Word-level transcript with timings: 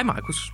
Hej 0.00 0.06
Markus. 0.06 0.52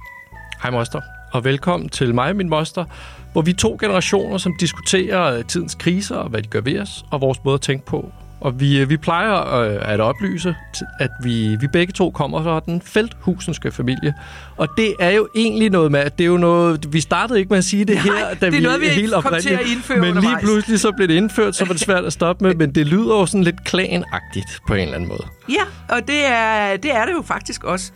Hej 0.62 0.71
moster, 0.71 1.01
og 1.33 1.45
velkommen 1.45 1.88
til 1.88 2.14
mig 2.14 2.30
og 2.30 2.37
min 2.37 2.48
moster, 2.48 2.85
hvor 3.33 3.42
vi 3.42 3.51
er 3.51 3.54
to 3.54 3.76
generationer, 3.80 4.38
som 4.38 4.53
diskuterer 4.61 5.38
øh, 5.38 5.44
tidens 5.44 5.74
kriser 5.74 6.17
og 6.17 6.29
hvad 6.29 6.42
de 6.42 6.49
gør 6.49 6.61
ved 6.61 6.80
os, 6.80 7.04
og 7.11 7.21
vores 7.21 7.38
måde 7.44 7.54
at 7.54 7.61
tænke 7.61 7.87
på. 7.87 8.12
Og 8.40 8.61
vi, 8.61 8.80
øh, 8.80 8.90
vi 8.90 8.97
plejer 8.97 9.54
øh, 9.54 9.93
at 9.93 10.01
oplyse, 10.01 10.54
at 11.01 11.11
vi, 11.22 11.56
vi 11.61 11.67
begge 11.67 11.93
to 11.93 12.11
kommer 12.11 12.43
fra 12.43 12.61
den 12.61 12.83
felthusenske 12.83 13.72
familie. 13.72 14.15
Og 14.56 14.69
det 14.76 14.94
er 15.01 15.11
jo 15.11 15.29
egentlig 15.37 15.71
noget 15.71 15.92
med, 15.92 16.01
at 16.01 16.19
det 16.19 16.24
er 16.24 16.28
jo 16.28 16.37
noget... 16.37 16.92
Vi 16.92 17.01
startede 17.01 17.38
ikke 17.38 17.48
med 17.48 17.59
at 17.59 17.65
sige 17.65 17.84
det 17.84 17.95
Nej, 17.95 18.05
her, 18.05 18.28
da 18.28 18.34
det 18.34 18.42
er 18.42 18.51
vi 18.51 18.60
noget, 18.60 18.81
vi 18.81 18.87
helt 18.87 19.12
kom 19.12 19.34
til 19.41 19.51
at 19.51 19.67
indføre 19.67 19.98
Men 19.98 20.05
lige 20.05 20.17
undervejs. 20.17 20.42
pludselig 20.42 20.81
så 20.81 20.92
blev 20.92 21.09
det 21.09 21.15
indført, 21.15 21.56
så 21.56 21.65
var 21.65 21.73
det 21.73 21.83
svært 21.83 22.05
at 22.05 22.12
stoppe 22.12 22.45
med. 22.45 22.55
Men 22.61 22.75
det 22.75 22.87
lyder 22.87 23.19
jo 23.19 23.27
sådan 23.27 23.45
lidt 23.45 23.65
klanagtigt 23.65 24.61
på 24.69 24.75
en 24.75 24.81
eller 24.81 24.95
anden 24.95 25.09
måde. 25.09 25.25
Ja, 25.48 25.95
og 25.97 26.01
det 26.06 26.27
er, 26.27 26.77
det 26.77 26.97
er 26.97 27.05
det 27.05 27.12
jo 27.12 27.23
faktisk 27.23 27.65
også. 27.65 27.92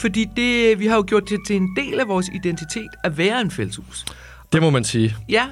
Fordi 0.00 0.24
det, 0.36 0.78
vi 0.78 0.86
har 0.86 0.96
jo 0.96 1.04
gjort 1.06 1.28
det 1.28 1.38
til 1.46 1.56
en 1.56 1.76
del 1.76 2.00
af 2.00 2.08
vores 2.08 2.28
identitet 2.34 2.88
at 3.04 3.18
være 3.18 3.40
en 3.40 3.50
fælleshus. 3.50 4.04
Det 4.52 4.62
må 4.62 4.70
man 4.70 4.84
sige. 4.84 5.16
Ja, 5.28 5.46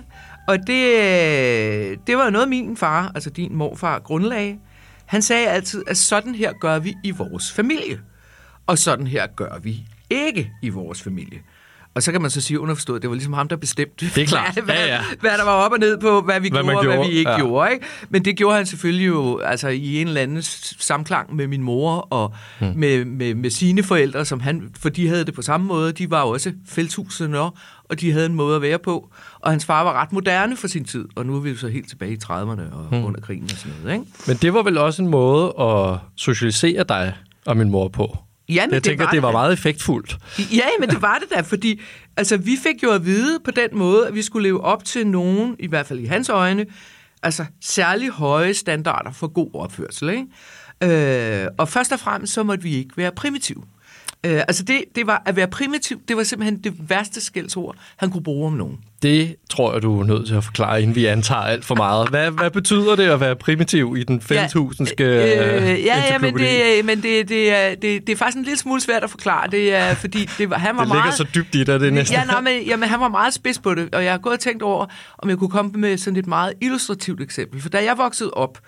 og 0.49 0.59
det, 0.59 2.07
det 2.07 2.17
var 2.17 2.31
noget, 2.31 2.49
min 2.49 2.77
far, 2.77 3.13
altså 3.15 3.31
din 3.31 3.57
morfar, 3.57 3.99
grundlagde. 3.99 4.59
Han 5.07 5.23
sagde 5.23 5.49
altid, 5.49 5.85
at 5.87 5.97
sådan 5.97 6.35
her 6.35 6.53
gør 6.61 6.79
vi 6.79 6.95
i 7.05 7.11
vores 7.11 7.53
familie. 7.53 8.01
Og 8.67 8.79
sådan 8.79 9.07
her 9.07 9.27
gør 9.27 9.59
vi 9.59 9.83
ikke 10.11 10.51
i 10.63 10.69
vores 10.69 11.03
familie. 11.03 11.39
Og 11.99 12.03
så 12.03 12.13
kan 12.13 12.23
man 12.23 12.31
så 12.31 12.41
sige 12.41 12.61
underforstået, 12.61 13.03
det 13.03 13.11
var 13.11 13.15
ligesom 13.15 13.33
ham, 13.33 13.49
der 13.49 13.57
bestemte, 13.57 14.07
Det 14.15 14.23
er 14.23 14.27
klart. 14.27 14.55
hvad, 14.65 14.75
Ja, 14.75 14.87
ja. 14.87 15.01
hvad 15.21 15.31
der 15.31 15.45
var 15.45 15.53
op 15.53 15.73
og 15.73 15.79
ned 15.79 15.99
på, 15.99 16.21
hvad 16.21 16.41
vi 16.41 16.49
Hvad 16.51 16.63
man 16.63 16.75
gjorde, 16.75 16.79
og 16.79 16.85
hvad 16.85 16.95
gjorde, 16.97 17.11
vi 17.11 17.15
ikke 17.15 17.31
ja. 17.31 17.37
gjorde. 17.37 17.73
Ikke? 17.73 17.87
Men 18.09 18.25
det 18.25 18.37
gjorde 18.37 18.57
han 18.57 18.67
selvfølgelig 18.67 19.07
jo 19.07 19.39
altså, 19.39 19.69
i 19.69 20.01
en 20.01 20.09
eller 20.09 20.21
anden 20.21 20.43
samklang 20.79 21.37
med 21.37 21.47
min 21.47 21.63
mor 21.63 21.97
og 22.11 22.35
hmm. 22.61 22.73
med, 22.77 23.05
med, 23.05 23.35
med 23.35 23.51
sine 23.51 23.83
forældre, 23.83 24.25
som 24.25 24.41
han, 24.41 24.71
for 24.81 24.89
de 24.89 25.09
havde 25.09 25.25
det 25.25 25.35
på 25.35 25.43
samme 25.43 25.67
måde. 25.67 25.93
De 25.93 26.11
var 26.11 26.23
også 26.23 26.53
felthusene, 26.69 27.41
og 27.41 28.01
de 28.01 28.13
havde 28.13 28.27
en 28.27 28.35
måde 28.35 28.57
at 28.57 28.63
være 28.63 28.79
på. 28.79 29.11
Og 29.41 29.51
hans 29.51 29.65
far 29.65 29.85
var 29.85 29.93
ret 29.93 30.13
moderne 30.13 30.57
for 30.57 30.69
sin 30.69 30.85
tid, 30.85 31.05
og 31.17 31.27
nu 31.27 31.37
er 31.37 31.41
vi 31.41 31.51
jo 31.51 31.57
så 31.57 31.69
helt 31.69 31.89
tilbage 31.89 32.13
i 32.13 32.19
30'erne 32.25 32.75
og 32.75 32.87
hmm. 32.91 33.05
under 33.05 33.21
krigen 33.21 33.45
og 33.45 33.51
sådan 33.51 33.73
noget. 33.83 33.95
Ikke? 33.95 34.07
Men 34.27 34.37
det 34.37 34.55
var 34.55 34.63
vel 34.63 34.79
også 34.79 35.03
en 35.03 35.09
måde 35.09 35.55
at 35.61 35.99
socialisere 36.17 36.85
dig 36.89 37.15
og 37.47 37.57
min 37.57 37.71
mor 37.71 37.89
på. 37.89 38.19
Ja, 38.49 38.67
men 38.67 38.75
Jeg 38.75 38.83
tænker, 38.83 39.05
det, 39.05 39.13
det 39.13 39.23
var 39.23 39.33
meget 39.33 39.53
effektfuldt. 39.53 40.19
Ja, 40.39 40.65
men 40.81 40.89
det 40.89 41.03
var 41.03 41.19
det 41.19 41.37
da, 41.37 41.41
fordi 41.41 41.81
altså, 42.17 42.37
vi 42.37 42.57
fik 42.63 42.83
jo 42.83 42.91
at 42.91 43.05
vide 43.05 43.41
på 43.45 43.51
den 43.51 43.69
måde, 43.73 44.07
at 44.09 44.15
vi 44.15 44.23
skulle 44.23 44.49
leve 44.49 44.61
op 44.65 44.85
til 44.85 45.07
nogen, 45.07 45.57
i 45.59 45.67
hvert 45.67 45.87
fald 45.87 45.99
i 45.99 46.05
hans 46.05 46.29
øjne, 46.29 46.67
altså 47.23 47.45
særlig 47.61 48.11
høje 48.11 48.55
standarder 48.55 49.13
for 49.13 49.27
god 49.27 49.51
opførsel. 49.55 50.09
Ikke? 50.09 51.43
Øh, 51.43 51.49
og 51.59 51.69
først 51.69 51.93
og 51.93 52.01
fremmest 52.01 52.33
så 52.33 52.43
måtte 52.43 52.63
vi 52.63 52.75
ikke 52.75 52.97
være 52.97 53.13
primitive. 53.13 53.63
Øh, 54.27 54.41
altså 54.49 54.63
det, 54.63 54.85
det 54.95 55.07
var 55.07 55.23
at 55.27 55.37
være 55.37 55.49
primitiv, 55.49 56.01
det 56.09 56.17
var 56.17 56.23
simpelthen 56.23 56.59
det 56.65 56.75
værste 56.91 57.21
skældsord, 57.21 57.77
han 57.97 58.11
kunne 58.11 58.23
bruge 58.23 58.47
om 58.47 58.53
nogen. 58.53 58.79
Det 59.03 59.37
tror 59.51 59.73
jeg, 59.73 59.83
du 59.83 60.01
er 60.01 60.05
nødt 60.05 60.27
til 60.27 60.35
at 60.35 60.45
forklare, 60.45 60.83
inden 60.83 60.97
vi 60.97 61.07
antager 61.07 61.41
alt 61.41 61.65
for 61.65 61.75
meget. 61.75 62.09
Hvad, 62.09 62.31
hvad 62.31 62.51
betyder 62.51 62.97
det 62.97 63.09
at 63.09 63.21
være 63.21 63.37
primitiv 63.37 63.97
i 63.99 64.05
den 64.05 64.21
fælleshusenske 64.21 65.05
øh, 65.05 65.85
ja, 65.85 66.03
ja, 66.11 66.19
men, 66.19 66.35
det, 66.35 66.85
men 66.85 67.03
det, 67.03 67.29
det, 67.29 67.53
er, 67.53 67.75
det, 67.75 68.07
det 68.07 68.13
er 68.13 68.17
faktisk 68.17 68.37
en 68.37 68.45
lille 68.45 68.59
smule 68.59 68.81
svært 68.81 69.05
at 69.05 69.11
forklare. 69.11 69.51
Det 69.51 69.75
er, 69.75 69.95
fordi 69.95 70.29
det 70.39 70.53
han 70.53 70.77
var 70.77 70.83
det 70.83 70.89
ligger 70.89 71.03
meget... 71.03 71.15
så 71.15 71.27
dybt 71.35 71.55
i 71.55 71.65
dig, 71.65 71.81
det 71.81 71.93
næsten. 71.93 72.19
Ja, 72.19 72.25
nej, 72.25 72.41
men, 72.41 72.63
jamen, 72.63 72.89
han 72.89 73.01
var 73.01 73.09
meget 73.09 73.35
spids 73.35 73.59
på 73.59 73.75
det, 73.75 73.95
og 73.95 74.05
jeg 74.05 74.13
har 74.13 74.19
gået 74.19 74.35
og 74.35 74.41
tænkt 74.41 74.63
over, 74.63 74.87
om 75.19 75.29
jeg 75.29 75.39
kunne 75.39 75.51
komme 75.51 75.71
med 75.75 75.99
sådan 75.99 76.17
et 76.17 76.27
meget 76.27 76.53
illustrativt 76.61 77.21
eksempel. 77.21 77.61
For 77.63 77.69
da 77.69 77.85
jeg 77.85 77.99
voksede 77.99 78.31
op, 78.31 78.59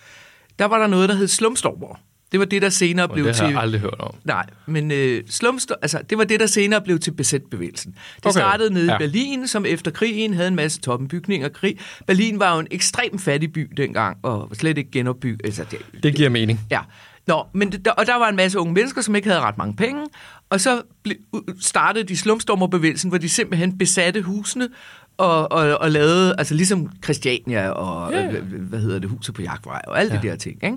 der 0.59 0.65
var 0.65 0.78
der 0.78 0.87
noget, 0.87 1.09
der 1.09 1.15
hed 1.15 1.28
slumstormer. 1.28 2.00
Det 2.33 2.41
var 2.41 2.47
det, 2.47 2.63
der 2.63 2.69
senere 2.69 3.09
blev 3.09 3.27
det 3.27 3.37
har 3.37 3.47
til... 3.47 3.53
jeg 3.53 3.63
aldrig 3.63 3.81
hørt 3.81 4.01
om. 4.01 4.15
Nej, 4.25 4.47
men 4.67 4.91
øh, 4.91 5.23
slumstor, 5.29 5.77
altså, 5.83 6.01
det 6.11 6.19
var 6.19 6.25
det, 6.25 6.41
der 6.41 6.47
senere 6.47 6.81
blev 6.81 6.99
til 6.99 7.11
besætbevægelsen. 7.11 7.93
Det 8.17 8.27
Okay, 8.27 8.41
startede 8.41 8.75
nede 8.75 8.87
ja. 8.87 8.95
i 8.95 8.99
Berlin, 8.99 9.49
som 9.49 9.67
efter 9.67 9.91
krigen 9.91 10.35
havde 10.35 10.49
en 10.49 10.57
masse 10.57 10.81
toppenbygninger. 10.81 11.49
Krig. 11.49 11.79
Berlin 12.07 12.39
var 12.39 12.55
jo 12.55 12.61
en 12.61 12.67
ekstremt 12.71 13.21
fattig 13.21 13.53
by 13.53 13.73
dengang, 13.77 14.17
og 14.23 14.47
var 14.49 14.55
slet 14.55 14.79
ikke 14.79 14.91
genopbygget. 14.91 15.41
Altså, 15.45 15.65
det, 15.71 16.03
Det 16.03 16.15
giver 16.15 16.29
mening. 16.29 16.61
Ja. 16.71 16.81
Nå, 17.27 17.47
men 17.53 17.73
det, 17.73 17.85
der, 17.85 17.91
og 17.91 18.07
der 18.07 18.17
var 18.19 18.29
en 18.29 18.37
masse 18.37 18.59
unge 18.59 18.73
mennesker, 18.73 19.01
som 19.01 19.15
ikke 19.15 19.29
havde 19.29 19.41
ret 19.41 19.59
mange 19.59 19.77
penge, 19.77 20.07
og 20.51 20.61
så 20.61 20.83
ble, 21.03 21.17
startede 21.61 22.05
de 22.05 22.17
slumstormerbevægelsen, 22.17 23.09
hvor 23.09 23.19
de 23.19 23.29
simpelthen 23.29 23.79
besatte 23.79 24.23
husene 24.23 24.69
og, 25.17 25.53
og, 25.53 25.79
og 25.81 25.91
lavede, 25.91 26.35
altså 26.39 26.55
ligesom 26.55 26.91
Christiania 27.05 27.69
og, 27.71 28.12
ja. 28.12 28.31
hvad, 28.31 28.41
hvad 28.41 28.81
hedder 28.81 28.99
det, 28.99 29.11
huset 29.11 29.35
på 29.35 29.43
Jagtvej 29.43 29.83
og 29.87 30.01
alle 30.01 30.15
ja. 30.15 30.21
de 30.21 30.29
der 30.29 30.37
ting, 30.37 30.65
ikke? 30.65 30.77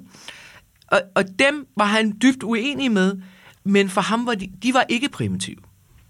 Og, 0.93 1.01
og 1.15 1.23
dem 1.39 1.67
var 1.77 1.85
han 1.85 2.13
dybt 2.21 2.43
uenig 2.43 2.91
med, 2.91 3.15
men 3.63 3.89
for 3.89 4.01
ham 4.01 4.25
var 4.25 4.35
de, 4.35 4.49
de 4.63 4.73
var 4.73 4.85
ikke 4.89 5.09
primitive. 5.09 5.57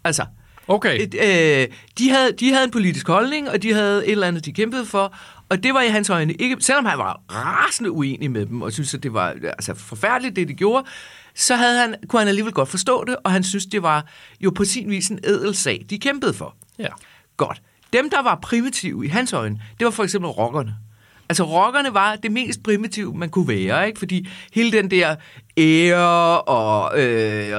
Altså, 0.04 0.26
Okay. 0.68 1.02
et, 1.02 1.16
øh, 1.16 1.68
de, 1.98 2.10
havde, 2.10 2.32
de 2.40 2.52
havde 2.52 2.64
en 2.64 2.72
politisk 2.72 3.08
holdning, 3.08 3.50
og 3.50 3.64
de 3.64 3.74
havde 3.74 4.06
et 4.06 4.12
eller 4.12 4.28
andet, 4.28 4.46
de 4.46 4.54
kæmpede 4.54 4.86
for, 4.86 5.16
og 5.50 5.64
det 5.64 5.74
var 5.74 5.82
i 5.82 5.88
hans 5.88 6.10
øjne 6.10 6.34
ikke, 6.34 6.58
selvom 6.60 6.86
han 6.86 6.98
var 6.98 7.22
rasende 7.32 7.92
uenig 7.92 8.32
med 8.32 8.46
dem, 8.46 8.62
og 8.62 8.72
syntes, 8.74 8.94
at 8.94 9.04
det 9.04 9.14
var 9.14 9.28
altså, 9.44 9.74
forfærdeligt, 9.74 10.36
det 10.36 10.48
de 10.48 10.54
gjorde, 10.54 10.88
så 11.36 11.56
havde 11.56 11.78
han, 11.80 11.96
kunne 12.08 12.20
han 12.20 12.28
alligevel 12.28 12.54
godt 12.54 12.70
forstå 12.70 13.04
det, 13.08 13.16
og 13.24 13.32
han 13.32 13.44
synes, 13.44 13.66
det 13.66 13.84
var 13.84 14.06
jo 14.42 14.50
på 14.50 14.66
sin 14.66 14.90
vis 14.90 15.10
en 15.10 15.20
ædel 15.24 15.56
sag, 15.56 15.86
de 15.90 16.00
kæmpede 16.00 16.34
for. 16.34 16.56
Ja. 16.80 16.88
Godt. 17.38 17.62
Dem, 17.94 18.10
der 18.10 18.22
var 18.22 18.40
primitive 18.42 19.06
i 19.06 19.08
hans 19.08 19.34
øjne, 19.34 19.62
det 19.80 19.86
var 19.86 19.92
for 19.92 20.04
eksempel 20.04 20.30
rockerne. 20.30 20.76
Altså, 21.34 21.44
rockerne 21.44 21.94
var 21.94 22.16
det 22.16 22.32
mest 22.32 22.64
primitive, 22.64 23.14
man 23.18 23.30
kunne 23.30 23.48
være, 23.48 23.88
ikke? 23.88 24.00
Fordi 24.00 24.28
hele 24.54 24.72
den 24.72 24.92
der 24.92 25.16
ære 25.58 26.42
og 26.42 27.00
øh, 27.02 27.48
Ja. 27.50 27.58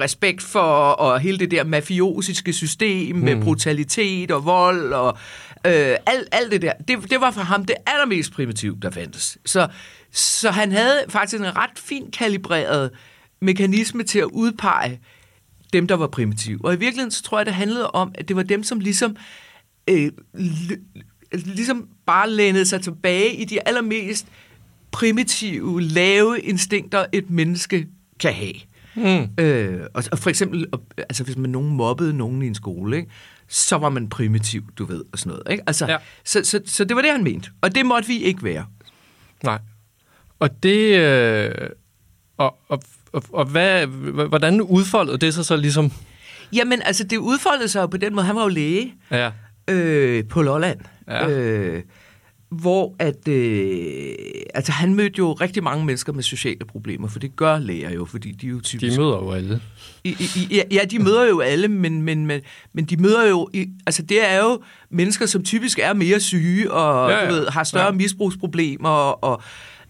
respekt 0.00 0.42
for, 0.42 0.60
og 0.90 1.20
hele 1.20 1.38
det 1.38 1.50
der 1.50 1.64
mafiosiske 1.64 2.52
system 2.52 3.16
med 3.16 3.34
Mm. 3.34 3.42
brutalitet 3.42 4.30
og 4.30 4.44
vold 4.44 4.92
og 4.92 5.18
øh, 5.66 5.72
alt, 6.06 6.28
alt 6.32 6.52
det 6.52 6.62
der, 6.62 6.72
det, 6.88 7.10
det 7.10 7.20
var 7.20 7.30
for 7.30 7.40
ham 7.40 7.64
det 7.64 7.76
allermest 7.86 8.32
primitive, 8.32 8.76
der 8.82 8.90
fandtes. 8.90 9.38
Så, 9.46 9.68
så 10.12 10.50
han 10.50 10.72
havde 10.72 11.04
faktisk 11.08 11.40
en 11.40 11.56
ret 11.56 11.70
fint 11.78 12.14
kalibreret 12.14 12.90
mekanisme 13.42 14.02
til 14.02 14.18
at 14.18 14.24
udpege 14.32 15.00
dem, 15.72 15.86
der 15.86 15.94
var 15.94 16.06
primitive. 16.06 16.58
Og 16.64 16.74
i 16.74 16.76
virkeligheden 16.78 17.10
så 17.10 17.22
tror 17.22 17.38
jeg, 17.38 17.46
det 17.46 17.54
handlede 17.54 17.90
om, 17.90 18.12
at 18.14 18.28
det 18.28 18.36
var 18.36 18.42
dem, 18.42 18.62
som 18.62 18.80
ligesom, 18.80 19.16
øh, 19.90 20.10
ligesom 21.32 21.88
bare 22.06 22.30
lænede 22.30 22.66
sig 22.66 22.82
tilbage 22.82 23.34
i 23.34 23.44
de 23.44 23.68
allermest 23.68 24.26
primitive, 24.90 25.82
lave 25.82 26.40
instinkter, 26.40 27.06
et 27.12 27.30
menneske 27.30 27.86
kan 28.20 28.32
have. 28.34 28.54
Mm. 28.94 29.42
Øh, 29.44 29.80
og, 29.94 30.04
og 30.12 30.18
for 30.18 30.30
eksempel, 30.30 30.66
altså 30.96 31.24
hvis 31.24 31.36
man 31.36 31.50
nogen 31.50 31.76
mobbede 31.76 32.16
nogen 32.16 32.42
i 32.42 32.46
en 32.46 32.54
skole, 32.54 32.96
ikke, 32.96 33.10
så 33.48 33.76
var 33.76 33.88
man 33.88 34.08
primitiv, 34.08 34.62
du 34.78 34.84
ved, 34.84 35.04
og 35.12 35.18
sådan 35.18 35.30
noget. 35.30 35.42
Ikke? 35.50 35.62
Altså, 35.66 35.86
ja. 35.86 35.96
så, 36.24 36.40
så, 36.44 36.60
så 36.66 36.84
det 36.84 36.96
var 36.96 37.02
det, 37.02 37.10
han 37.10 37.24
mente. 37.24 37.50
Og 37.60 37.74
det 37.74 37.86
måtte 37.86 38.08
vi 38.08 38.18
ikke 38.22 38.44
være. 38.44 38.66
Nej. 39.44 39.58
Og 40.38 40.62
det... 40.62 40.96
Øh, 40.98 41.54
og, 42.36 42.58
og, 42.68 42.82
og, 43.12 43.22
og 43.32 43.44
hvad, 43.44 43.86
hvordan 44.28 44.60
udfoldede 44.60 45.18
det 45.18 45.34
sig 45.34 45.44
så 45.44 45.56
ligesom... 45.56 45.92
Jamen, 46.52 46.82
altså, 46.82 47.04
det 47.04 47.16
udfoldede 47.16 47.68
sig 47.68 47.80
jo 47.80 47.86
på 47.86 47.96
den 47.96 48.14
måde. 48.14 48.26
Han 48.26 48.36
var 48.36 48.42
jo 48.42 48.48
læge. 48.48 48.94
Ja. 49.10 49.30
Øh, 49.70 50.24
på 50.28 50.42
Lolland. 50.42 50.80
Ja. 51.08 51.28
Øh, 51.28 51.82
hvor 52.50 52.94
at, 52.98 53.28
øh, 53.28 54.14
altså 54.54 54.72
han 54.72 54.94
mødte 54.94 55.14
jo 55.18 55.32
rigtig 55.32 55.62
mange 55.62 55.84
mennesker 55.84 56.12
med 56.12 56.22
sociale 56.22 56.64
problemer, 56.68 57.08
for 57.08 57.18
det 57.18 57.36
gør 57.36 57.58
læger 57.58 57.90
jo, 57.90 58.04
fordi 58.04 58.32
de 58.32 58.46
er 58.46 58.50
jo 58.50 58.60
typisk... 58.60 58.92
De 58.96 59.00
møder 59.00 59.16
jo 59.16 59.30
alle. 59.32 59.60
I, 60.04 60.08
i, 60.08 60.54
i- 60.54 60.62
ja, 60.74 60.80
de 60.90 60.98
møder 60.98 61.28
jo 61.28 61.40
alle, 61.40 61.68
men, 61.68 62.02
men, 62.02 62.26
men, 62.26 62.40
men 62.72 62.84
de 62.84 62.96
møder 62.96 63.28
jo... 63.28 63.48
I, 63.54 63.66
altså, 63.86 64.02
det 64.02 64.30
er 64.30 64.38
jo 64.38 64.60
mennesker, 64.90 65.26
som 65.26 65.42
typisk 65.42 65.78
er 65.78 65.92
mere 65.92 66.20
syge 66.20 66.72
og 66.72 67.10
Ja, 67.10 67.16
ja. 67.18 67.28
Du 67.28 67.34
ved, 67.34 67.46
har 67.46 67.64
større 67.64 67.84
Ja. 67.84 67.90
misbrugsproblemer. 67.92 68.88
Og, 68.88 69.24
og, 69.24 69.42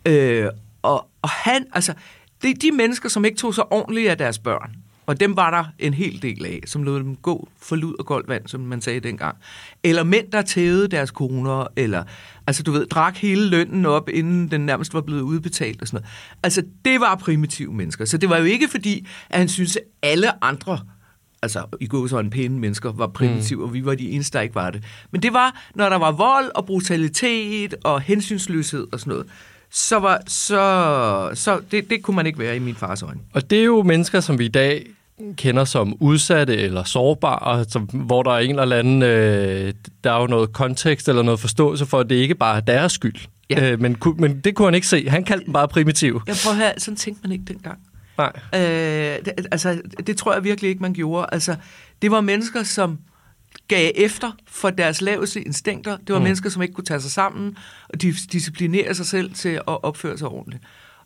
øh, 0.06 0.46
og, 0.82 1.06
og 1.22 1.28
han... 1.28 1.64
Altså, 1.72 1.94
det 2.42 2.50
er 2.50 2.54
de 2.54 2.72
mennesker, 2.72 3.08
som 3.08 3.24
ikke 3.24 3.38
tog 3.38 3.54
sig 3.54 3.72
ordentligt 3.72 4.10
af 4.10 4.18
deres 4.18 4.38
børn. 4.38 4.70
Og 5.10 5.20
dem 5.20 5.36
var 5.36 5.50
der 5.50 5.64
en 5.78 5.94
hel 5.94 6.22
del 6.22 6.46
af, 6.46 6.60
som 6.66 6.82
lod 6.82 7.00
dem 7.00 7.16
gå 7.16 7.48
for 7.62 7.76
lud 7.76 7.94
og 7.98 8.06
koldt 8.06 8.28
vand, 8.28 8.46
som 8.46 8.60
man 8.60 8.80
sagde 8.80 9.00
dengang. 9.00 9.36
Eller 9.84 10.04
mænd, 10.04 10.30
der 10.32 10.42
tævede 10.42 10.88
deres 10.88 11.10
koner, 11.10 11.66
eller 11.76 12.04
altså 12.46 12.62
du 12.62 12.72
ved, 12.72 12.86
drak 12.86 13.16
hele 13.16 13.48
lønnen 13.48 13.86
op, 13.86 14.08
inden 14.08 14.50
den 14.50 14.66
nærmest 14.66 14.94
var 14.94 15.00
blevet 15.00 15.20
udbetalt 15.20 15.82
og 15.82 15.88
sådan 15.88 15.96
noget. 15.96 16.12
Altså, 16.42 16.62
det 16.84 17.00
var 17.00 17.14
primitive 17.16 17.72
mennesker. 17.72 18.04
Så 18.04 18.18
det 18.18 18.28
var 18.28 18.38
jo 18.38 18.44
ikke 18.44 18.68
fordi, 18.68 19.06
at 19.30 19.38
han 19.38 19.48
syntes, 19.48 19.76
at 19.76 19.82
alle 20.02 20.44
andre 20.44 20.78
altså 21.42 21.64
i 21.80 21.86
går 21.86 22.06
så 22.06 22.18
en 22.18 22.30
pæne 22.30 22.58
mennesker 22.58 22.92
var 22.92 23.06
primitive, 23.06 23.58
mm. 23.58 23.64
og 23.64 23.74
vi 23.74 23.84
var 23.84 23.94
de 23.94 24.10
eneste, 24.10 24.38
der 24.38 24.42
ikke 24.42 24.54
var 24.54 24.70
det. 24.70 24.84
Men 25.10 25.22
det 25.22 25.32
var, 25.32 25.60
når 25.74 25.88
der 25.88 25.96
var 25.96 26.12
vold 26.12 26.50
og 26.54 26.66
brutalitet 26.66 27.74
og 27.84 28.00
hensynsløshed 28.00 28.86
og 28.92 29.00
sådan 29.00 29.10
noget, 29.10 29.26
så 29.70 29.98
var 29.98 30.20
så, 30.26 31.30
så 31.34 31.60
det, 31.70 31.90
det 31.90 32.02
kunne 32.02 32.16
man 32.16 32.26
ikke 32.26 32.38
være 32.38 32.56
i 32.56 32.58
min 32.58 32.74
fars 32.74 33.02
øjne. 33.02 33.20
Og 33.32 33.50
det 33.50 33.60
er 33.60 33.64
jo 33.64 33.82
mennesker, 33.82 34.20
som 34.20 34.38
vi 34.38 34.44
i 34.44 34.48
dag 34.48 34.86
kender 35.36 35.64
som 35.64 35.96
udsatte 36.00 36.56
eller 36.56 36.84
sårbare, 36.84 37.64
som, 37.64 37.82
hvor 37.82 38.22
der 38.22 38.30
er 38.30 38.38
en 38.38 38.58
eller 38.58 38.76
anden, 38.76 39.02
øh, 39.02 39.74
der 40.04 40.12
er 40.12 40.20
jo 40.20 40.26
noget 40.26 40.52
kontekst 40.52 41.08
eller 41.08 41.22
noget 41.22 41.40
forståelse 41.40 41.86
for, 41.86 42.00
at 42.00 42.10
det 42.10 42.16
ikke 42.16 42.34
bare 42.34 42.56
er 42.56 42.60
deres 42.60 42.92
skyld. 42.92 43.28
Ja. 43.50 43.72
Øh, 43.72 43.80
men, 43.80 43.96
men 44.18 44.40
det 44.40 44.54
kunne 44.54 44.66
han 44.66 44.74
ikke 44.74 44.86
se. 44.86 45.08
Han 45.08 45.24
kaldte 45.24 45.44
dem 45.46 45.52
bare 45.52 45.68
primitiv. 45.68 46.22
Jeg 46.26 46.36
prøver 46.44 46.56
at 46.56 46.62
høre, 46.62 46.72
sådan 46.78 46.96
tænkte 46.96 47.22
man 47.22 47.32
ikke 47.32 47.44
dengang. 47.44 47.78
Nej. 48.18 48.32
Øh, 48.54 49.24
det, 49.24 49.32
altså, 49.50 49.80
det 50.06 50.16
tror 50.16 50.32
jeg 50.34 50.44
virkelig 50.44 50.68
ikke, 50.68 50.82
man 50.82 50.94
gjorde. 50.94 51.26
Altså, 51.32 51.56
det 52.02 52.10
var 52.10 52.20
mennesker, 52.20 52.62
som 52.62 52.98
gav 53.68 53.90
efter 53.94 54.30
for 54.48 54.70
deres 54.70 55.00
laveste 55.00 55.42
instinkter. 55.42 55.96
Det 55.96 56.12
var 56.12 56.18
mm. 56.18 56.22
mennesker, 56.22 56.50
som 56.50 56.62
ikke 56.62 56.74
kunne 56.74 56.84
tage 56.84 57.00
sig 57.00 57.10
sammen 57.10 57.56
og 57.88 58.02
disciplinere 58.02 58.94
sig 58.94 59.06
selv 59.06 59.34
til 59.34 59.48
at 59.48 59.62
opføre 59.66 60.18
sig 60.18 60.28
ordentligt. 60.28 60.62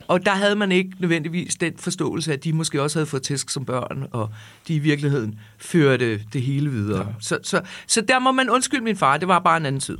Og 0.09 0.27
der 0.27 0.33
havde 0.33 0.56
man 0.56 0.73
ikke 0.73 0.91
nødvendigvis 0.99 1.55
den 1.55 1.73
forståelse, 1.79 2.33
at 2.33 2.45
de 2.45 2.53
måske 2.53 2.83
også 2.83 2.99
havde 2.99 3.06
fået 3.06 3.23
tæsk 3.23 3.51
som 3.51 3.65
børn, 3.65 4.06
og 4.12 4.31
de 4.69 4.75
i 4.75 4.79
virkeligheden 4.79 5.39
førte 5.59 6.21
det 6.33 6.43
hele 6.43 6.71
videre. 6.71 7.06
Ja. 7.06 7.15
Så, 7.21 7.39
så, 7.43 7.61
så 7.87 8.01
der 8.01 8.19
må 8.19 8.33
man 8.33 8.51
undskylde 8.51 8.85
min 8.85 8.97
far, 8.97 9.17
det 9.17 9.29
var 9.29 9.39
bare 9.39 9.56
en 9.56 9.67
anden 9.67 9.81
tid. 9.81 9.99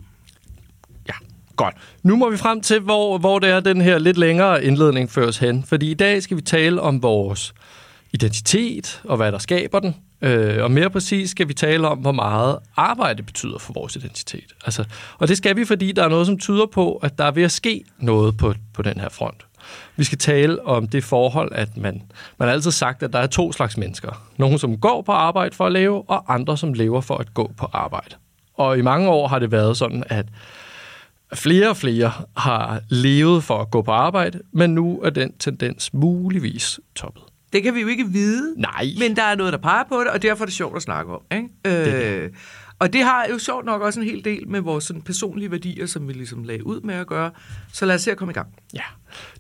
Ja, 1.09 1.15
godt. 1.57 1.75
Nu 2.03 2.17
må 2.17 2.31
vi 2.31 2.37
frem 2.37 2.61
til, 2.61 2.81
hvor, 2.81 3.19
hvor 3.19 3.39
det 3.39 3.51
er 3.51 3.61
den 3.61 3.81
her 3.81 3.99
lidt 3.99 4.19
længere 4.19 4.65
indledning 4.65 5.11
føres 5.11 5.39
hen. 5.39 5.65
Fordi 5.65 5.91
i 5.91 5.95
dag 5.95 6.23
skal 6.23 6.37
vi 6.37 6.43
tale 6.43 6.81
om 6.81 7.03
vores 7.03 7.55
identitet, 8.13 9.03
og 9.05 9.17
hvad 9.17 9.33
der 9.33 9.39
skaber 9.39 9.81
den. 9.81 9.95
Øh, 10.23 10.63
og 10.63 10.71
mere 10.71 10.91
præcis 10.91 11.31
skal 11.31 11.49
vi 11.49 11.55
tale 11.55 11.89
om, 11.89 11.99
hvor 11.99 12.13
meget 12.13 12.59
arbejde 12.77 13.23
betyder 13.23 13.59
for 13.59 13.73
vores 13.73 13.97
identitet. 13.97 14.53
Altså, 14.65 14.85
og 15.19 15.29
det 15.29 15.37
skal 15.37 15.57
vi, 15.57 15.65
fordi 15.65 15.93
der 15.93 16.05
er 16.05 16.09
noget, 16.09 16.27
som 16.27 16.39
tyder 16.39 16.67
på, 16.67 16.97
at 16.97 17.19
der 17.19 17.25
er 17.25 17.31
ved 17.31 17.43
at 17.43 17.53
ske 17.53 17.85
noget 17.99 18.37
på, 18.37 18.55
på 18.75 18.83
den 18.83 19.01
her 19.01 19.09
front. 19.09 19.47
Vi 19.97 20.05
skal 20.05 20.19
tale 20.19 20.67
om 20.67 20.89
det 20.89 21.05
forhold, 21.05 21.53
at 21.55 21.77
man, 21.77 22.03
man 22.39 22.49
har 22.49 22.53
altid 22.53 22.71
sagt, 22.71 23.03
at 23.03 23.13
der 23.13 23.19
er 23.19 23.27
to 23.27 23.53
slags 23.53 23.77
mennesker. 23.77 24.29
Nogle, 24.37 24.59
som 24.59 24.79
går 24.79 25.03
på 25.03 25.13
arbejde 25.13 25.57
for 25.57 25.67
at 25.67 25.73
leve, 25.73 26.11
og 26.11 26.35
andre, 26.35 26.57
som 26.59 26.73
lever 26.73 27.01
for 27.01 27.17
at 27.17 27.35
gå 27.35 27.53
på 27.57 27.67
arbejde. 27.73 28.15
Og 28.55 28.79
i 28.79 28.83
mange 28.83 29.09
år 29.09 29.29
har 29.29 29.39
det 29.39 29.53
været 29.53 29.77
sådan, 29.77 30.05
at 30.07 30.27
flere 31.35 31.69
og 31.69 31.77
flere 31.77 32.13
har 32.37 32.81
levet 32.89 33.45
for 33.45 33.59
at 33.59 33.71
gå 33.71 33.83
på 33.83 33.91
arbejde, 33.91 34.41
men 34.53 34.75
nu 34.75 35.01
er 35.01 35.11
den 35.11 35.33
tendens 35.39 35.95
muligvis 35.95 36.81
toppet. 36.95 37.23
Det 37.53 37.63
kan 37.63 37.75
vi 37.75 37.81
jo 37.81 37.87
ikke 37.87 38.09
vide. 38.09 38.61
Nej. 38.61 38.87
Men 38.99 39.17
der 39.17 39.23
er 39.23 39.35
noget, 39.35 39.53
der 39.53 39.59
peger 39.59 39.85
på 39.89 40.01
det, 40.01 40.09
og 40.09 40.23
derfor 40.23 40.45
er 40.45 40.47
det 40.47 40.55
sjovt 40.55 40.77
at 40.77 40.83
snakke 40.83 41.13
om. 41.13 41.21
Ikke? 41.33 41.49
Øh, 41.65 41.73
det 41.73 42.31
og 42.79 42.93
det 42.93 43.03
har 43.05 43.27
jo 43.31 43.39
sjovt 43.39 43.65
nok 43.65 43.83
også 43.83 44.01
en 44.01 44.07
hel 44.07 44.25
del 44.25 44.49
med 44.49 44.61
vores 44.61 44.85
sådan, 44.85 45.03
personlige 45.03 45.51
værdier, 45.51 45.87
som 45.87 46.09
vi 46.09 46.13
ligesom 46.13 46.45
lagde 46.45 46.67
ud 46.67 46.81
med 46.81 46.95
at 46.95 47.07
gøre. 47.07 47.31
Så 47.73 47.87
lad 47.87 47.95
os 47.95 48.03
se 48.03 48.11
at 48.11 48.17
komme 48.17 48.33
i 48.33 48.35
gang. 48.35 48.49
Ja. 48.75 48.83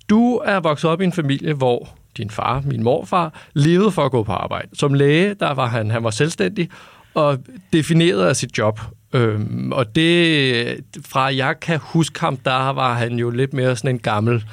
Du 0.08 0.36
er 0.36 0.60
vokset 0.60 0.90
op 0.90 1.00
i 1.00 1.04
en 1.04 1.12
familie, 1.12 1.52
hvor 1.52 1.88
din 2.16 2.30
far, 2.30 2.62
min 2.66 2.82
morfar, 2.82 3.46
levede 3.54 3.90
for 3.90 4.04
at 4.04 4.10
gå 4.10 4.22
på 4.22 4.32
arbejde. 4.32 4.68
Som 4.72 4.94
læge, 4.94 5.34
der 5.34 5.54
var 5.54 5.66
han, 5.66 5.90
han 5.90 6.04
var 6.04 6.10
selvstændig 6.10 6.68
og 7.14 7.38
defineret 7.72 8.26
af 8.26 8.36
sit 8.36 8.58
job. 8.58 8.80
Øhm, 9.12 9.72
og 9.72 9.96
det, 9.96 10.80
fra 11.06 11.36
jeg 11.36 11.60
kan 11.60 11.78
huske 11.82 12.20
ham, 12.20 12.36
der 12.36 12.72
var 12.72 12.94
han 12.94 13.12
jo 13.12 13.30
lidt 13.30 13.52
mere 13.52 13.76
sådan 13.76 13.94
en 13.94 13.98
gammel 13.98 14.44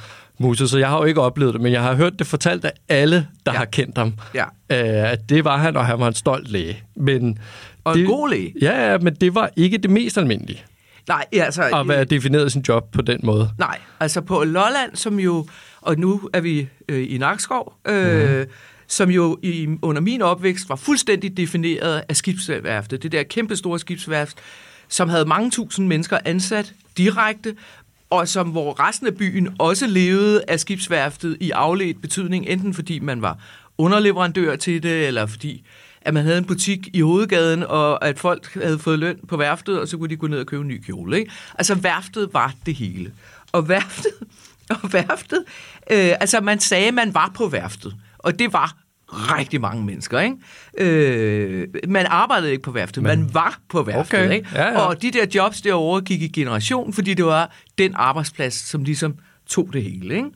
Muse, 0.41 0.67
så 0.67 0.77
jeg 0.77 0.89
har 0.89 0.97
jo 0.97 1.03
ikke 1.03 1.21
oplevet 1.21 1.53
det, 1.53 1.61
men 1.61 1.71
jeg 1.71 1.81
har 1.81 1.95
hørt 1.95 2.19
det 2.19 2.27
fortalt 2.27 2.65
af 2.65 2.71
alle, 2.89 3.27
der 3.45 3.51
ja. 3.51 3.57
har 3.57 3.65
kendt 3.65 3.97
ham, 3.97 4.13
ja. 4.35 4.43
øh, 4.69 5.11
at 5.11 5.29
det 5.29 5.45
var 5.45 5.57
han, 5.57 5.77
og 5.77 5.85
han 5.85 5.99
var 5.99 6.07
en 6.07 6.13
stolt 6.13 6.51
læge. 6.51 6.83
Men 6.95 7.39
og 7.83 7.95
det, 7.95 8.01
en 8.01 8.07
god 8.07 8.29
læge. 8.29 8.53
Ja, 8.61 8.97
men 8.97 9.15
det 9.15 9.35
var 9.35 9.49
ikke 9.55 9.77
det 9.77 9.89
mest 9.89 10.17
almindelige. 10.17 10.63
Nej, 11.07 11.25
altså... 11.31 11.63
At 11.63 11.87
være 11.87 12.03
defineret 12.03 12.51
sin 12.51 12.63
job 12.67 12.91
på 12.91 13.01
den 13.01 13.19
måde. 13.23 13.49
Nej, 13.57 13.79
altså 13.99 14.21
på 14.21 14.43
Lolland, 14.43 14.95
som 14.95 15.19
jo... 15.19 15.47
Og 15.81 15.99
nu 15.99 16.29
er 16.33 16.41
vi 16.41 16.67
øh, 16.89 17.13
i 17.13 17.17
Nakskov, 17.17 17.73
øh, 17.87 18.39
mm. 18.39 18.45
som 18.87 19.09
jo 19.09 19.37
i, 19.43 19.67
under 19.81 20.01
min 20.01 20.21
opvækst 20.21 20.69
var 20.69 20.75
fuldstændig 20.75 21.37
defineret 21.37 22.03
af 22.09 22.15
skibsværftet. 22.15 23.03
Det 23.03 23.11
der 23.11 23.23
kæmpe 23.23 23.55
store 23.55 23.79
skibsværft, 23.79 24.37
som 24.87 25.09
havde 25.09 25.25
mange 25.25 25.51
tusind 25.51 25.87
mennesker 25.87 26.17
ansat 26.25 26.73
direkte, 26.97 27.55
og 28.09 28.27
som 28.27 28.49
hvor 28.49 28.87
resten 28.87 29.07
af 29.07 29.15
byen 29.15 29.55
også 29.59 29.87
levede 29.87 30.43
af 30.47 30.59
skibsværftet 30.59 31.37
i 31.39 31.51
afledt 31.51 32.01
betydning, 32.01 32.45
enten 32.47 32.73
fordi 32.73 32.99
man 32.99 33.21
var 33.21 33.37
underleverandør 33.77 34.55
til 34.55 34.83
det, 34.83 35.07
eller 35.07 35.25
fordi 35.25 35.63
at 36.01 36.13
man 36.13 36.23
havde 36.23 36.37
en 36.37 36.45
butik 36.45 36.89
i 36.93 37.01
hovedgaden, 37.01 37.63
og 37.63 38.05
at 38.05 38.19
folk 38.19 38.53
havde 38.53 38.79
fået 38.79 38.99
løn 38.99 39.19
på 39.27 39.37
værftet, 39.37 39.79
og 39.79 39.87
så 39.87 39.97
kunne 39.97 40.09
de 40.09 40.15
gå 40.15 40.27
ned 40.27 40.39
og 40.39 40.45
købe 40.45 40.61
en 40.61 40.67
ny 40.67 40.81
kjole. 40.81 41.19
Ikke? 41.19 41.31
Altså 41.57 41.75
værftet 41.75 42.29
var 42.33 42.53
det 42.65 42.75
hele. 42.75 43.11
Og 43.51 43.69
værftet, 43.69 44.11
og 44.83 44.93
værftet 44.93 45.43
øh, 45.91 46.11
altså 46.19 46.41
man 46.41 46.59
sagde, 46.59 46.87
at 46.87 46.93
man 46.93 47.13
var 47.13 47.31
på 47.35 47.47
værftet, 47.47 47.95
og 48.17 48.39
det 48.39 48.53
var 48.53 48.75
rigtig 49.13 49.61
mange 49.61 49.85
mennesker. 49.85 50.19
Ikke? 50.19 50.37
Øh, 50.77 51.67
man 51.87 52.05
arbejdede 52.05 52.51
ikke 52.51 52.63
på 52.63 52.71
værftet, 52.71 53.03
Men... 53.03 53.19
man 53.19 53.33
var 53.33 53.59
på 53.69 53.83
værftet. 53.83 54.19
Okay. 54.19 54.33
Ikke? 54.33 54.49
Ja, 54.53 54.67
ja. 54.67 54.79
Og 54.79 55.01
de 55.01 55.11
der 55.11 55.25
jobs 55.35 55.61
derovre 55.61 56.01
gik 56.01 56.21
i 56.21 56.27
generation, 56.27 56.93
fordi 56.93 57.13
det 57.13 57.25
var 57.25 57.51
den 57.77 57.93
arbejdsplads, 57.95 58.53
som 58.53 58.83
ligesom 58.83 59.15
tog 59.47 59.69
det 59.73 59.83
hele. 59.83 60.15
Ikke? 60.15 60.29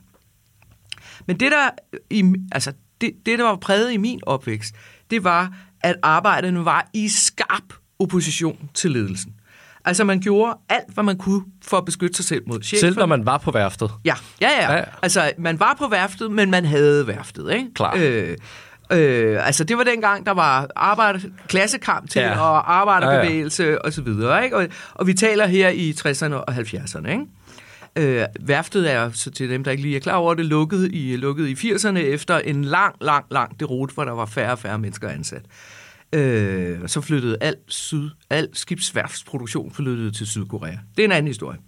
Men 1.26 1.40
det 1.40 1.52
der, 1.52 1.70
i, 2.10 2.34
altså, 2.52 2.72
det, 3.00 3.12
det, 3.26 3.38
der 3.38 3.44
var 3.44 3.56
præget 3.56 3.92
i 3.92 3.96
min 3.96 4.20
opvækst, 4.22 4.74
det 5.10 5.24
var, 5.24 5.52
at 5.80 5.96
arbejderne 6.02 6.64
var 6.64 6.88
i 6.92 7.08
skarp 7.08 7.74
opposition 7.98 8.70
til 8.74 8.90
ledelsen. 8.90 9.34
Altså 9.84 10.04
man 10.04 10.20
gjorde 10.20 10.58
alt, 10.68 10.94
hvad 10.94 11.04
man 11.04 11.18
kunne 11.18 11.42
for 11.64 11.76
at 11.76 11.84
beskytte 11.84 12.16
sig 12.16 12.24
selv 12.24 12.42
mod 12.46 12.62
chefen. 12.62 12.80
Selv 12.80 12.96
når 12.98 13.06
man 13.06 13.26
var 13.26 13.38
på 13.38 13.50
værftet? 13.50 13.90
Ja, 14.04 14.14
ja, 14.40 14.50
ja. 14.50 14.76
ja. 14.76 14.84
Altså 15.02 15.32
man 15.38 15.60
var 15.60 15.74
på 15.78 15.88
værftet, 15.88 16.30
men 16.30 16.50
man 16.50 16.64
havde 16.64 17.06
værftet. 17.06 17.52
Ikke? 17.52 17.74
Klar. 17.74 17.94
Øh, 17.98 18.36
Øh, 18.90 19.46
altså 19.46 19.64
det 19.64 19.78
var 19.78 19.84
dengang, 19.84 20.26
der 20.26 20.32
var 20.32 20.68
arbejder, 20.76 21.18
klassekamp 21.48 22.10
til, 22.10 22.20
ja. 22.20 22.40
og 22.40 22.74
arbejderbevægelse 22.74 23.62
ja, 23.62 23.70
ja. 23.70 23.76
og 23.76 23.92
så 23.92 24.02
videre. 24.02 24.44
Ikke? 24.44 24.56
Og, 24.56 24.66
og 24.94 25.06
vi 25.06 25.14
taler 25.14 25.46
her 25.46 25.68
i 25.68 25.90
60'erne 25.90 26.34
og 26.34 26.54
70'erne. 26.54 27.10
Ikke? 27.10 27.24
Øh, 27.96 28.24
værftet 28.40 28.92
er, 28.92 29.10
så 29.10 29.30
til 29.30 29.50
dem, 29.50 29.64
der 29.64 29.70
ikke 29.70 29.82
lige 29.82 29.96
er 29.96 30.00
klar 30.00 30.16
over 30.16 30.34
det, 30.34 30.46
lukket 30.46 30.90
i, 30.92 31.16
lukket 31.16 31.48
i 31.48 31.72
80'erne 31.72 31.98
efter 31.98 32.38
en 32.38 32.64
lang, 32.64 32.94
lang, 33.00 33.26
lang 33.30 33.60
derot, 33.60 33.94
hvor 33.94 34.04
der 34.04 34.12
var 34.12 34.26
færre 34.26 34.52
og 34.52 34.58
færre 34.58 34.78
mennesker 34.78 35.08
ansat. 35.08 35.42
Øh, 36.12 36.88
så 36.88 37.00
flyttede 37.00 37.36
al, 37.40 37.56
syd, 37.68 38.10
al 38.30 38.48
skibsværftsproduktion 38.52 39.70
flyttede 39.70 40.10
til 40.10 40.26
Sydkorea. 40.26 40.76
Det 40.96 41.02
er 41.02 41.04
en 41.04 41.12
anden 41.12 41.28
historie. 41.28 41.58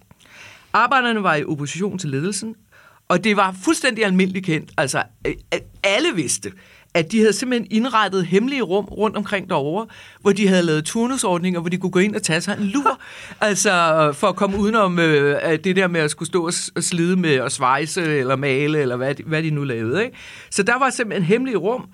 Arbejderne 0.73 1.23
var 1.23 1.35
i 1.35 1.43
opposition 1.43 1.97
til 1.97 2.09
ledelsen, 2.09 2.55
og 3.07 3.23
det 3.23 3.37
var 3.37 3.55
fuldstændig 3.63 4.05
almindeligt 4.05 4.45
kendt. 4.45 4.71
Altså, 4.77 5.03
øh, 5.27 5.33
øh, 5.53 5.59
alle 5.83 6.09
vidste, 6.15 6.51
at 6.93 7.11
de 7.11 7.19
havde 7.19 7.33
simpelthen 7.33 7.67
indrettet 7.71 8.25
hemmelige 8.25 8.61
rum 8.61 8.85
rundt 8.85 9.17
omkring 9.17 9.49
derovre, 9.49 9.87
hvor 10.21 10.31
de 10.31 10.47
havde 10.47 10.63
lavet 10.63 10.85
turnusordninger, 10.85 11.59
hvor 11.59 11.69
de 11.69 11.77
kunne 11.77 11.91
gå 11.91 11.99
ind 11.99 12.15
og 12.15 12.23
tage 12.23 12.41
sig 12.41 12.57
en 12.59 12.65
lur, 12.65 13.01
altså 13.41 13.71
for 14.13 14.27
at 14.27 14.35
komme 14.35 14.57
udenom 14.57 14.99
øh, 14.99 15.59
det 15.63 15.75
der 15.75 15.87
med 15.87 16.01
at 16.01 16.11
skulle 16.11 16.27
stå 16.27 16.45
og 16.45 16.83
slide 16.83 17.15
med 17.15 17.33
at 17.33 17.51
svejse 17.51 18.17
eller 18.17 18.35
male, 18.35 18.79
eller 18.79 18.95
hvad 18.95 19.15
de, 19.15 19.23
hvad 19.23 19.43
de 19.43 19.49
nu 19.49 19.63
lavede. 19.63 20.03
Ikke? 20.05 20.17
Så 20.49 20.63
der 20.63 20.79
var 20.79 20.89
simpelthen 20.89 21.25
hemmelige 21.25 21.57
rum, 21.57 21.85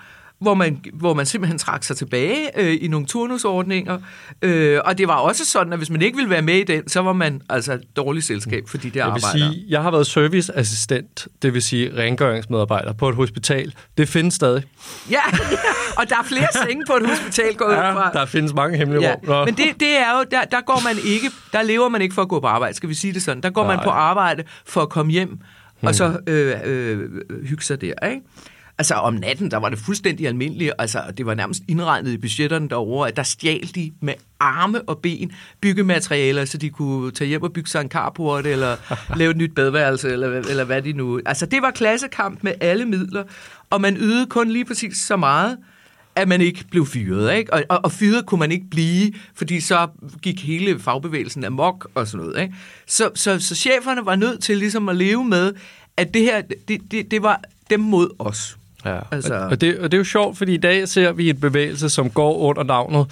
hvor 0.46 0.54
man, 0.54 0.82
hvor 0.94 1.14
man 1.14 1.26
simpelthen 1.26 1.60
trak 1.60 1.84
sig 1.84 1.98
tilbage 1.98 2.60
øh, 2.60 2.78
i 2.82 2.88
nogle 2.88 3.06
turnusordninger. 3.06 3.98
Øh, 4.42 4.80
og 4.86 4.98
det 4.98 5.08
var 5.08 5.16
også 5.16 5.46
sådan, 5.46 5.74
at 5.74 5.80
hvis 5.80 5.90
man 5.90 6.02
ikke 6.02 6.16
ville 6.16 6.30
være 6.30 6.42
med 6.42 6.56
i 6.56 6.64
den, 6.64 6.90
så 6.90 7.02
var 7.02 7.14
man 7.14 7.42
altså 7.50 7.80
dårlig 7.96 8.24
selskab 8.24 8.64
for 8.68 8.78
de 8.78 8.90
der 8.90 9.06
jeg 9.06 9.14
vil 9.14 9.22
Sige, 9.22 9.66
jeg 9.70 9.82
har 9.82 9.92
været 9.92 10.08
serviceassistent, 10.08 11.28
det 11.42 11.54
vil 11.54 11.62
sige 11.62 11.98
rengøringsmedarbejder 11.98 12.94
på 12.94 13.10
et 13.10 13.16
hospital. 13.16 13.74
Det 13.98 14.10
findes 14.10 14.34
stadig. 14.34 14.64
Ja, 15.12 15.22
og 16.00 16.10
der 16.10 16.16
er 16.16 16.24
flere 16.24 16.48
senge 16.68 16.84
på 16.88 16.94
et 16.94 17.08
hospital 17.08 17.56
gået 17.56 17.74
ja, 17.74 17.94
fra. 17.94 18.12
der 18.14 18.26
findes 18.26 18.54
mange 18.54 18.78
hemmelige 18.78 19.04
ja. 19.04 19.14
rum. 19.14 19.20
Nå. 19.24 19.46
Men 19.46 19.54
det, 19.54 19.66
det 19.80 19.98
er 19.98 20.18
jo, 20.18 20.26
der, 20.32 20.44
der 20.44 20.62
går 20.62 20.82
man 20.84 20.96
ikke, 21.06 21.32
der 21.54 21.62
lever 21.62 21.90
man 21.90 22.02
ikke 22.02 22.16
for 22.16 22.22
at 22.22 22.30
gå 22.30 22.40
på 22.40 22.48
arbejde, 22.48 22.76
skal 22.76 22.90
vi 22.90 22.94
sige 22.94 23.14
det 23.14 23.24
sådan. 23.24 23.44
Der 23.44 23.50
går 23.50 23.64
Nej. 23.64 23.76
man 23.76 23.84
på 23.84 23.90
arbejde 23.90 24.44
for 24.66 24.82
at 24.82 24.90
komme 24.90 25.12
hjem, 25.12 25.30
hmm. 25.30 25.40
og 25.88 25.96
så 25.96 26.20
øh, 26.28 26.56
øh, 26.64 27.10
hygge 27.46 27.64
sig 27.64 27.82
der, 27.82 28.08
ikke? 28.08 28.22
Altså 28.78 28.94
om 28.94 29.14
natten, 29.14 29.52
der 29.52 29.58
var 29.58 29.70
det 29.70 29.80
fuldstændig 29.80 30.28
almindeligt. 30.28 30.74
Altså 30.78 31.04
det 31.18 31.26
var 31.26 31.34
nærmest 31.34 31.64
indregnet 31.68 32.12
i 32.12 32.18
budgetterne 32.18 32.70
derovre, 32.70 33.08
at 33.08 33.16
der 33.16 33.24
stjal 33.24 33.72
de 33.76 33.92
med 34.00 34.14
arme 34.40 34.82
og 34.82 34.98
ben 34.98 35.32
byggematerialer, 35.62 36.46
så 36.46 36.58
de 36.58 36.70
kunne 36.70 37.12
tage 37.12 37.28
hjem 37.28 37.44
og 37.44 37.54
bygge 37.54 37.70
sig 37.70 37.82
en 37.82 37.90
carport, 37.90 38.46
eller 38.46 38.76
lave 39.20 39.32
et 39.32 39.38
nyt 39.38 39.56
badeværelse, 39.56 40.10
eller, 40.10 40.28
eller 40.28 40.64
hvad 40.64 40.82
de 40.82 40.94
nu... 40.94 41.22
Altså 41.26 41.46
det 41.46 41.62
var 41.62 41.72
klassekamp 41.72 42.44
med 42.44 42.54
alle 42.62 42.86
midler, 42.86 43.24
og 43.70 43.82
man 43.82 43.98
ydede 43.98 44.26
kun 44.28 44.50
lige 44.50 44.66
præcis 44.66 44.98
så 44.98 45.18
meget, 45.18 45.58
at 46.16 46.28
man 46.28 46.42
ikke 46.42 46.66
blev 46.72 46.86
fyret. 46.86 47.38
Ikke? 47.38 47.54
Og, 47.54 47.64
og, 47.70 47.80
og 47.84 47.92
fyret 47.92 48.26
kunne 48.26 48.40
man 48.40 48.52
ikke 48.52 48.66
blive, 48.72 49.14
fordi 49.36 49.60
så 49.62 49.88
gik 50.22 50.46
hele 50.46 50.80
fagbevægelsen 50.80 51.44
amok 51.44 51.88
og 51.96 52.08
sådan 52.08 52.26
noget. 52.26 52.42
Ikke? 52.42 52.56
Så, 52.88 53.10
så, 53.16 53.40
så 53.40 53.56
cheferne 53.56 54.06
var 54.06 54.16
nødt 54.16 54.44
til 54.44 54.58
ligesom 54.58 54.90
at 54.90 54.96
leve 54.96 55.26
med, 55.26 55.54
at 55.98 56.14
det 56.14 56.22
her, 56.22 56.42
det, 56.68 56.82
det, 56.92 57.12
det 57.12 57.22
var 57.22 57.42
dem 57.70 57.80
mod 57.80 58.10
os. 58.20 58.58
Ja. 58.86 59.00
Altså... 59.12 59.36
Og, 59.36 59.62
det, 59.62 59.80
og 59.80 59.92
det 59.92 59.98
er 59.98 60.00
jo 60.00 60.04
sjovt, 60.04 60.38
fordi 60.38 60.54
i 60.54 60.58
dag 60.58 60.88
ser 60.88 61.12
vi 61.12 61.30
en 61.30 61.40
bevægelse, 61.40 61.90
som 61.90 62.10
går 62.10 62.38
under 62.38 62.64
navnet 62.64 63.08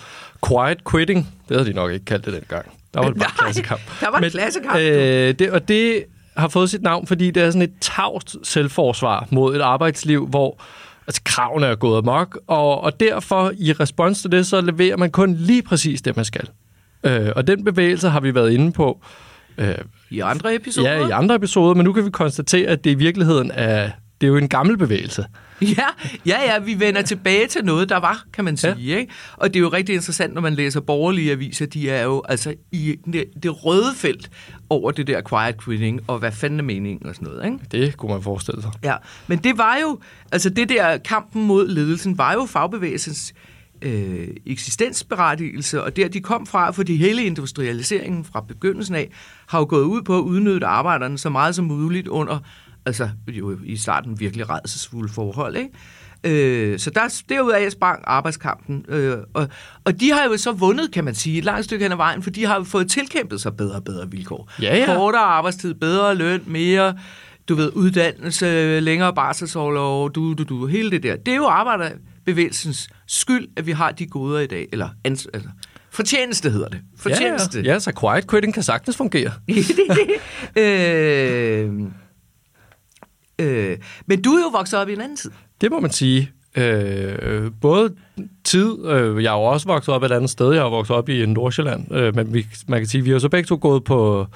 Quiet 0.48 0.78
Quitting. 0.92 1.34
Det 1.50 1.58
havde 1.58 1.70
de 1.70 1.76
nok 1.76 1.92
ikke 1.92 2.06
kaldt 2.06 2.26
det 2.26 2.34
dengang. 2.34 2.66
Der 2.94 3.00
var 3.00 3.08
det 3.08 3.20
bare 3.20 3.30
Nej, 3.40 3.46
klassekamp. 3.46 3.82
Der 4.02 4.12
var 4.12 4.20
en 4.20 4.32
klassekamp. 4.32 4.80
Øh, 4.80 5.34
det, 5.40 5.52
og 5.52 5.68
det 5.68 6.04
har 6.38 6.48
fået 6.48 6.70
sit 6.70 6.82
navn, 6.82 7.08
fordi 7.08 7.32
det 7.32 7.44
er 7.44 7.52
sådan 7.52 7.62
et 7.62 7.74
tavst 7.82 8.36
selvforsvar 8.44 9.28
mod 9.32 9.56
et 9.56 9.62
arbejdsliv, 9.62 10.28
hvor 10.28 10.62
altså, 11.08 11.22
kravene 11.26 11.66
er 11.66 11.76
gået 11.76 11.98
amok, 11.98 12.40
og, 12.48 12.82
og 12.82 13.00
derfor 13.00 13.52
i 13.58 13.74
respons 13.74 14.22
til 14.22 14.32
det, 14.32 14.48
så 14.48 14.62
leverer 14.62 14.98
man 14.98 15.12
kun 15.12 15.34
lige 15.34 15.62
præcis 15.62 16.02
det, 16.02 16.16
man 16.16 16.26
skal. 16.26 16.50
Øh, 17.04 17.30
og 17.36 17.48
den 17.48 17.64
bevægelse 17.64 18.10
har 18.10 18.20
vi 18.20 18.36
været 18.36 18.52
inde 18.52 18.72
på. 18.72 19.02
Øh, 19.58 19.76
I 20.10 20.20
andre 20.20 20.56
episoder? 20.56 20.92
Ja, 20.92 21.08
i 21.08 21.12
andre 21.12 21.36
episoder, 21.36 21.74
men 21.74 21.84
nu 21.84 21.94
kan 21.94 22.06
vi 22.06 22.10
konstatere, 22.10 22.68
at 22.68 22.84
det 22.84 22.92
i 22.92 22.96
virkeligheden 22.96 23.52
er 23.54 23.90
det 24.24 24.28
er 24.28 24.32
jo 24.32 24.38
en 24.38 24.50
gammel 24.50 24.78
bevægelse. 24.78 25.26
Ja, 25.62 25.88
ja, 26.26 26.54
ja, 26.54 26.60
vi 26.60 26.80
vender 26.80 27.02
tilbage 27.02 27.48
til 27.48 27.66
noget, 27.66 27.90
der 27.90 27.98
var, 27.98 28.24
kan 28.34 28.46
man 28.46 28.58
sige. 28.58 28.76
Ja. 28.76 28.98
Ikke? 28.98 29.14
Og 29.34 29.48
det 29.48 29.56
er 29.56 29.60
jo 29.62 29.70
rigtig 29.70 29.96
interessant, 29.96 30.34
når 30.34 30.42
man 30.42 30.54
læser 30.54 30.80
borgerlige 30.80 31.32
aviser, 31.32 31.66
de 31.66 31.90
er 31.90 32.04
jo 32.04 32.24
altså 32.30 32.54
i 32.72 32.96
det, 33.14 33.26
det 33.44 33.66
røde 33.66 33.96
felt 33.96 34.30
over 34.70 34.92
det 34.92 35.08
der 35.08 35.22
quiet 35.30 35.64
quitting, 35.64 36.02
og 36.08 36.20
hvad 36.20 36.32
fanden 36.32 36.60
er 36.60 36.64
meningen 36.64 37.08
og 37.08 37.16
sådan 37.16 37.28
noget. 37.28 37.46
Ikke? 37.46 37.60
Det 37.72 37.98
kunne 37.98 38.12
man 38.12 38.24
forestille 38.24 38.62
sig. 38.62 38.72
Ja, 38.84 38.96
men 39.28 39.38
det 39.38 39.58
var 39.58 39.78
jo, 39.82 40.00
altså 40.32 40.50
det 40.50 40.70
der 40.70 40.98
kampen 40.98 41.48
mod 41.48 41.68
ledelsen, 41.68 42.18
var 42.18 42.34
jo 42.34 42.46
fagbevægelsens 42.46 43.34
øh, 43.82 44.28
eksistensberettigelse, 44.46 45.84
og 45.84 45.96
der 45.96 46.08
de 46.08 46.22
kom 46.22 46.46
fra, 46.46 46.72
fordi 46.72 46.96
hele 46.96 47.24
industrialiseringen 47.24 48.26
fra 48.26 48.42
begyndelsen 48.42 48.96
af, 48.96 49.10
har 49.48 49.60
jo 49.60 49.66
gået 49.70 49.84
ud 49.84 50.02
på 50.02 50.18
at 50.18 50.22
udnytte 50.22 50.68
arbejderne 50.68 51.18
så 51.18 51.30
meget 51.30 51.56
som 51.56 51.66
muligt 51.66 52.08
under 52.08 52.40
altså 52.86 53.10
jo 53.28 53.58
i 53.64 53.78
starten 53.78 54.20
virkelig 54.20 54.50
redselsfulde 54.50 55.14
forhold, 55.14 55.56
ikke? 55.56 55.70
Øh, 56.24 56.80
så 56.80 56.90
der, 56.90 57.22
derudaf 57.30 57.72
sprang 57.72 58.04
arbejdskampen. 58.08 58.86
Øh, 58.88 59.18
og, 59.34 59.48
og 59.84 60.00
de 60.00 60.12
har 60.12 60.24
jo 60.24 60.38
så 60.38 60.52
vundet, 60.52 60.92
kan 60.92 61.04
man 61.04 61.16
sige, 61.16 61.38
et 61.38 61.44
langt 61.44 61.66
stykke 61.66 61.86
hen 61.86 61.92
ad 61.92 61.98
vejen, 61.98 62.24
for 62.24 62.30
de 62.30 62.46
har 62.46 62.56
jo 62.56 62.64
fået 62.64 62.92
tilkæmpet 62.92 63.42
sig 63.42 63.58
bedre 63.58 63.76
og 63.76 63.84
bedre 63.84 64.12
vilkår. 64.12 64.52
Ja, 64.62 64.78
ja. 64.78 64.96
Kortere 64.96 65.22
arbejdstid, 65.22 65.74
bedre 65.74 66.16
løn, 66.16 66.44
mere 66.46 66.96
du 67.50 67.56
ved, 67.56 67.72
uddannelse, 67.76 68.80
længere 68.80 69.14
barselsårlov, 69.14 70.12
du, 70.12 70.34
du, 70.34 70.44
du, 70.44 70.66
hele 70.66 70.92
det 70.92 71.04
der. 71.04 71.16
Det 71.16 71.32
er 71.32 71.36
jo 71.36 71.46
arbejderbevægelsens 71.46 72.90
skyld, 73.08 73.48
at 73.58 73.66
vi 73.66 73.72
har 73.72 73.92
de 73.92 74.06
goder 74.06 74.40
i 74.40 74.48
dag. 74.48 74.68
Eller 74.72 74.90
ans, 75.06 75.28
altså, 75.34 75.50
fortjeneste 75.92 76.50
hedder 76.50 76.68
det. 76.68 76.82
Fortjeneste. 76.98 77.60
Ja, 77.60 77.66
ja. 77.66 77.74
ja, 77.74 77.80
så 77.80 77.92
quiet 78.00 78.30
quitting 78.30 78.54
kan 78.54 78.64
sagtens 78.64 78.98
fungere. 78.98 79.32
øh, 80.64 81.72
Øh, 83.40 83.78
men 84.06 84.22
du 84.22 84.32
er 84.32 84.40
jo 84.40 84.50
vokset 84.58 84.80
op 84.80 84.90
i 84.90 84.94
en 84.94 85.02
anden 85.02 85.18
tid. 85.18 85.32
Det 85.62 85.72
må 85.72 85.80
man 85.80 85.92
sige. 85.92 86.32
Øh, 86.58 87.52
både 87.62 87.94
tid, 88.44 88.86
øh, 88.86 89.24
jeg 89.24 89.34
er 89.34 89.38
jo 89.38 89.44
også 89.44 89.68
vokset 89.68 89.94
op 89.94 90.04
et 90.04 90.12
andet 90.12 90.30
sted, 90.30 90.54
jeg 90.54 90.62
har 90.62 90.70
vokset 90.70 90.96
op 90.96 91.10
i 91.10 91.26
Nordsjælland, 91.26 91.96
øh, 91.96 92.16
men 92.16 92.34
vi, 92.34 92.46
man 92.68 92.80
kan 92.80 92.88
sige, 92.88 93.04
vi 93.04 93.12
har 93.12 93.20
så 93.20 93.30
begge 93.30 93.48
to 93.48 93.58
gået 93.62 93.84
på, 93.84 94.28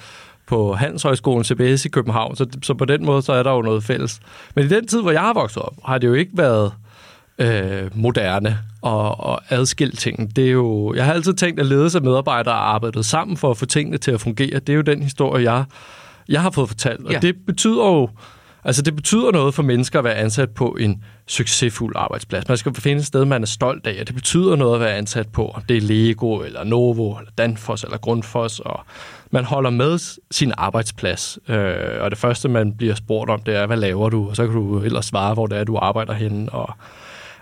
på 0.48 0.74
Handelshøjskolen 0.74 1.44
CBS 1.44 1.86
i 1.86 1.90
København, 1.90 2.36
så, 2.36 2.46
så 2.64 2.74
på 2.74 2.86
den 2.86 3.06
måde, 3.06 3.22
så 3.22 3.34
er 3.34 3.44
der 3.44 3.52
jo 3.52 3.62
noget 3.62 3.84
fælles. 3.84 4.20
Men 4.56 4.66
i 4.66 4.68
den 4.68 4.88
tid, 4.88 5.02
hvor 5.02 5.12
jeg 5.12 5.22
har 5.22 5.34
vokset 5.34 5.62
op, 5.62 5.74
har 5.86 5.98
det 5.98 6.08
jo 6.08 6.14
ikke 6.14 6.32
været 6.34 6.74
øh, 7.38 7.90
moderne 7.94 8.60
og, 8.82 9.20
og 9.20 9.42
adskilt 9.50 10.00
ting. 10.00 10.36
Det 10.36 10.48
er 10.48 10.52
jo, 10.52 10.94
jeg 10.94 11.06
har 11.06 11.14
altid 11.14 11.34
tænkt, 11.34 11.60
at 11.60 11.66
ledelse 11.66 11.98
af 11.98 12.04
medarbejdere 12.04 12.54
har 12.54 12.62
arbejdet 12.62 13.06
sammen 13.06 13.38
for 13.38 13.52
at 13.52 13.58
få 13.58 13.66
tingene 13.66 13.98
til 13.98 14.12
at 14.12 14.22
fungere. 14.22 14.60
Det 14.60 14.70
er 14.70 14.76
jo 14.76 14.82
den 14.82 15.04
historie, 15.04 15.54
jeg, 15.54 15.66
jeg 16.30 16.42
har 16.42 16.50
fået 16.50 16.70
fortalt. 16.70 17.06
Og 17.06 17.12
ja. 17.12 17.20
det 17.20 17.36
betyder 17.46 17.86
jo, 17.86 18.10
Altså, 18.68 18.82
det 18.82 18.96
betyder 18.96 19.32
noget 19.32 19.54
for 19.54 19.64
mennesker 19.64 20.00
at 20.00 20.06
være 20.06 20.16
ansat 20.16 20.50
på 20.50 20.78
en 20.80 21.04
succesfuld 21.28 21.94
arbejdsplads. 21.96 22.48
Man 22.48 22.58
skal 22.58 22.76
finde 22.76 23.00
et 23.00 23.06
sted, 23.06 23.26
man 23.26 23.42
er 23.42 23.48
stolt 23.48 23.88
af, 23.88 23.98
og 24.02 24.08
det 24.08 24.16
betyder 24.16 24.56
noget 24.56 24.76
at 24.76 24.82
være 24.82 24.96
ansat 24.96 25.28
på. 25.28 25.58
Det 25.70 25.78
er 25.78 25.82
Lego, 25.82 26.40
eller 26.40 26.64
Novo, 26.64 27.18
eller 27.18 27.32
Danfoss, 27.38 27.84
eller 27.84 27.98
Grundfos, 27.98 28.60
og 28.60 28.80
man 29.32 29.46
holder 29.46 29.70
med 29.70 30.20
sin 30.32 30.54
arbejdsplads. 30.58 31.40
Øh, 31.48 31.76
og 32.00 32.12
det 32.12 32.20
første, 32.20 32.50
man 32.50 32.74
bliver 32.74 32.96
spurgt 32.96 33.30
om, 33.30 33.42
det 33.42 33.56
er, 33.56 33.66
hvad 33.66 33.78
laver 33.78 34.10
du? 34.10 34.30
Og 34.30 34.36
så 34.36 34.46
kan 34.46 34.56
du 34.56 34.80
ellers 34.80 35.06
svare, 35.06 35.34
hvor 35.34 35.48
det 35.48 35.58
er, 35.58 35.64
du 35.64 35.78
arbejder 35.78 36.14
henne. 36.14 36.50
Og, 36.50 36.74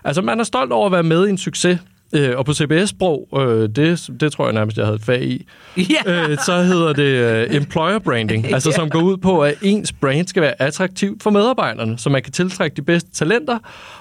altså, 0.04 0.22
man 0.22 0.40
er 0.40 0.44
stolt 0.44 0.72
over 0.72 0.86
at 0.86 0.92
være 0.92 1.02
med 1.02 1.26
i 1.26 1.30
en 1.30 1.38
succes, 1.38 1.78
Øh, 2.12 2.38
og 2.38 2.44
på 2.44 2.54
CBS-sprog, 2.54 3.28
øh, 3.36 3.68
det, 3.68 4.10
det 4.20 4.32
tror 4.32 4.44
jeg 4.44 4.54
nærmest, 4.54 4.76
jeg 4.76 4.86
havde 4.86 4.98
fag 4.98 5.22
i, 5.22 5.46
yeah. 5.78 6.30
øh, 6.30 6.38
så 6.38 6.62
hedder 6.62 6.92
det 6.92 7.02
øh, 7.02 7.56
employer 7.56 7.98
branding, 7.98 8.46
altså 8.54 8.72
som 8.72 8.90
går 8.90 9.00
ud 9.00 9.16
på, 9.16 9.40
at 9.40 9.54
ens 9.62 9.92
brand 9.92 10.28
skal 10.28 10.42
være 10.42 10.62
attraktivt 10.62 11.22
for 11.22 11.30
medarbejderne, 11.30 11.98
så 11.98 12.10
man 12.10 12.22
kan 12.22 12.32
tiltrække 12.32 12.76
de 12.76 12.82
bedste 12.82 13.10
talenter 13.10 13.58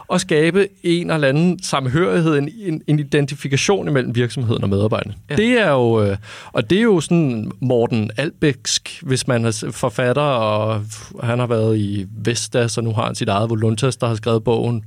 og 0.08 0.22
skabe 0.22 0.68
en 0.84 1.12
eller 1.12 1.28
anden 1.28 1.64
samhørighed, 1.64 2.38
en, 2.38 2.50
en, 2.58 2.82
en 2.88 3.00
identifikation 3.00 3.88
imellem 3.88 4.16
virksomheden 4.16 4.64
og 4.64 4.70
medarbejderne. 4.70 5.16
Ja. 5.30 5.36
Det 5.36 5.60
er 5.62 5.72
jo, 5.72 6.04
øh, 6.04 6.18
og 6.54 6.70
det 6.70 6.78
er 6.78 6.84
jo 6.84 7.00
sådan 7.00 7.52
Morten 7.60 8.12
Albæksk, 8.18 9.00
hvis 9.02 9.28
man 9.28 9.46
er 9.46 9.70
forfatter, 9.72 10.22
og 10.22 10.82
han 11.24 11.40
har 11.40 11.48
været 11.48 11.78
i 11.78 12.06
Vestas, 12.18 12.72
så 12.72 12.82
nu 12.82 12.94
har 12.94 13.06
han 13.06 13.16
sit 13.16 13.30
eget 13.30 13.50
Voluntas, 13.50 13.98
der 13.98 14.08
har 14.08 14.16
skrevet 14.16 14.44
bogen 14.44 14.84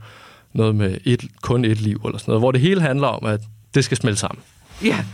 noget 0.52 0.74
med 0.74 0.98
et, 1.04 1.24
kun 1.42 1.64
et 1.64 1.80
liv, 1.80 2.00
eller 2.04 2.18
sådan 2.18 2.30
noget, 2.30 2.42
hvor 2.42 2.52
det 2.52 2.60
hele 2.60 2.80
handler 2.80 3.06
om, 3.06 3.26
at 3.26 3.40
det 3.74 3.84
skal 3.84 3.96
smelte 3.96 4.20
sammen. 4.20 4.42
Ja, 4.84 5.04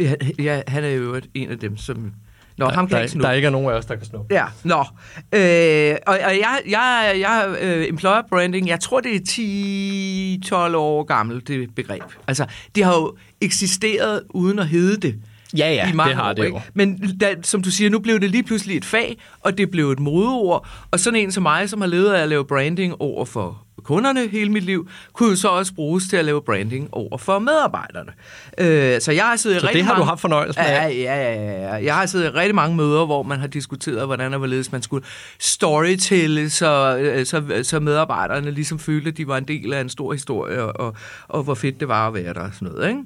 ja, 0.00 0.14
ja 0.38 0.62
han 0.68 0.84
er 0.84 0.88
jo 0.88 1.20
en 1.34 1.50
af 1.50 1.58
dem, 1.58 1.76
som... 1.76 2.12
Nå, 2.56 2.66
der, 2.66 2.72
ham 2.72 2.88
kan 2.88 2.96
der, 2.96 3.02
ikke 3.02 3.18
der 3.18 3.32
ikke 3.32 3.46
er 3.46 3.50
nogen 3.50 3.70
af 3.70 3.72
os, 3.72 3.86
der 3.86 3.96
kan 3.96 4.06
snuppe. 4.06 4.34
Ja, 4.34 4.44
nå. 4.64 4.78
Øh, 4.78 5.96
og, 6.06 6.18
og 6.24 6.38
jeg, 6.38 6.60
jeg, 6.68 7.16
jeg 7.20 7.56
uh, 7.62 7.88
employer 7.88 8.22
branding, 8.28 8.68
jeg 8.68 8.80
tror, 8.80 9.00
det 9.00 9.14
er 9.14 10.70
10-12 10.70 10.76
år 10.76 11.02
gammelt, 11.02 11.48
det 11.48 11.74
begreb. 11.74 12.02
Altså, 12.26 12.46
det 12.74 12.84
har 12.84 12.94
jo 12.94 13.16
eksisteret 13.40 14.22
uden 14.30 14.58
at 14.58 14.68
hedde 14.68 14.96
det. 15.08 15.20
Ja, 15.56 15.72
ja, 15.72 15.90
i 15.90 15.92
mange 15.92 16.10
det 16.10 16.16
har 16.16 16.30
år, 16.30 16.32
det 16.32 16.48
jo. 16.48 16.60
Men 16.74 17.18
da, 17.20 17.34
som 17.42 17.62
du 17.62 17.70
siger, 17.70 17.90
nu 17.90 17.98
blev 17.98 18.20
det 18.20 18.30
lige 18.30 18.42
pludselig 18.42 18.76
et 18.76 18.84
fag, 18.84 19.18
og 19.40 19.58
det 19.58 19.70
blev 19.70 19.90
et 19.90 20.00
modeord. 20.00 20.68
Og 20.90 21.00
sådan 21.00 21.20
en 21.20 21.32
som 21.32 21.42
mig, 21.42 21.68
som 21.68 21.80
har 21.80 21.88
levet 21.88 22.12
af 22.12 22.22
at 22.22 22.28
lave 22.28 22.44
branding 22.44 22.94
over 23.00 23.24
for 23.24 23.66
kunderne 23.90 24.28
hele 24.28 24.50
mit 24.52 24.64
liv, 24.64 24.88
kunne 25.12 25.30
jo 25.30 25.36
så 25.36 25.48
også 25.48 25.74
bruges 25.74 26.08
til 26.08 26.16
at 26.16 26.24
lave 26.24 26.42
branding 26.42 26.88
over 26.92 27.18
for 27.18 27.38
medarbejderne. 27.38 28.12
Øh, 28.58 29.00
så 29.00 29.12
jeg 29.12 29.24
har 29.24 29.36
siddet 29.36 29.60
så 29.60 29.66
rigtig 29.66 29.78
det 29.78 29.86
har 29.86 29.92
mange, 29.92 30.02
du 30.02 30.08
haft 30.08 30.20
fornøjelse 30.20 30.60
med? 30.60 30.68
Ja, 30.68 30.86
ja, 30.86 31.32
ja, 31.32 31.62
ja. 31.62 31.84
Jeg 31.84 31.94
har 31.94 32.06
siddet 32.06 32.26
i 32.26 32.28
rigtig 32.28 32.54
mange 32.54 32.76
møder, 32.76 33.06
hvor 33.06 33.22
man 33.22 33.40
har 33.40 33.46
diskuteret, 33.46 34.06
hvordan 34.06 34.32
og 34.32 34.38
hvorledes 34.38 34.72
man 34.72 34.82
skulle 34.82 35.06
storytelle, 35.38 36.50
så, 36.50 36.98
øh, 37.00 37.26
så, 37.26 37.60
så 37.62 37.80
medarbejderne 37.80 38.50
ligesom 38.50 38.78
følte, 38.78 39.08
at 39.08 39.16
de 39.16 39.28
var 39.28 39.36
en 39.36 39.44
del 39.44 39.72
af 39.72 39.80
en 39.80 39.88
stor 39.88 40.12
historie, 40.12 40.62
og, 40.62 40.86
og, 40.86 40.96
og 41.28 41.42
hvor 41.42 41.54
fedt 41.54 41.80
det 41.80 41.88
var 41.88 42.08
at 42.08 42.14
være 42.14 42.34
der 42.34 42.40
og 42.40 42.50
sådan 42.54 42.68
noget, 42.68 42.88
ikke? 42.88 43.00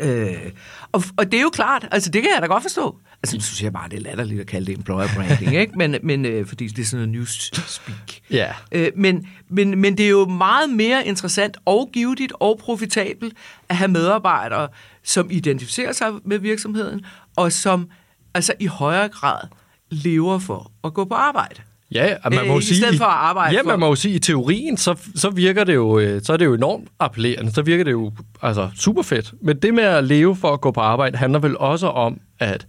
Øh, 0.00 0.52
og, 0.92 1.02
og 1.18 1.32
det 1.32 1.38
er 1.38 1.42
jo 1.42 1.50
klart, 1.50 1.88
altså 1.90 2.10
det 2.10 2.22
kan 2.22 2.30
jeg 2.34 2.42
da 2.42 2.46
godt 2.46 2.62
forstå. 2.62 2.96
Altså, 3.22 3.36
nu 3.36 3.42
synes 3.42 3.62
jeg 3.62 3.72
bare, 3.72 3.88
det 3.88 3.96
er 3.96 4.00
latterligt 4.00 4.40
at 4.40 4.46
kalde 4.46 4.66
det 4.66 4.78
employer 4.78 5.08
branding, 5.14 5.54
ikke? 5.56 5.72
Men, 5.76 5.96
men 6.02 6.24
øh, 6.24 6.46
fordi 6.46 6.66
det 6.66 6.82
er 6.82 6.86
sådan 6.86 7.08
noget 7.08 7.18
newspeak. 7.18 8.12
Ja. 8.30 8.52
Øh, 8.72 8.92
men, 8.96 9.26
men, 9.48 9.78
men 9.80 9.98
det 9.98 10.06
er 10.06 10.10
jo 10.10 10.24
meget 10.24 10.70
mere 10.70 11.06
interessant 11.06 11.56
og 11.64 11.90
givetigt 11.92 12.32
og 12.40 12.58
profitabelt 12.62 13.34
at 13.68 13.76
have 13.76 13.88
medarbejdere, 13.88 14.68
som 15.04 15.28
identificerer 15.30 15.92
sig 15.92 16.12
med 16.24 16.38
virksomheden, 16.38 17.04
og 17.36 17.52
som 17.52 17.88
altså 18.34 18.52
i 18.60 18.66
højere 18.66 19.08
grad 19.08 19.48
lever 19.90 20.38
for 20.38 20.72
at 20.84 20.94
gå 20.94 21.04
på 21.04 21.14
arbejde. 21.14 21.60
Ja, 21.92 22.16
man 22.30 22.48
må 22.48 22.56
øh, 22.56 22.62
sige, 22.62 22.74
I 22.74 22.80
stedet 22.80 22.98
for 22.98 23.04
at 23.04 23.10
arbejde 23.10 23.54
Ja, 23.54 23.62
for... 23.62 23.66
man 23.66 23.80
må 23.80 23.86
jo 23.86 23.94
sige, 23.94 24.14
i 24.14 24.18
teorien, 24.18 24.76
så, 24.76 24.94
så 25.14 25.30
virker 25.30 25.64
det 25.64 25.74
jo, 25.74 25.98
øh, 25.98 26.22
så 26.22 26.32
er 26.32 26.36
det 26.36 26.44
jo 26.44 26.54
enormt 26.54 26.88
appellerende. 26.98 27.52
Så 27.52 27.62
virker 27.62 27.84
det 27.84 27.92
jo 27.92 28.12
altså, 28.42 28.70
super 28.76 29.02
fedt. 29.02 29.34
Men 29.42 29.56
det 29.56 29.74
med 29.74 29.84
at 29.84 30.04
leve 30.04 30.36
for 30.36 30.52
at 30.52 30.60
gå 30.60 30.70
på 30.70 30.80
arbejde, 30.80 31.18
handler 31.18 31.38
vel 31.38 31.58
også 31.58 31.86
om, 31.86 32.20
at, 32.38 32.66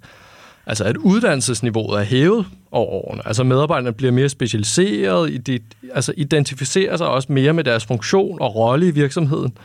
altså, 0.69 0.83
at 0.83 0.97
uddannelsesniveauet 0.97 1.99
er 1.99 2.03
hævet 2.03 2.45
over 2.71 2.91
årene. 2.91 3.27
Altså 3.27 3.43
medarbejderne 3.43 3.93
bliver 3.93 4.11
mere 4.11 4.29
specialiseret, 4.29 5.47
de, 5.47 5.59
altså 5.93 6.13
identificerer 6.17 6.97
sig 6.97 7.07
også 7.07 7.31
mere 7.31 7.53
med 7.53 7.63
deres 7.63 7.85
funktion 7.85 8.41
og 8.41 8.55
rolle 8.55 8.87
i 8.87 8.91
virksomheden, 8.91 9.57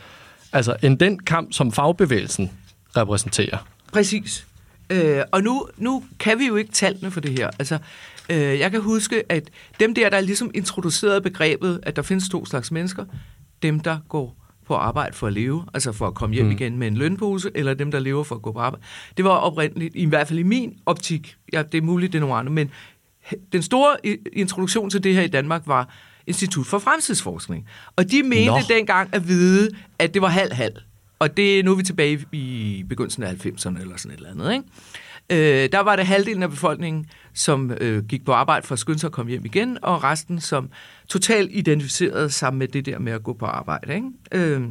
altså 0.53 0.75
end 0.83 0.99
den 0.99 1.19
kamp, 1.19 1.53
som 1.53 1.71
fagbevægelsen 1.71 2.51
repræsenterer. 2.97 3.57
Præcis. 3.93 4.45
Øh, 4.89 5.21
og 5.31 5.43
nu, 5.43 5.67
nu 5.77 6.03
kan 6.19 6.39
vi 6.39 6.47
jo 6.47 6.55
ikke 6.55 6.71
tallene 6.71 7.11
for 7.11 7.19
det 7.19 7.31
her. 7.31 7.49
Altså, 7.59 7.77
Øh, 8.29 8.59
jeg 8.59 8.71
kan 8.71 8.81
huske, 8.81 9.23
at 9.29 9.49
dem 9.79 9.95
der, 9.95 10.09
der 10.09 10.19
ligesom 10.19 10.51
introducerede 10.53 11.21
begrebet, 11.21 11.79
at 11.83 11.95
der 11.95 12.01
findes 12.01 12.29
to 12.29 12.45
slags 12.45 12.71
mennesker, 12.71 13.05
dem, 13.63 13.79
der 13.79 13.97
går 14.09 14.35
på 14.67 14.75
arbejde 14.75 15.15
for 15.15 15.27
at 15.27 15.33
leve, 15.33 15.65
altså 15.73 15.91
for 15.91 16.07
at 16.07 16.13
komme 16.13 16.35
hjem 16.35 16.45
mm. 16.45 16.51
igen 16.51 16.77
med 16.77 16.87
en 16.87 16.97
lønpose, 16.97 17.51
eller 17.55 17.73
dem, 17.73 17.91
der 17.91 17.99
lever 17.99 18.23
for 18.23 18.35
at 18.35 18.41
gå 18.41 18.51
på 18.51 18.59
arbejde. 18.59 18.85
Det 19.17 19.25
var 19.25 19.31
oprindeligt, 19.31 19.95
i 19.95 20.05
hvert 20.05 20.27
fald 20.27 20.39
i 20.39 20.43
min 20.43 20.77
optik, 20.85 21.35
ja, 21.53 21.63
det 21.63 21.77
er 21.77 21.81
muligt, 21.81 22.13
det 22.13 22.17
er 22.17 22.21
nogle 22.21 22.35
andre, 22.35 22.51
men 22.51 22.71
den 23.51 23.61
store 23.61 23.95
introduktion 24.33 24.89
til 24.89 25.03
det 25.03 25.13
her 25.13 25.21
i 25.21 25.27
Danmark 25.27 25.61
var 25.65 25.89
Institut 26.27 26.65
for 26.65 26.79
Fremtidsforskning. 26.79 27.67
Og 27.95 28.11
de 28.11 28.23
mente 28.23 28.45
Nå. 28.45 28.59
dengang 28.67 29.09
at 29.13 29.27
vide, 29.27 29.69
at 29.99 30.13
det 30.13 30.21
var 30.21 30.27
halv-halv. 30.27 30.75
Og 31.19 31.37
det, 31.37 31.65
nu 31.65 31.71
er 31.71 31.75
vi 31.75 31.83
tilbage 31.83 32.25
i 32.31 32.85
begyndelsen 32.89 33.23
af 33.23 33.45
90'erne 33.45 33.81
eller 33.81 33.97
sådan 33.97 34.11
et 34.11 34.17
eller 34.17 34.31
andet. 34.31 34.53
Ikke? 34.53 34.65
Øh, 35.29 35.69
der 35.71 35.79
var 35.79 35.95
det 35.95 36.05
halvdelen 36.05 36.43
af 36.43 36.49
befolkningen, 36.49 37.05
som 37.33 37.71
øh, 37.71 38.05
gik 38.05 38.25
på 38.25 38.33
arbejde 38.33 38.67
for 38.67 38.73
at 38.73 38.79
skynde 38.79 38.99
sig 38.99 39.07
at 39.07 39.11
komme 39.11 39.29
hjem 39.29 39.45
igen, 39.45 39.77
og 39.81 40.03
resten, 40.03 40.39
som 40.41 40.69
totalt 41.07 41.49
identificerede 41.53 42.29
sig 42.29 42.53
med 42.53 42.67
det 42.67 42.85
der 42.85 42.99
med 42.99 43.13
at 43.13 43.23
gå 43.23 43.33
på 43.33 43.45
arbejde. 43.45 43.95
Ikke? 43.95 44.07
Øh, 44.31 44.61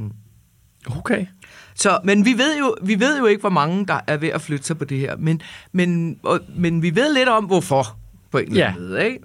okay. 0.96 1.26
Så, 1.74 1.98
men 2.04 2.24
vi 2.24 2.32
ved, 2.32 2.58
jo, 2.58 2.76
vi 2.82 3.00
ved 3.00 3.18
jo 3.18 3.26
ikke, 3.26 3.40
hvor 3.40 3.50
mange, 3.50 3.86
der 3.86 4.00
er 4.06 4.16
ved 4.16 4.28
at 4.28 4.40
flytte 4.40 4.64
sig 4.64 4.78
på 4.78 4.84
det 4.84 4.98
her. 4.98 5.16
Men, 5.16 5.40
men, 5.72 6.18
og, 6.22 6.40
men 6.56 6.82
vi 6.82 6.94
ved 6.94 7.14
lidt 7.14 7.28
om, 7.28 7.44
hvorfor, 7.44 7.98
på 8.30 8.38
en 8.38 8.50
eller 8.50 8.66
anden 8.66 8.88
måde. 8.88 9.04
Ikke? 9.04 9.18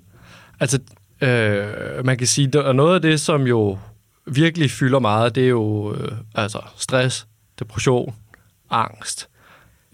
Altså, 0.60 0.80
øh, 1.22 2.06
man 2.06 2.18
kan 2.18 2.28
sige, 2.28 2.60
at 2.60 2.76
noget 2.76 2.96
af 2.96 3.02
det, 3.02 3.20
som 3.20 3.42
jo 3.42 3.78
virkelig 4.26 4.72
fylder 4.72 5.00
meget, 5.00 5.36
det 5.36 5.44
er 5.44 5.50
jo 5.50 5.94
øh, 5.94 6.12
altså 6.36 6.60
stress, 6.78 7.28
depression, 7.60 8.16
angst, 8.70 9.29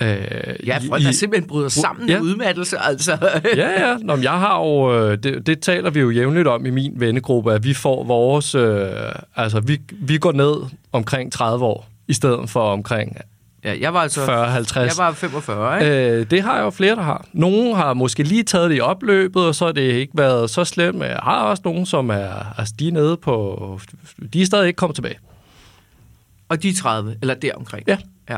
Øh, 0.01 0.17
Ja, 0.65 0.77
folk, 0.89 1.03
der 1.03 1.11
simpelthen 1.11 1.47
bryder 1.49 1.69
sammen 1.69 2.09
Ja. 2.09 2.13
ja. 2.13 2.19
udmattelse, 2.21 2.77
altså. 2.77 3.17
ja, 3.55 3.89
ja. 3.89 3.97
Nå, 3.97 4.15
men 4.15 4.23
jeg 4.23 4.31
har 4.31 4.59
jo, 4.59 4.93
øh, 4.93 5.17
det, 5.17 5.47
det 5.47 5.59
taler 5.59 5.89
vi 5.89 5.99
jo 5.99 6.09
jævnligt 6.09 6.47
om 6.47 6.65
i 6.65 6.69
min 6.69 6.93
vennegruppe, 6.95 7.53
at 7.53 7.63
vi 7.63 7.73
får 7.73 8.03
vores, 8.03 8.55
øh, 8.55 8.89
altså 9.35 9.59
vi, 9.59 9.81
vi 9.91 10.17
går 10.17 10.31
ned 10.31 10.55
omkring 10.91 11.31
30 11.31 11.65
år, 11.65 11.87
i 12.07 12.13
stedet 12.13 12.49
for 12.49 12.71
omkring 12.71 13.17
ja, 13.63 13.75
jeg 13.79 13.93
var 13.93 13.99
altså... 13.99 14.25
40-50. 14.25 14.79
Jeg 14.79 14.91
var 14.97 15.11
45, 15.11 15.79
ikke? 15.79 16.11
Øh, 16.11 16.31
det 16.31 16.41
har 16.41 16.55
jeg 16.55 16.63
jo 16.63 16.69
flere, 16.69 16.95
der 16.95 17.01
har. 17.01 17.25
Nogle 17.33 17.75
har 17.75 17.93
måske 17.93 18.23
lige 18.23 18.43
taget 18.43 18.69
det 18.69 18.77
i 18.77 18.79
opløbet, 18.79 19.45
og 19.47 19.55
så 19.55 19.65
har 19.65 19.71
det 19.71 19.81
ikke 19.81 20.17
været 20.17 20.49
så 20.49 20.63
slemt. 20.65 21.03
Jeg 21.03 21.19
har 21.23 21.41
også 21.41 21.61
nogen, 21.65 21.85
som 21.85 22.09
er, 22.09 22.53
altså, 22.57 22.73
de 22.79 22.87
er 22.87 22.91
nede 22.91 23.17
på... 23.17 23.79
De 24.33 24.41
er 24.41 24.45
stadig 24.45 24.67
ikke 24.67 24.77
kommet 24.77 24.95
tilbage. 24.95 25.17
Og 26.49 26.63
de 26.63 26.69
er 26.69 26.73
30, 26.73 27.15
eller 27.21 27.33
deromkring. 27.33 27.83
Ja. 27.87 27.97
ja. 28.29 28.37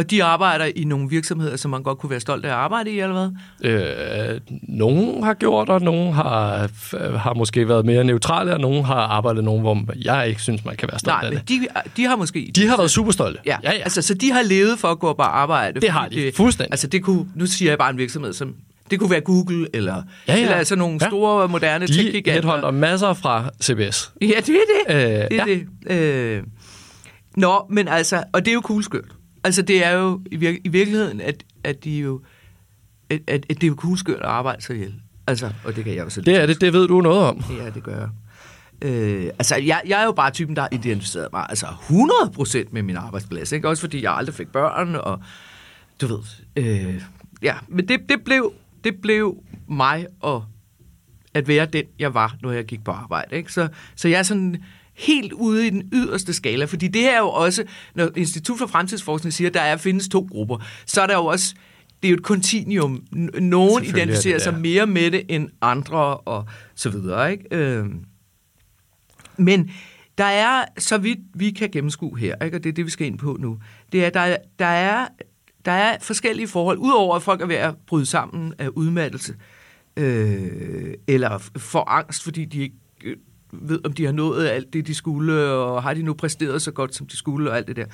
Og 0.00 0.10
de 0.10 0.24
arbejder 0.24 0.64
i 0.76 0.84
nogle 0.84 1.08
virksomheder, 1.10 1.56
som 1.56 1.70
man 1.70 1.82
godt 1.82 1.98
kunne 1.98 2.10
være 2.10 2.20
stolt 2.20 2.44
af 2.44 2.48
at 2.48 2.54
arbejde 2.54 2.90
i, 2.90 3.00
eller 3.00 3.30
hvad? 3.60 3.70
Øh, 3.72 4.40
nogen 4.62 5.22
har 5.22 5.34
gjort, 5.34 5.68
og 5.68 5.80
nogen 5.80 6.12
har, 6.14 6.68
har 7.16 7.34
måske 7.34 7.68
været 7.68 7.86
mere 7.86 8.04
neutrale, 8.04 8.52
og 8.52 8.60
nogen 8.60 8.84
har 8.84 8.94
arbejdet 8.94 9.44
nogen, 9.44 9.60
hvor 9.60 9.84
jeg 10.04 10.28
ikke 10.28 10.42
synes, 10.42 10.64
man 10.64 10.76
kan 10.76 10.88
være 10.92 10.98
stolt 10.98 11.14
Nej, 11.22 11.24
af 11.24 11.30
men 11.32 11.38
det. 11.38 11.48
de, 11.48 11.66
de 11.96 12.04
har 12.04 12.16
måske... 12.16 12.50
De 12.56 12.66
har 12.68 12.76
været 12.76 12.90
super 12.90 13.12
stolte. 13.12 13.40
Ja, 13.46 13.56
ja, 13.62 13.72
ja. 13.72 13.78
Altså, 13.78 14.02
så 14.02 14.14
de 14.14 14.32
har 14.32 14.42
levet 14.42 14.78
for 14.78 14.88
at 14.88 14.98
gå 14.98 15.12
på 15.12 15.22
arbejde. 15.22 15.80
Det 15.80 15.90
har 15.90 16.08
de, 16.08 16.32
fuldstændig. 16.36 16.72
Altså, 16.72 16.86
det 16.86 17.02
kunne, 17.02 17.26
nu 17.34 17.46
siger 17.46 17.70
jeg 17.70 17.78
bare 17.78 17.90
en 17.90 17.98
virksomhed, 17.98 18.32
som... 18.32 18.54
Det 18.90 18.98
kunne 18.98 19.10
være 19.10 19.20
Google, 19.20 19.66
eller, 19.74 20.02
Ja, 20.28 20.34
ja. 20.36 20.42
eller 20.42 20.54
altså 20.54 20.76
nogle 20.76 20.98
Ja. 21.02 21.08
store, 21.08 21.48
moderne 21.48 21.86
De 21.86 21.92
tech-giganter. 21.92 22.32
headhunter 22.32 22.70
masser 22.70 23.14
fra 23.14 23.44
CBS. 23.62 24.12
Ja, 24.22 24.26
det 24.26 24.48
er 24.48 24.88
det. 24.88 24.94
Øh, 24.94 25.00
det 25.00 25.40
er 25.40 25.44
ja. 25.46 25.56
det. 25.90 25.96
Øh. 26.36 26.42
Nå, 27.36 27.66
men 27.70 27.88
altså, 27.88 28.24
og 28.32 28.44
det 28.44 28.50
er 28.50 28.54
jo 28.54 28.60
kugleskørt. 28.60 29.04
Altså, 29.44 29.62
det 29.62 29.84
er 29.86 29.90
jo 29.90 30.20
i, 30.30 30.36
vir- 30.36 30.60
i 30.64 30.68
virkeligheden, 30.68 31.20
at, 31.20 31.44
at 31.64 31.84
de 31.84 31.98
jo, 31.98 32.20
at, 33.10 33.20
at, 33.26 33.46
at 33.50 33.56
det 33.56 33.62
er 33.62 33.68
jo 33.68 33.74
kugleskørt 33.74 34.20
at 34.20 34.26
arbejde 34.26 34.62
sig 34.62 34.76
ihjel. 34.76 34.94
Altså, 35.26 35.52
og 35.64 35.76
det 35.76 35.84
kan 35.84 35.94
jeg 35.94 36.12
selv. 36.12 36.26
Det 36.26 36.36
er 36.36 36.46
det, 36.46 36.60
det 36.60 36.72
ved 36.72 36.88
du 36.88 37.00
noget 37.00 37.20
om. 37.20 37.44
Ja, 37.58 37.70
det 37.70 37.82
gør 37.82 37.98
jeg. 37.98 38.08
Øh, 38.82 39.24
altså, 39.38 39.56
jeg, 39.56 39.82
jeg 39.86 40.00
er 40.00 40.04
jo 40.04 40.12
bare 40.12 40.30
typen, 40.30 40.56
der 40.56 40.62
har 40.62 40.68
identificeret 40.72 41.28
mig 41.32 41.46
altså 41.48 41.66
100% 41.66 42.68
med 42.70 42.82
min 42.82 42.96
arbejdsplads. 42.96 43.52
Ikke? 43.52 43.68
Også 43.68 43.80
fordi 43.80 44.02
jeg 44.02 44.12
aldrig 44.12 44.34
fik 44.34 44.48
børn, 44.48 44.94
og 44.94 45.20
du 46.00 46.06
ved. 46.06 46.18
Øh, 46.56 47.02
ja, 47.42 47.54
men 47.68 47.88
det, 47.88 48.00
det, 48.08 48.24
blev, 48.24 48.52
det 48.84 49.00
blev 49.02 49.42
mig 49.68 50.06
og 50.20 50.44
at 51.34 51.48
være 51.48 51.66
den, 51.66 51.84
jeg 51.98 52.14
var, 52.14 52.36
når 52.42 52.52
jeg 52.52 52.64
gik 52.64 52.84
på 52.84 52.90
arbejde. 52.90 53.36
Ikke? 53.36 53.52
Så, 53.52 53.68
så 53.96 54.08
jeg 54.08 54.18
er 54.18 54.22
sådan 54.22 54.64
helt 55.00 55.32
ude 55.32 55.66
i 55.66 55.70
den 55.70 55.82
yderste 55.92 56.32
skala, 56.32 56.64
fordi 56.64 56.88
det 56.88 57.08
er 57.08 57.18
jo 57.18 57.28
også, 57.30 57.64
når 57.94 58.08
Institut 58.16 58.58
for 58.58 58.66
Fremtidsforskning 58.66 59.32
siger, 59.32 59.48
at 59.48 59.54
der 59.54 59.60
er, 59.60 59.76
findes 59.76 60.08
to 60.08 60.28
grupper, 60.30 60.56
så 60.86 61.00
er 61.02 61.06
der 61.06 61.14
jo 61.14 61.26
også, 61.26 61.54
det 62.02 62.08
er 62.08 62.10
jo 62.10 62.16
et 62.16 62.22
kontinuum. 62.22 63.04
Nogen 63.12 63.30
Selvfølgelig 63.30 63.76
er 63.76 63.80
det 63.80 63.88
identificerer 63.88 64.38
sig 64.38 64.54
mere 64.60 64.86
med 64.86 65.10
det 65.10 65.22
end 65.28 65.48
andre, 65.60 66.16
og 66.16 66.44
så 66.74 66.90
videre. 66.90 67.32
Ikke? 67.32 67.44
Øh, 67.56 67.86
men 69.36 69.70
der 70.18 70.24
er, 70.24 70.64
så 70.78 70.98
vidt 70.98 71.18
vi 71.34 71.50
kan 71.50 71.70
gennemskue 71.70 72.18
her, 72.18 72.44
ikke? 72.44 72.56
og 72.56 72.64
det 72.64 72.68
er 72.70 72.74
det, 72.74 72.84
vi 72.86 72.90
skal 72.90 73.06
ind 73.06 73.18
på 73.18 73.36
nu, 73.40 73.58
det 73.92 74.04
er, 74.04 74.10
der, 74.10 74.20
er- 74.20 74.36
der, 74.58 74.66
er, 74.66 75.08
der 75.64 75.72
er 75.72 75.96
forskellige 76.00 76.48
forhold, 76.48 76.78
udover 76.78 77.16
at 77.16 77.22
folk 77.22 77.40
er 77.40 77.46
ved 77.46 77.56
at 77.56 77.74
bryde 77.86 78.06
sammen 78.06 78.54
af 78.58 78.68
udmattelse, 78.68 79.34
øh, 79.96 80.94
eller 81.06 81.38
får 81.56 81.88
angst, 81.88 82.22
fordi 82.22 82.44
de 82.44 82.60
ikke 82.60 82.74
øh, 83.04 83.16
ved, 83.52 83.80
om 83.84 83.92
de 83.92 84.04
har 84.04 84.12
nået 84.12 84.48
alt 84.48 84.72
det, 84.72 84.86
de 84.86 84.94
skulle, 84.94 85.42
og 85.50 85.82
har 85.82 85.94
de 85.94 86.02
nu 86.02 86.14
præsteret 86.14 86.62
så 86.62 86.70
godt, 86.70 86.94
som 86.94 87.06
de 87.06 87.16
skulle, 87.16 87.50
og 87.50 87.56
alt 87.56 87.66
det 87.66 87.76
der. 87.76 87.86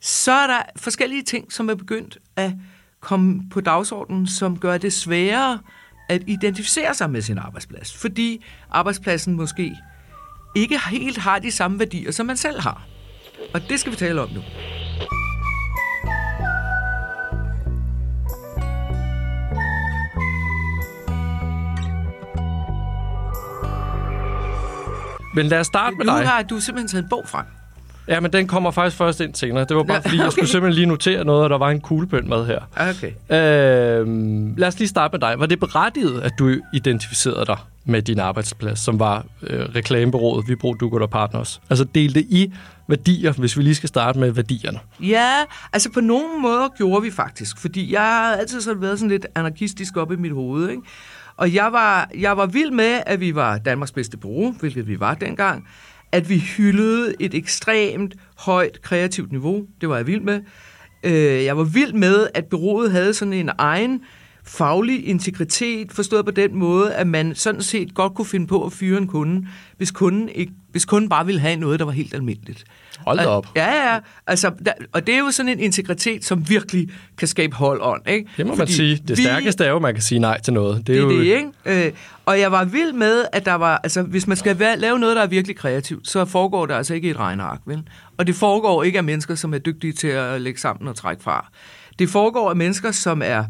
Så 0.00 0.32
er 0.32 0.46
der 0.46 0.62
forskellige 0.76 1.22
ting, 1.22 1.52
som 1.52 1.70
er 1.70 1.74
begyndt 1.74 2.18
at 2.36 2.52
komme 3.00 3.42
på 3.50 3.60
dagsordenen, 3.60 4.26
som 4.26 4.58
gør 4.58 4.78
det 4.78 4.92
sværere 4.92 5.58
at 6.08 6.22
identificere 6.26 6.94
sig 6.94 7.10
med 7.10 7.22
sin 7.22 7.38
arbejdsplads, 7.38 7.96
fordi 7.96 8.44
arbejdspladsen 8.70 9.36
måske 9.36 9.76
ikke 10.56 10.80
helt 10.90 11.18
har 11.18 11.38
de 11.38 11.50
samme 11.50 11.78
værdier, 11.78 12.10
som 12.10 12.26
man 12.26 12.36
selv 12.36 12.60
har. 12.60 12.86
Og 13.54 13.60
det 13.68 13.80
skal 13.80 13.92
vi 13.92 13.96
tale 13.96 14.22
om 14.22 14.28
nu. 14.30 14.40
Men 25.34 25.46
lad 25.46 25.60
os 25.60 25.66
starte 25.66 25.96
med 25.96 26.06
Nu 26.06 26.12
dig. 26.12 26.28
har 26.28 26.42
du 26.42 26.60
simpelthen 26.60 26.88
taget 26.88 27.02
en 27.02 27.08
bog 27.08 27.24
frem. 27.28 27.44
Ja, 28.08 28.20
men 28.20 28.32
den 28.32 28.46
kommer 28.46 28.70
faktisk 28.70 28.96
først 28.96 29.20
ind 29.20 29.34
senere. 29.34 29.64
Det 29.64 29.76
var 29.76 29.82
bare 29.82 30.02
fordi, 30.02 30.18
jeg 30.18 30.32
skulle 30.32 30.42
okay. 30.42 30.50
simpelthen 30.50 30.74
lige 30.74 30.86
notere 30.86 31.24
noget, 31.24 31.42
og 31.44 31.50
der 31.50 31.58
var 31.58 31.70
en 31.70 31.80
kuglepen 31.80 32.28
med 32.28 32.46
her. 32.46 32.60
Okay. 32.76 33.10
Øh, 33.30 34.58
lad 34.58 34.68
os 34.68 34.78
lige 34.78 34.88
starte 34.88 35.12
med 35.12 35.20
dig. 35.20 35.38
Var 35.38 35.46
det 35.46 35.60
berettiget, 35.60 36.20
at 36.20 36.32
du 36.38 36.56
identificerede 36.74 37.46
dig 37.46 37.56
med 37.84 38.02
din 38.02 38.18
arbejdsplads, 38.20 38.78
som 38.78 38.98
var 38.98 39.24
øh, 39.42 39.60
reklamebureauet 39.74 40.48
Vibro 40.48 40.74
Dugot 40.74 41.02
og 41.02 41.10
Partners? 41.10 41.60
Altså 41.70 41.84
delte 41.84 42.20
I 42.20 42.52
værdier, 42.88 43.32
hvis 43.32 43.56
vi 43.58 43.62
lige 43.62 43.74
skal 43.74 43.88
starte 43.88 44.18
med 44.18 44.30
værdierne? 44.30 44.78
Ja, 45.00 45.32
altså 45.72 45.90
på 45.90 46.00
nogle 46.00 46.40
måder 46.42 46.68
gjorde 46.76 47.02
vi 47.02 47.10
faktisk, 47.10 47.58
fordi 47.58 47.92
jeg 47.92 48.00
har 48.00 48.36
altid 48.36 48.60
sådan 48.60 48.82
været 48.82 48.98
sådan 48.98 49.10
lidt 49.10 49.26
anarkistisk 49.34 49.96
op 49.96 50.12
i 50.12 50.16
mit 50.16 50.32
hoved, 50.32 50.70
ikke? 50.70 50.82
Og 51.36 51.54
jeg 51.54 51.72
var, 51.72 52.10
jeg 52.18 52.36
var 52.36 52.46
vild 52.46 52.70
med, 52.70 53.00
at 53.06 53.20
vi 53.20 53.34
var 53.34 53.58
Danmarks 53.58 53.92
bedste 53.92 54.16
bureau, 54.16 54.52
hvilket 54.52 54.88
vi 54.88 55.00
var 55.00 55.14
dengang. 55.14 55.68
At 56.12 56.28
vi 56.28 56.38
hyldede 56.38 57.14
et 57.20 57.34
ekstremt 57.34 58.14
højt 58.38 58.82
kreativt 58.82 59.32
niveau. 59.32 59.66
Det 59.80 59.88
var 59.88 59.96
jeg 59.96 60.06
vild 60.06 60.20
med. 60.20 60.40
Øh, 61.04 61.44
jeg 61.44 61.56
var 61.56 61.64
vild 61.64 61.92
med, 61.92 62.28
at 62.34 62.44
bureauet 62.44 62.92
havde 62.92 63.14
sådan 63.14 63.32
en 63.32 63.50
egen 63.58 64.00
faglig 64.46 65.06
integritet, 65.08 65.92
forstået 65.92 66.24
på 66.24 66.30
den 66.30 66.54
måde, 66.56 66.94
at 66.94 67.06
man 67.06 67.34
sådan 67.34 67.62
set 67.62 67.94
godt 67.94 68.14
kunne 68.14 68.26
finde 68.26 68.46
på 68.46 68.64
at 68.64 68.72
fyre 68.72 68.98
en 68.98 69.06
kunde, 69.06 69.46
hvis 69.76 69.90
kunden, 69.90 70.28
ikke, 70.28 70.52
hvis 70.70 70.84
kunden 70.84 71.08
bare 71.08 71.26
ville 71.26 71.40
have 71.40 71.56
noget, 71.56 71.78
der 71.78 71.84
var 71.84 71.92
helt 71.92 72.14
almindeligt. 72.14 72.64
Hold 72.98 73.18
da 73.18 73.26
op. 73.26 73.46
Ja, 73.56 73.92
ja. 73.94 73.98
Altså, 74.26 74.50
der, 74.66 74.72
og 74.92 75.06
det 75.06 75.14
er 75.14 75.18
jo 75.18 75.30
sådan 75.30 75.52
en 75.52 75.60
integritet, 75.60 76.24
som 76.24 76.48
virkelig 76.48 76.88
kan 77.18 77.28
skabe 77.28 77.56
hold 77.56 77.80
on, 77.82 77.98
ikke? 78.06 78.30
Det 78.36 78.46
må 78.46 78.50
man 78.52 78.58
Fordi 78.58 78.72
sige. 78.72 78.96
Det 79.08 79.18
vi- 79.18 79.22
stærkeste 79.22 79.64
er 79.64 79.68
jo, 79.70 79.76
at 79.76 79.82
man 79.82 79.94
kan 79.94 80.02
sige 80.02 80.18
nej 80.18 80.40
til 80.40 80.52
noget. 80.52 80.76
Det 80.76 80.86
det 80.86 80.96
er 80.96 80.98
er 80.98 81.02
jo, 81.02 81.10
det, 81.20 81.24
ikke? 81.66 81.86
Øh, 81.86 81.92
og 82.26 82.40
jeg 82.40 82.52
var 82.52 82.64
vild 82.64 82.92
med, 82.92 83.24
at 83.32 83.44
der 83.44 83.54
var, 83.54 83.80
altså 83.82 84.02
hvis 84.02 84.26
man 84.26 84.36
skal 84.36 84.58
være, 84.58 84.78
lave 84.78 84.98
noget, 84.98 85.16
der 85.16 85.22
er 85.22 85.26
virkelig 85.26 85.56
kreativt, 85.56 86.08
så 86.08 86.24
foregår 86.24 86.66
det 86.66 86.74
altså 86.74 86.94
ikke 86.94 87.08
i 87.08 87.10
et 87.10 87.18
regneark, 87.18 87.60
vel? 87.66 87.82
Og 88.18 88.26
det 88.26 88.34
foregår 88.34 88.82
ikke 88.82 88.98
af 88.98 89.04
mennesker, 89.04 89.34
som 89.34 89.54
er 89.54 89.58
dygtige 89.58 89.92
til 89.92 90.08
at 90.08 90.40
lægge 90.40 90.60
sammen 90.60 90.88
og 90.88 90.96
trække 90.96 91.22
fra. 91.22 91.50
Det 91.98 92.08
foregår 92.08 92.50
af 92.50 92.56
mennesker, 92.56 92.90
som 92.90 93.22
er 93.24 93.44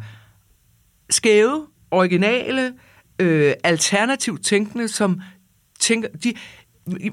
skæve, 1.14 1.66
originale, 1.90 2.72
øh, 3.18 3.52
alternativt 3.64 4.44
tænkende, 4.44 4.88
som 4.88 5.20
tænker... 5.80 6.08
De, 6.24 6.34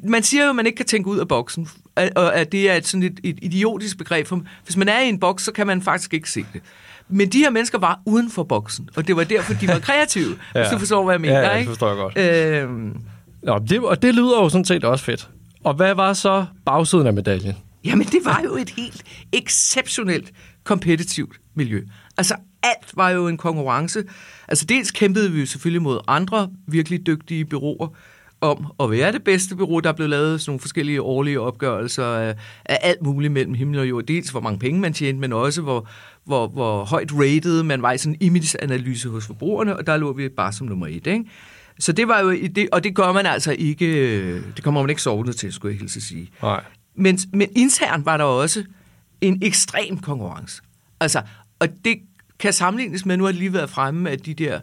man 0.03 0.23
siger 0.23 0.43
jo, 0.43 0.49
at 0.49 0.55
man 0.55 0.65
ikke 0.65 0.75
kan 0.75 0.85
tænke 0.85 1.09
ud 1.09 1.17
af 1.17 1.27
boksen, 1.27 1.67
og 2.15 2.35
at 2.35 2.51
det 2.51 2.69
er 2.69 2.75
et, 2.75 2.87
sådan 2.87 3.03
et, 3.03 3.19
et 3.23 3.39
idiotisk 3.41 3.97
begreb. 3.97 4.27
For 4.27 4.41
hvis 4.63 4.77
man 4.77 4.89
er 4.89 4.99
i 4.99 5.09
en 5.09 5.19
boks, 5.19 5.43
så 5.43 5.51
kan 5.51 5.67
man 5.67 5.81
faktisk 5.81 6.13
ikke 6.13 6.31
se 6.31 6.45
det. 6.53 6.61
Men 7.09 7.29
de 7.29 7.37
her 7.37 7.49
mennesker 7.49 7.79
var 7.79 7.99
uden 8.05 8.31
for 8.31 8.43
boksen, 8.43 8.89
og 8.95 9.07
det 9.07 9.15
var 9.15 9.23
derfor, 9.23 9.53
de 9.53 9.67
var 9.67 9.79
kreative, 9.89 10.37
ja. 10.55 10.59
hvis 10.59 10.71
du 10.71 10.77
forstår, 10.77 11.03
hvad 11.03 11.13
jeg 11.13 11.21
mener. 11.21 11.39
Ja, 11.39 11.51
ja, 11.51 11.59
det 11.59 11.67
forstår 11.67 11.87
jeg 11.87 11.97
godt. 11.97 12.17
Øhm, 12.17 13.01
Nå, 13.43 13.59
det, 13.59 13.79
og 13.79 14.01
det 14.01 14.15
lyder 14.15 14.41
jo 14.43 14.49
sådan 14.49 14.65
set 14.65 14.83
også 14.83 15.05
fedt. 15.05 15.29
Og 15.63 15.73
hvad 15.73 15.95
var 15.95 16.13
så 16.13 16.45
bagsiden 16.65 17.07
af 17.07 17.13
medaljen? 17.13 17.55
Jamen, 17.83 18.07
det 18.07 18.19
var 18.23 18.41
jo 18.43 18.55
et 18.55 18.69
helt 18.69 19.03
exceptionelt 19.33 20.31
kompetitivt 20.63 21.39
miljø. 21.55 21.81
Altså, 22.17 22.35
alt 22.63 22.97
var 22.97 23.09
jo 23.09 23.27
en 23.27 23.37
konkurrence. 23.37 24.03
Altså, 24.47 24.65
dels 24.65 24.91
kæmpede 24.91 25.31
vi 25.31 25.39
jo 25.39 25.45
selvfølgelig 25.45 25.81
mod 25.81 25.99
andre 26.07 26.49
virkelig 26.67 27.07
dygtige 27.07 27.45
byråer 27.45 27.87
om 28.41 28.73
at 28.79 28.91
være 28.91 29.11
det 29.11 29.23
bedste 29.23 29.55
bureau. 29.55 29.79
Der 29.79 29.91
blev 29.91 30.09
lavet 30.09 30.41
sådan 30.41 30.49
nogle 30.51 30.59
forskellige 30.59 31.01
årlige 31.01 31.39
opgørelser 31.39 32.05
af, 32.05 32.35
af 32.65 32.79
alt 32.81 33.01
muligt 33.01 33.33
mellem 33.33 33.53
himmel 33.53 33.79
og 33.79 33.89
jord. 33.89 34.03
Dels 34.03 34.29
hvor 34.29 34.39
mange 34.39 34.59
penge 34.59 34.79
man 34.79 34.93
tjente, 34.93 35.21
men 35.21 35.33
også 35.33 35.61
hvor, 35.61 35.87
hvor, 36.25 36.47
hvor 36.47 36.85
højt 36.85 37.11
rated 37.13 37.63
man 37.63 37.81
var 37.81 37.91
i 37.91 37.97
sådan 37.97 38.13
en 38.13 38.21
image-analyse 38.21 39.09
hos 39.09 39.25
forbrugerne, 39.25 39.77
og 39.77 39.87
der 39.87 39.97
lå 39.97 40.13
vi 40.13 40.29
bare 40.29 40.53
som 40.53 40.67
nummer 40.67 40.87
et, 40.87 41.07
ikke? 41.07 41.25
Så 41.79 41.91
det 41.91 42.07
var 42.07 42.19
jo, 42.19 42.31
det, 42.31 42.69
og 42.71 42.83
det 42.83 42.95
gør 42.95 43.11
man 43.11 43.25
altså 43.25 43.55
ikke, 43.59 44.35
det 44.55 44.63
kommer 44.63 44.81
man 44.81 44.89
ikke 44.89 45.01
sovende 45.01 45.33
til, 45.33 45.53
skulle 45.53 45.73
jeg 45.73 45.79
hilse 45.79 46.01
sige. 46.01 46.29
Nej. 46.41 46.63
Men, 46.95 47.19
men 47.33 47.49
internt 47.55 48.05
var 48.05 48.17
der 48.17 48.23
også 48.23 48.63
en 49.21 49.39
ekstrem 49.41 49.97
konkurrence. 49.97 50.61
Altså, 50.99 51.21
og 51.59 51.67
det 51.85 51.97
kan 52.41 52.53
sammenlignes 52.53 53.05
med, 53.05 53.17
nu 53.17 53.23
har 53.23 53.31
det 53.31 53.39
lige 53.39 53.53
været 53.53 53.69
fremme, 53.69 54.09
at 54.09 54.25
de 54.25 54.33
der 54.33 54.59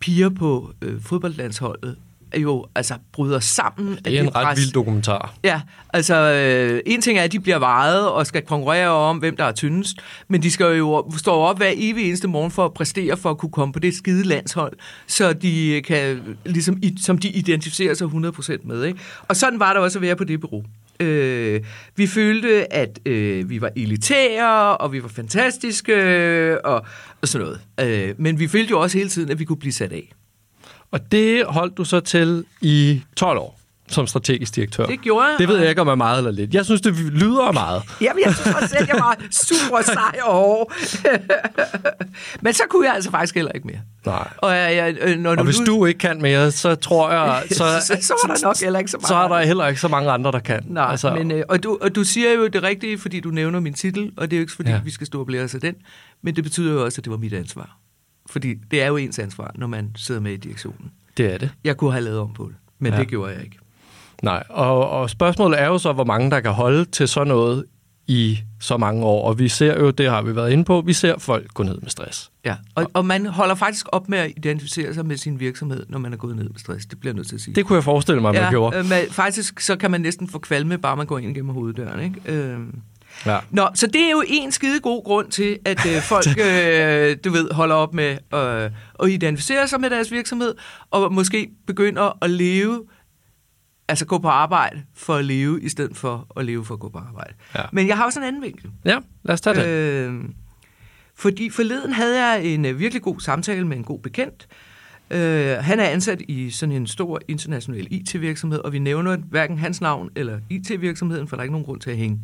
piger 0.00 0.28
på 0.28 0.72
øh, 0.82 1.02
fodboldlandsholdet 1.02 1.96
er 2.32 2.40
jo 2.40 2.66
altså 2.74 2.94
bryder 3.12 3.40
sammen. 3.40 3.98
Det 4.04 4.18
er 4.18 4.22
en 4.22 4.36
ret 4.36 4.58
vild 4.58 4.72
dokumentar. 4.72 5.34
Ja, 5.44 5.60
altså 5.92 6.14
øh, 6.14 6.80
en 6.86 7.02
ting 7.02 7.18
er, 7.18 7.22
at 7.22 7.32
de 7.32 7.40
bliver 7.40 7.58
vejet 7.58 8.08
og 8.08 8.26
skal 8.26 8.42
konkurrere 8.42 8.88
om, 8.88 9.18
hvem 9.18 9.36
der 9.36 9.44
er 9.44 9.52
tyndest, 9.52 9.96
men 10.28 10.42
de 10.42 10.50
skal 10.50 10.76
jo 10.76 11.12
stå 11.16 11.30
op 11.30 11.56
hver 11.56 11.72
evig 11.76 12.08
eneste 12.08 12.28
morgen 12.28 12.50
for 12.50 12.64
at 12.64 12.74
præstere, 12.74 13.16
for 13.16 13.30
at 13.30 13.38
kunne 13.38 13.52
komme 13.52 13.72
på 13.72 13.78
det 13.78 13.94
skide 13.94 14.24
landshold, 14.24 14.72
så 15.06 15.32
de 15.32 15.82
kan, 15.86 16.20
ligesom, 16.44 16.82
som 17.00 17.18
de 17.18 17.28
identificerer 17.28 17.94
sig 17.94 18.06
100% 18.06 18.56
med. 18.62 18.84
Ikke? 18.84 18.98
Og 19.28 19.36
sådan 19.36 19.60
var 19.60 19.72
der 19.72 19.80
også 19.80 19.98
at 19.98 20.02
være 20.02 20.16
på 20.16 20.24
det 20.24 20.40
bureau. 20.40 20.64
Øh, 21.00 21.64
vi 21.96 22.06
følte, 22.06 22.72
at 22.72 22.98
øh, 23.06 23.50
vi 23.50 23.60
var 23.60 23.70
elitære, 23.76 24.76
og 24.76 24.92
vi 24.92 25.02
var 25.02 25.08
fantastiske, 25.08 25.92
øh, 25.92 26.58
og, 26.64 26.86
og 27.22 27.28
sådan 27.28 27.46
noget. 27.46 27.60
Øh, 27.80 28.14
men 28.18 28.38
vi 28.38 28.48
følte 28.48 28.70
jo 28.70 28.80
også 28.80 28.98
hele 28.98 29.10
tiden, 29.10 29.30
at 29.30 29.38
vi 29.38 29.44
kunne 29.44 29.56
blive 29.56 29.72
sat 29.72 29.92
af. 29.92 30.12
Og 30.90 31.12
det 31.12 31.44
holdt 31.44 31.76
du 31.76 31.84
så 31.84 32.00
til 32.00 32.44
i 32.60 33.02
12 33.16 33.38
år 33.38 33.65
som 33.88 34.06
strategisk 34.06 34.54
direktør. 34.54 34.86
Det 34.86 35.00
gjorde 35.00 35.26
jeg. 35.26 35.36
Det 35.38 35.48
ved 35.48 35.58
jeg 35.58 35.68
ikke, 35.68 35.80
om 35.80 35.88
er 35.88 35.94
meget 35.94 36.18
eller 36.18 36.30
lidt. 36.30 36.54
Jeg 36.54 36.64
synes, 36.64 36.80
det 36.80 36.94
lyder 36.94 37.52
meget. 37.52 37.82
Jamen, 38.00 38.22
jeg 38.24 38.34
synes 38.34 38.56
også 38.56 38.68
selv, 38.68 38.86
jeg 38.88 38.96
var 39.00 39.16
super 39.30 39.82
sej 39.82 40.20
og 40.24 40.32
hård. 40.34 40.72
Men 42.42 42.52
så 42.54 42.62
kunne 42.70 42.86
jeg 42.86 42.94
altså 42.94 43.10
faktisk 43.10 43.34
heller 43.34 43.52
ikke 43.52 43.66
mere. 43.66 43.80
Nej. 44.06 44.28
Og, 44.38 44.56
jeg, 44.56 44.76
jeg, 44.76 44.96
øh, 45.00 45.18
når 45.18 45.30
og 45.30 45.38
du 45.38 45.44
hvis 45.44 45.56
du 45.66 45.86
ikke 45.86 45.98
kan 45.98 46.22
mere, 46.22 46.50
så 46.50 46.74
tror 46.74 47.10
jeg... 47.10 47.42
Så, 47.50 47.56
så, 47.56 47.98
så 48.00 48.14
var 48.24 48.34
der 48.34 48.46
nok 48.46 48.60
heller 48.60 48.78
ikke 48.78 48.90
så 48.90 48.96
meget. 48.96 49.08
så 49.08 49.14
er 49.14 49.28
der 49.28 49.46
heller 49.46 49.66
ikke 49.66 49.80
så 49.80 49.88
mange 49.88 50.10
andre, 50.10 50.32
der 50.32 50.38
kan. 50.38 50.64
Nej, 50.66 50.90
altså, 50.90 51.14
men, 51.14 51.30
øh, 51.30 51.44
og, 51.48 51.62
du, 51.62 51.78
og 51.80 51.94
du 51.94 52.04
siger 52.04 52.32
jo 52.32 52.46
det 52.46 52.62
rigtige, 52.62 52.98
fordi 52.98 53.20
du 53.20 53.30
nævner 53.30 53.60
min 53.60 53.74
titel, 53.74 54.12
og 54.16 54.30
det 54.30 54.36
er 54.36 54.38
jo 54.38 54.42
ikke 54.42 54.52
fordi, 54.52 54.70
ja. 54.70 54.80
Vi 54.84 54.90
skal 54.90 55.06
stå 55.06 55.20
og 55.20 55.26
blære 55.26 55.44
os 55.44 55.54
af 55.54 55.60
den, 55.60 55.74
men 56.22 56.36
det 56.36 56.44
betyder 56.44 56.72
jo 56.72 56.84
også, 56.84 57.00
at 57.00 57.04
det 57.04 57.10
var 57.10 57.18
mit 57.18 57.32
ansvar. 57.32 57.78
Fordi 58.30 58.54
det 58.70 58.82
er 58.82 58.86
jo 58.86 58.96
ens 58.96 59.18
ansvar, 59.18 59.50
når 59.54 59.66
man 59.66 59.90
sidder 59.96 60.20
med 60.20 60.32
i 60.32 60.36
direktionen. 60.36 60.90
Det 61.16 61.34
er 61.34 61.38
det. 61.38 61.50
Jeg 61.64 61.76
kunne 61.76 61.92
have 61.92 62.04
lavet 62.04 62.18
om 62.18 62.32
på 62.34 62.44
det, 62.48 62.54
men. 62.78 62.92
Ja. 62.92 62.98
det 62.98 63.08
gjorde 63.08 63.32
jeg 63.32 63.44
ikke. 63.44 63.58
Nej, 64.22 64.42
og, 64.48 64.90
og 64.90 65.10
spørgsmålet 65.10 65.60
er 65.60 65.66
jo 65.66 65.78
så, 65.78 65.92
hvor 65.92 66.04
mange 66.04 66.30
der 66.30 66.40
kan 66.40 66.52
holde 66.52 66.84
til 66.84 67.08
sådan 67.08 67.28
noget 67.28 67.64
i 68.06 68.38
så 68.60 68.76
mange 68.76 69.04
år. 69.04 69.28
Og 69.28 69.38
vi 69.38 69.48
ser 69.48 69.80
jo, 69.80 69.90
det 69.90 70.10
har 70.10 70.22
vi 70.22 70.36
været 70.36 70.50
inde 70.52 70.64
på, 70.64 70.80
vi 70.80 70.92
ser 70.92 71.18
folk 71.18 71.54
gå 71.54 71.62
ned 71.62 71.78
med 71.80 71.90
stress. 71.90 72.30
Ja, 72.44 72.54
og, 72.74 72.90
og 72.94 73.06
man 73.06 73.26
holder 73.26 73.54
faktisk 73.54 73.86
op 73.92 74.08
med 74.08 74.18
at 74.18 74.32
identificere 74.36 74.94
sig 74.94 75.06
med 75.06 75.16
sin 75.16 75.40
virksomhed, 75.40 75.86
når 75.88 75.98
man 75.98 76.12
er 76.12 76.16
gået 76.16 76.36
ned 76.36 76.44
med 76.44 76.58
stress. 76.58 76.86
Det 76.86 77.00
bliver 77.00 77.12
jeg 77.12 77.16
nødt 77.16 77.28
til 77.28 77.34
at 77.34 77.40
sige. 77.40 77.54
Det 77.54 77.66
kunne 77.66 77.76
jeg 77.76 77.84
forestille 77.84 78.20
mig, 78.20 78.32
man 78.34 78.42
ja, 78.42 78.50
gjorde. 78.50 78.76
øh, 78.78 78.84
men 78.88 78.98
faktisk 79.10 79.60
så 79.60 79.76
kan 79.76 79.90
man 79.90 80.00
næsten 80.00 80.28
få 80.28 80.38
kvalme, 80.38 80.78
bare 80.78 80.96
man 80.96 81.06
går 81.06 81.18
ind 81.18 81.34
gennem 81.34 81.54
hoveddøren. 81.54 82.00
Ikke? 82.00 82.32
Øh, 82.32 82.58
Ja. 83.26 83.38
Nå, 83.50 83.68
så 83.74 83.86
det 83.86 84.00
er 84.02 84.10
jo 84.10 84.22
en 84.26 84.52
skide 84.52 84.80
god 84.80 85.04
grund 85.04 85.30
til, 85.30 85.58
at 85.64 85.86
øh, 85.86 86.02
folk, 86.02 86.26
øh, 86.46 87.16
du 87.24 87.30
ved, 87.30 87.50
holder 87.52 87.74
op 87.74 87.94
med 87.94 88.18
øh, 88.34 88.70
at 89.02 89.10
identificere 89.10 89.68
sig 89.68 89.80
med 89.80 89.90
deres 89.90 90.12
virksomhed, 90.12 90.54
og 90.90 91.12
måske 91.12 91.48
begynder 91.66 92.18
at 92.24 92.30
leve, 92.30 92.82
altså 93.88 94.06
gå 94.06 94.18
på 94.18 94.28
arbejde 94.28 94.82
for 94.94 95.14
at 95.14 95.24
leve, 95.24 95.62
i 95.62 95.68
stedet 95.68 95.96
for 95.96 96.26
at 96.36 96.44
leve 96.44 96.64
for 96.64 96.74
at 96.74 96.80
gå 96.80 96.88
på 96.88 96.98
arbejde. 96.98 97.34
Ja. 97.54 97.62
Men 97.72 97.88
jeg 97.88 97.96
har 97.96 98.04
også 98.04 98.20
en 98.20 98.26
anden 98.26 98.42
vinkel. 98.42 98.70
ja, 98.84 98.98
lad 99.24 99.32
os 99.32 99.40
tage 99.40 99.56
det. 99.56 99.66
Øh, 99.66 100.14
fordi 101.14 101.50
forleden 101.50 101.92
havde 101.92 102.24
jeg 102.26 102.44
en 102.44 102.64
øh, 102.64 102.78
virkelig 102.78 103.02
god 103.02 103.20
samtale 103.20 103.66
med 103.66 103.76
en 103.76 103.84
god 103.84 103.98
bekendt. 104.00 104.46
Øh, 105.10 105.56
han 105.60 105.80
er 105.80 105.84
ansat 105.84 106.22
i 106.28 106.50
sådan 106.50 106.74
en 106.74 106.86
stor 106.86 107.20
international 107.28 107.86
IT-virksomhed, 107.90 108.58
og 108.58 108.72
vi 108.72 108.78
nævner 108.78 109.16
hverken 109.16 109.58
hans 109.58 109.80
navn 109.80 110.10
eller 110.16 110.38
IT-virksomheden, 110.50 111.28
for 111.28 111.36
der 111.36 111.40
er 111.40 111.42
ikke 111.44 111.52
nogen 111.52 111.64
grund 111.66 111.80
til 111.80 111.90
at 111.90 111.96
hænge 111.96 112.20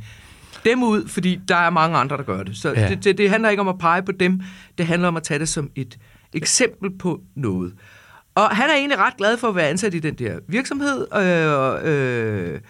dem 0.64 0.82
ud, 0.82 1.08
fordi 1.08 1.40
der 1.48 1.56
er 1.56 1.70
mange 1.70 1.96
andre, 1.96 2.16
der 2.16 2.22
gør 2.22 2.42
det. 2.42 2.56
Så 2.56 2.68
Ja. 2.72 2.88
det, 2.88 3.04
det, 3.04 3.18
det 3.18 3.30
handler 3.30 3.48
ikke 3.48 3.60
om 3.60 3.68
at 3.68 3.78
pege 3.78 4.02
på 4.02 4.12
dem, 4.12 4.40
det 4.78 4.86
handler 4.86 5.08
om 5.08 5.16
at 5.16 5.22
tage 5.22 5.38
det 5.38 5.48
som 5.48 5.70
et 5.74 5.98
eksempel 6.32 6.90
på 6.98 7.20
noget. 7.34 7.74
Og 8.34 8.56
han 8.56 8.70
er 8.70 8.74
egentlig 8.74 8.98
ret 8.98 9.16
glad 9.16 9.36
for 9.36 9.48
at 9.48 9.56
være 9.56 9.68
ansat 9.68 9.94
i 9.94 9.98
den 9.98 10.14
der 10.14 10.38
virksomhed, 10.48 11.06
øh, 11.16 12.52
øh, 12.54 12.60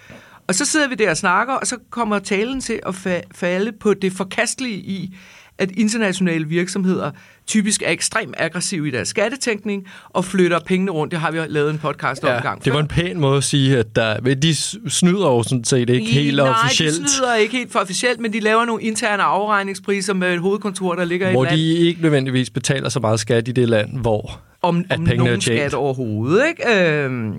og 0.48 0.55
så 0.55 0.64
sidder 0.64 0.88
vi 0.88 0.94
der 0.94 1.11
og 1.11 1.16
snakker, 1.16 1.55
og 1.55 1.66
så 1.66 1.77
kommer 1.90 2.18
talen 2.18 2.61
til 2.61 2.81
at 2.87 2.94
fa- 2.94 3.29
falde 3.35 3.72
på 3.72 3.94
det 3.94 4.12
forkastelige 4.12 4.77
i, 4.77 5.16
at 5.59 5.70
internationale 5.70 6.48
virksomheder 6.48 7.11
typisk 7.53 7.83
er 7.83 7.91
ekstremt 7.91 8.35
aggressive 8.38 8.88
i 8.88 8.91
deres 8.91 9.09
skattetænkning 9.09 9.87
og 10.09 10.25
flytter 10.25 10.59
pengene 10.67 10.91
rundt. 10.91 11.11
Det 11.11 11.21
har 11.21 11.31
vi 11.31 11.38
lavet 11.49 11.71
en 11.71 11.79
podcast 11.79 12.25
om 12.25 12.35
en 12.37 12.43
gang 12.43 12.65
det 12.65 12.73
var 12.73 12.81
en 12.81 12.88
pæn 12.88 13.21
måde 13.21 13.37
at 13.37 13.45
sige, 13.45 13.79
at 13.79 13.97
der, 13.97 14.21
de 14.21 14.55
snyder 14.91 15.27
jo 15.27 15.43
sådan 15.43 15.65
set 15.65 15.91
ikke 15.91 16.07
helt 16.07 16.37
Nej, 16.37 16.49
officielt. 16.49 17.01
de 17.01 17.09
snyder 17.09 17.35
ikke 17.35 17.57
helt 17.57 17.73
for 17.73 17.79
officielt, 17.79 18.21
men 18.21 18.33
de 18.33 18.41
laver 18.41 18.65
nogle 18.65 18.83
interne 18.83 19.23
afregningspriser 19.23 20.15
med 20.15 20.35
et 20.35 20.41
hovedkontor, 20.41 20.95
der 20.95 21.05
ligger 21.05 21.31
hvor 21.31 21.45
i 21.45 21.47
et 21.47 21.51
land. 21.51 21.61
de 21.61 21.77
ikke 21.77 22.03
nødvendigvis 22.03 22.51
betaler 22.51 22.88
så 22.88 23.01
meget 23.01 23.21
skat 23.21 23.49
i 23.49 23.53
det 23.53 23.69
land, 23.69 23.99
hvor... 24.01 24.41
om, 24.62 24.85
at 24.91 24.99
om 24.99 25.05
pengene 25.05 25.12
er 25.12 25.17
nogen 25.27 25.41
tjent. 25.41 25.61
skat 25.61 25.75
overhovedet. 25.75 26.47
Ikke? 26.49 27.05
Øhm, 27.05 27.35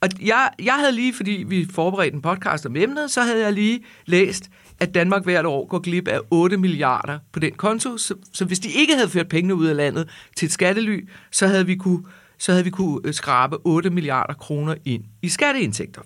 og 0.00 0.08
jeg, 0.22 0.48
jeg 0.62 0.74
havde 0.74 0.92
lige, 0.92 1.14
fordi 1.14 1.44
vi 1.48 1.66
forberedte 1.74 2.14
en 2.14 2.22
podcast 2.22 2.66
om 2.66 2.76
emnet, 2.76 3.10
så 3.10 3.20
havde 3.20 3.44
jeg 3.44 3.52
lige 3.52 3.80
læst, 4.06 4.44
at 4.80 4.94
Danmark 4.94 5.24
hvert 5.24 5.46
år 5.46 5.66
går 5.66 5.78
glip 5.78 6.08
af 6.08 6.18
8 6.30 6.56
milliarder 6.56 7.18
på 7.32 7.38
den 7.38 7.52
konto. 7.52 7.96
Så, 7.98 8.14
så 8.32 8.44
hvis 8.44 8.58
de 8.58 8.68
ikke 8.68 8.94
havde 8.94 9.08
ført 9.08 9.28
pengene 9.28 9.54
ud 9.54 9.66
af 9.66 9.76
landet 9.76 10.08
til 10.36 10.46
et 10.46 10.52
skattely, 10.52 11.08
så 11.32 11.46
havde 11.46 11.66
vi 11.66 11.74
kunne, 11.76 12.02
så 12.38 12.52
havde 12.52 12.64
vi 12.64 12.70
kunne 12.70 13.00
øh, 13.04 13.14
skrabe 13.14 13.56
8 13.64 13.90
milliarder 13.90 14.34
kroner 14.34 14.74
ind 14.84 15.02
i 15.22 15.28
skatteindtægter. 15.28 16.00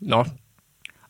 Nå, 0.00 0.24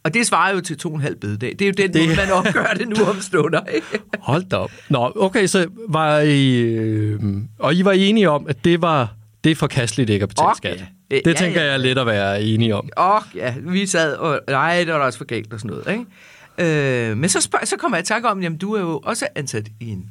Og 0.03 0.15
det 0.15 0.27
svarer 0.27 0.55
jo 0.55 0.61
til 0.61 0.79
to 0.79 0.89
og 0.89 0.95
en 0.95 1.01
halv 1.01 1.17
bededag. 1.17 1.51
Det 1.59 1.63
er 1.63 1.67
jo 1.67 1.73
den 1.77 1.93
Det- 1.93 2.07
måde, 2.07 2.17
man 2.17 2.31
opgør 2.33 2.75
det 2.79 2.89
nu 2.89 3.05
om 3.05 3.21
stunder. 3.21 3.61
Hold 4.21 4.45
da 4.51 4.57
op. 4.57 4.71
Nå, 4.89 5.13
okay, 5.17 5.47
så 5.47 5.67
var 5.89 6.19
I... 6.21 6.57
Øh, 6.57 7.21
og 7.59 7.75
I 7.75 7.85
var 7.85 7.93
enige 7.93 8.31
om, 8.31 8.47
at 8.49 8.65
det 8.65 8.83
var... 8.83 9.15
Det 9.45 9.53
er 9.53 9.57
forkasteligt 9.57 10.11
ikke 10.11 10.23
at 10.23 10.29
betale 10.29 10.49
Ok, 10.49 10.57
skat. 10.57 10.85
Det 11.11 11.23
Ja, 11.27 11.33
tænker 11.33 11.61
ja. 11.61 11.67
jeg 11.67 11.75
er 11.75 11.79
let 11.79 11.99
at 11.99 12.07
være 12.07 12.43
enige 12.43 12.75
om. 12.77 12.89
Åh, 12.99 13.21
ja, 13.35 13.55
vi 13.63 13.87
sad 13.87 14.15
og... 14.15 14.41
Nej, 14.49 14.85
det 14.85 14.93
var 14.93 14.99
da 14.99 15.05
også 15.05 15.19
for 15.19 15.25
galt 15.25 15.53
og 15.53 15.61
sådan 15.61 15.77
noget, 15.77 15.93
ikke? 15.99 16.11
Øh, 16.59 17.17
men 17.17 17.29
så, 17.29 17.41
spørg, 17.41 17.69
så 17.69 17.77
kommer 17.77 17.99
jeg 17.99 18.03
i 18.05 18.07
tanke 18.07 18.29
om, 18.29 18.43
jamen 18.43 18.59
du 18.59 18.73
er 18.75 18.81
jo 18.81 18.99
også 19.05 19.27
ansat 19.35 19.69
i 19.81 19.89
en 19.91 20.11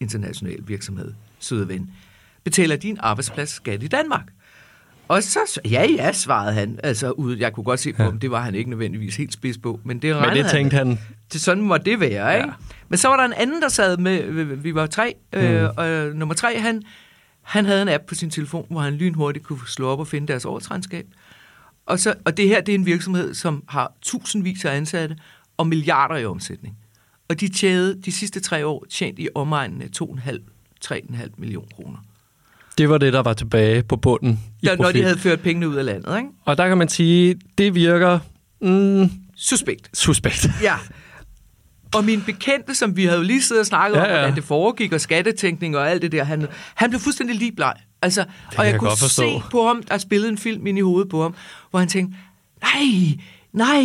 international 0.00 0.58
virksomhed, 0.66 1.12
søde 1.38 1.68
ven. 1.68 1.90
Betaler 2.44 2.76
din 2.76 2.96
arbejdsplads 3.00 3.50
skat 3.50 3.82
i 3.82 3.86
Danmark? 3.88 4.24
Og 5.08 5.22
så, 5.22 5.60
ja, 5.70 5.86
ja, 5.90 6.12
svarede 6.12 6.52
han. 6.52 6.80
Altså, 6.82 7.10
ud, 7.10 7.36
jeg 7.36 7.52
kunne 7.52 7.64
godt 7.64 7.80
se 7.80 7.92
på 7.92 8.02
Ja. 8.02 8.08
ham, 8.08 8.20
det 8.20 8.30
var 8.30 8.40
han 8.40 8.54
ikke 8.54 8.70
nødvendigvis 8.70 9.16
helt 9.16 9.32
spids 9.32 9.58
på, 9.58 9.80
men 9.84 9.98
det 10.02 10.16
Men 10.16 10.30
det 10.36 10.46
tænkte 10.50 10.76
han... 10.76 10.98
det 11.32 11.40
sådan 11.40 11.62
må 11.62 11.76
det 11.78 12.00
være, 12.00 12.36
ikke? 12.36 12.48
Ja. 12.48 12.54
Men 12.88 12.98
så 12.98 13.08
var 13.08 13.16
der 13.16 13.24
en 13.24 13.32
anden, 13.32 13.62
der 13.62 13.68
sad 13.68 13.96
med, 13.96 14.22
vi 14.56 14.74
var 14.74 14.86
tre, 14.86 15.14
øh, 15.32 15.62
Mm. 15.62 15.68
og 15.76 15.88
nummer 16.16 16.34
tre, 16.34 16.58
han, 16.60 16.82
han 17.42 17.64
havde 17.64 17.82
en 17.82 17.88
app 17.88 18.04
på 18.06 18.14
sin 18.14 18.30
telefon, 18.30 18.66
hvor 18.70 18.80
han 18.80 18.94
lynhurtigt 18.94 19.44
kunne 19.46 19.58
slå 19.66 19.88
op 19.88 19.98
og 19.98 20.06
finde 20.08 20.28
deres 20.28 20.44
årsregnskab. 20.44 21.06
Og, 21.86 21.98
så, 21.98 22.14
og 22.24 22.36
det 22.36 22.48
her, 22.48 22.60
det 22.60 22.74
er 22.74 22.78
en 22.78 22.86
virksomhed, 22.86 23.34
som 23.34 23.62
har 23.68 23.92
tusindvis 24.02 24.64
af 24.64 24.76
ansatte 24.76 25.16
og 25.56 25.66
milliarder 25.66 26.16
i 26.16 26.24
omsætning. 26.24 26.76
Og 27.28 27.40
de 27.40 27.48
tjente 27.48 28.00
de 28.00 28.12
sidste 28.12 28.40
tre 28.40 28.66
år 28.66 28.84
tjent 28.90 29.18
i 29.18 29.28
omegnen 29.34 29.82
af 29.82 29.88
2,5-3,5 30.02 31.28
millioner 31.38 31.68
kroner. 31.76 31.98
Det 32.78 32.88
var 32.88 32.98
det, 32.98 33.12
der 33.12 33.20
var 33.22 33.32
tilbage 33.32 33.82
på 33.82 33.96
bunden 33.96 34.40
i 34.62 34.66
Der, 34.66 34.76
når 34.76 34.92
de 34.92 35.02
havde 35.02 35.18
ført 35.18 35.40
pengene 35.40 35.68
ud 35.68 35.74
af 35.74 35.84
landet, 35.84 36.16
ikke? 36.16 36.28
Og 36.44 36.58
der 36.58 36.68
kan 36.68 36.78
man 36.78 36.88
sige, 36.88 37.36
det 37.58 37.74
virker 37.74 38.18
mm, 38.60 39.10
Suspekt. 39.36 39.98
suspekt. 39.98 40.46
Ja. 40.62 40.74
Og 41.94 42.04
min 42.04 42.22
bekendte, 42.22 42.74
som 42.74 42.96
vi 42.96 43.04
havde 43.04 43.18
jo 43.18 43.22
lige 43.24 43.42
siddet 43.42 43.60
og 43.60 43.66
snakket 43.66 43.96
ja, 43.96 44.02
Ja, 44.02 44.08
om, 44.08 44.18
hvordan 44.18 44.36
det 44.36 44.44
foregik, 44.44 44.92
og 44.92 45.00
skattetænkning 45.00 45.76
og 45.76 45.90
alt 45.90 46.02
det 46.02 46.12
der, 46.12 46.24
han, 46.24 46.46
han 46.74 46.90
blev 46.90 47.00
fuldstændig 47.00 47.36
lige 47.36 47.52
bleg. 47.52 47.74
Altså, 48.02 48.24
og 48.58 48.64
jeg, 48.64 48.72
jeg 48.72 48.80
kunne 48.80 48.96
se 48.96 49.42
på 49.50 49.66
ham, 49.66 49.82
der 49.82 49.98
spillede 49.98 50.30
en 50.30 50.38
film 50.38 50.66
ind 50.66 50.78
i 50.78 50.80
hovedet 50.80 51.08
på 51.08 51.22
ham, 51.22 51.34
hvor 51.70 51.78
han 51.78 51.88
tænkte, 51.88 52.16
nej, 52.62 53.16
nej, 53.56 53.82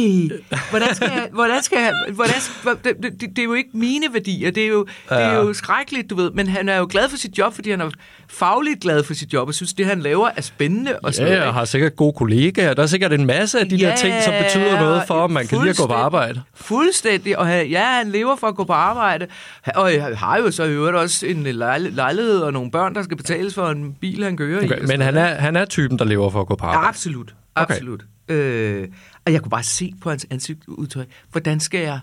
hvordan 0.70 0.96
skal 0.96 1.10
jeg, 1.16 1.28
hvordan 1.32 1.64
skal 1.64 1.78
jeg, 1.80 1.94
hvordan, 2.14 2.34
skal- 2.42 2.78
det, 2.84 3.12
det, 3.22 3.30
det 3.30 3.40
er 3.40 3.44
jo 3.44 3.54
ikke 3.54 3.70
mine 3.74 4.06
værdier, 4.14 4.52
det 4.52 4.64
er 4.64 4.68
jo, 4.68 4.86
ja. 5.12 5.16
det 5.16 5.24
er 5.24 5.36
jo 5.36 5.54
skrækkeligt, 5.54 6.10
du 6.10 6.16
ved, 6.16 6.32
men 6.32 6.48
han 6.48 6.70
er 6.70 6.78
jo 6.78 6.88
glad 6.90 7.10
for 7.10 7.18
sit 7.18 7.38
job, 7.38 7.54
fordi 7.56 7.72
han 7.72 7.82
er 7.82 7.90
fagligt 8.30 8.82
glad 8.82 9.04
for 9.04 9.14
sit 9.14 9.34
job, 9.34 9.48
og 9.48 9.54
synes, 9.54 9.74
det 9.74 9.86
han 9.86 10.00
laver 10.00 10.30
er 10.36 10.42
spændende 10.42 11.00
og 11.04 11.14
sådan 11.14 11.28
Ja, 11.28 11.34
noget, 11.34 11.46
jeg 11.46 11.54
har 11.54 11.66
sikkert 11.66 11.96
gode 11.96 12.14
kollegaer. 12.14 12.74
Der 12.74 12.84
er 12.84 12.88
sikkert 12.88 13.14
en 13.14 13.26
masse 13.26 13.60
af 13.60 13.70
de 13.70 13.78
der 13.80 13.96
ting, 13.96 14.14
som 14.24 14.34
betyder 14.44 14.80
noget 14.80 15.04
for, 15.08 15.14
om 15.14 15.32
man 15.32 15.48
kan 15.48 15.58
lide 15.58 15.70
at 15.70 15.78
gå 15.78 15.88
på 15.88 15.94
arbejde. 15.94 16.42
Fuldstændig. 16.56 17.38
Og 17.38 17.48
han, 17.48 17.68
ja, 17.68 17.84
han 17.86 18.10
lever 18.12 18.36
for 18.36 18.48
at 18.48 18.56
gå 18.56 18.64
på 18.64 18.74
arbejde. 18.74 19.28
Og 19.76 19.94
jeg 19.94 20.18
har 20.18 20.38
jo 20.38 20.52
så 20.52 20.64
i 20.64 20.70
øvrigt 20.72 20.98
også 20.98 21.26
en 21.26 21.48
lejl- 21.48 21.92
lejlighed 21.96 22.40
og 22.40 22.54
nogle 22.54 22.72
børn, 22.72 22.96
der 22.96 23.02
skal 23.04 23.18
betales 23.18 23.54
for 23.54 23.68
en 23.70 23.94
bil, 24.02 24.24
han 24.24 24.38
kører 24.38 24.62
i. 24.62 24.66
Okay, 24.66 24.76
og 24.76 24.82
men 24.82 24.88
sådan 24.88 25.02
han 25.02 25.18
er, 25.18 25.26
han 25.36 25.56
er 25.56 25.66
typen, 25.66 26.00
der 26.00 26.06
lever 26.06 26.30
for 26.30 26.42
at 26.42 26.48
gå 26.48 26.56
på 26.56 26.66
Ja, 26.66 26.70
arbejde. 26.72 26.88
absolut. 26.88 27.34
Okay. 27.56 27.74
Absolut. 27.74 28.02
Øh, 28.30 28.88
og 29.26 29.34
jeg 29.34 29.42
kunne 29.42 29.50
bare 29.50 29.64
se 29.64 29.94
på 30.02 30.10
hans 30.10 30.28
ansigtsudtryk, 30.30 31.08
hvordan 31.32 31.60
skal 31.60 31.80
jeg 31.80 32.00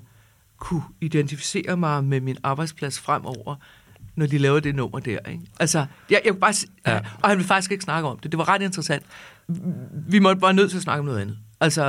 kunne 0.58 0.82
identificere 1.00 1.76
mig 1.76 2.04
med 2.04 2.20
min 2.20 2.36
arbejdsplads 2.42 2.98
fremover, 3.00 3.54
når 4.16 4.26
de 4.26 4.38
laver 4.38 4.60
det 4.60 4.74
nummer 4.74 4.98
der. 4.98 5.18
Ikke? 5.28 5.40
Altså, 5.60 5.78
jeg, 6.10 6.20
jeg 6.24 6.32
kunne 6.32 6.40
bare 6.40 6.52
se, 6.52 6.66
Ja. 6.86 7.00
Og 7.22 7.28
han 7.28 7.38
vil 7.38 7.46
faktisk 7.46 7.72
ikke 7.72 7.84
snakke 7.84 8.08
om 8.08 8.18
det. 8.18 8.32
Det 8.32 8.38
var 8.38 8.48
ret 8.48 8.62
interessant. 8.62 9.02
Vi 10.08 10.18
måtte 10.18 10.40
bare 10.40 10.54
nødt 10.54 10.70
til 10.70 10.76
at 10.76 10.82
snakke 10.82 10.98
om 11.00 11.04
noget 11.06 11.20
andet. 11.20 11.38
Altså, 11.60 11.82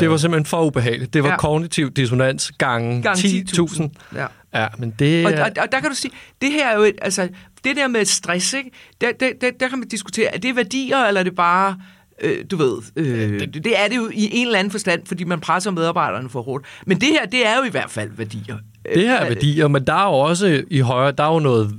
Det 0.00 0.10
var 0.10 0.16
simpelthen 0.16 0.46
for 0.46 0.64
ubehageligt. 0.66 1.14
Det 1.14 1.22
var 1.22 1.28
Ja. 1.30 1.36
kognitiv 1.36 1.90
dissonans 1.90 2.52
gange, 2.58 3.02
gang 3.02 3.18
10.000. 3.18 3.88
Ja. 4.14 4.26
Ja, 4.54 4.68
men 4.78 4.90
det 4.98 5.26
Og, 5.26 5.32
og, 5.32 5.50
og 5.62 5.72
der 5.72 5.80
kan 5.80 5.90
du 5.90 5.96
sige, 5.96 6.12
det 6.42 6.52
her 6.52 6.68
er 6.68 6.76
jo 6.76 6.82
et, 6.82 6.94
altså, 7.02 7.28
det 7.64 7.76
der 7.76 7.88
med 7.88 8.04
stress, 8.04 8.52
ikke? 8.52 8.70
Der, 9.00 9.12
der, 9.20 9.30
der, 9.40 9.50
der 9.60 9.68
kan 9.68 9.78
man 9.78 9.88
diskutere, 9.88 10.34
er 10.34 10.38
det 10.38 10.56
værdier, 10.56 10.98
eller 10.98 11.20
er 11.20 11.24
det 11.24 11.34
bare, 11.34 11.80
øh, 12.20 12.44
du 12.50 12.56
ved, 12.56 12.76
øh, 12.96 13.40
det, 13.40 13.64
det 13.64 13.80
er 13.80 13.88
det 13.88 13.96
jo 13.96 14.10
i 14.14 14.28
en 14.32 14.46
eller 14.46 14.58
anden 14.58 14.70
forstand, 14.70 15.06
fordi 15.06 15.24
man 15.24 15.40
presser 15.40 15.70
medarbejderne 15.70 16.30
for 16.30 16.42
hårdt. 16.42 16.64
Men 16.86 17.00
det 17.00 17.08
her, 17.08 17.26
det 17.26 17.46
er 17.46 17.56
jo 17.56 17.62
i 17.64 17.70
hvert 17.70 17.90
fald 17.90 18.10
værdier. 18.16 18.56
Det 18.94 19.02
her 19.02 19.16
er 19.16 19.28
værdier, 19.28 19.68
men 19.68 19.86
der 19.86 19.94
er 19.94 20.06
jo 20.06 20.18
også 20.18 20.62
i 20.70 20.80
højere, 20.80 21.12
der 21.12 21.24
er 21.24 21.32
jo 21.32 21.38
noget, 21.38 21.74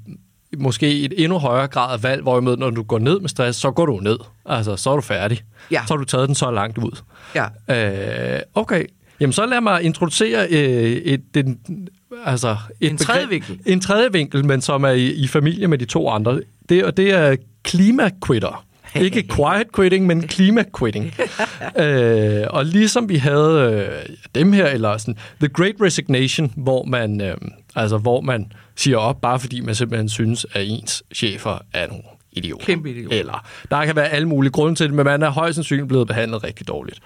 måske 0.58 1.00
et 1.00 1.14
endnu 1.18 1.38
højere 1.38 1.68
grad 1.68 1.94
af 1.94 2.04
valg, 2.04 2.22
hvorimod 2.22 2.58
når 2.58 2.70
du 2.70 2.84
går 2.84 3.00
ned 3.00 3.20
med 3.20 3.30
stress, 3.30 3.60
så 3.60 3.72
går 3.72 3.86
du 3.86 4.00
ned. 4.00 4.18
Altså, 4.46 4.76
så 4.76 4.90
er 4.90 4.96
du 4.96 5.02
færdig. 5.02 5.42
Ja. 5.72 5.82
Så 5.88 5.94
har 5.94 5.98
du 5.98 6.06
taget 6.06 6.28
den 6.28 6.36
så 6.36 6.52
langt 6.52 6.78
ud. 6.78 7.02
Ja. 7.36 8.36
Øh, 8.36 8.42
okay. 8.56 8.86
Jamen, 9.20 9.34
så 9.34 9.46
lad 9.46 9.62
mig 9.62 9.84
introducere 9.84 10.48
øh, 10.50 10.92
et, 10.92 11.34
den, 11.34 11.60
altså 12.26 12.58
et 12.82 12.92
En 12.92 12.98
tredje 12.98 13.30
vinkel. 13.30 13.60
En 13.66 13.82
tredje 13.82 14.12
vinkel, 14.12 14.46
men 14.46 14.62
som 14.62 14.84
er 14.84 14.90
i, 14.90 15.12
i 15.12 15.28
familie 15.28 15.68
med 15.68 15.78
de 15.78 15.86
to 15.86 16.10
andre. 16.10 16.42
Det, 16.70 16.84
og 16.84 16.98
det 16.98 17.12
er 17.12 17.36
klimaquitter. 17.64 18.66
Ikke 19.02 19.28
quiet 19.36 19.68
quitting, 19.76 20.06
men 20.06 20.28
klima-quitting. 20.28 21.14
øh, 21.84 22.44
og 22.50 22.66
ligesom 22.66 23.10
vi 23.10 23.16
havde 23.16 23.86
øh, 23.90 24.16
dem 24.36 24.54
her, 24.54 24.68
eller 24.68 24.98
sådan 24.98 25.18
The 25.40 25.50
Great 25.50 25.76
Resignation, 25.82 26.54
hvor 26.58 26.84
man, 26.84 27.22
øh, 27.22 27.38
altså, 27.76 27.98
hvor 27.98 28.22
man 28.22 28.52
siger 28.76 28.98
op, 28.98 29.22
bare 29.22 29.40
fordi 29.40 29.62
man 29.62 29.76
simpelthen 29.76 30.10
synes, 30.10 30.46
at 30.54 30.68
ens 30.68 31.04
chefer 31.14 31.60
er 31.74 31.88
nogle 31.88 32.04
idioter. 32.32 32.66
Kæmpe 32.66 32.92
idioter. 32.92 33.20
Eller 33.20 33.48
der 33.72 33.86
kan 33.86 33.96
være 33.96 34.10
alle 34.10 34.28
mulige 34.28 34.52
grunde 34.52 34.76
til 34.76 34.86
det, 34.86 34.94
men 34.94 35.06
man 35.06 35.24
er 35.24 35.30
højst 35.30 35.56
sandsynligt 35.56 35.88
blevet 35.88 36.08
behandlet 36.08 36.44
rigtig 36.44 36.68
dårligt. 36.68 37.00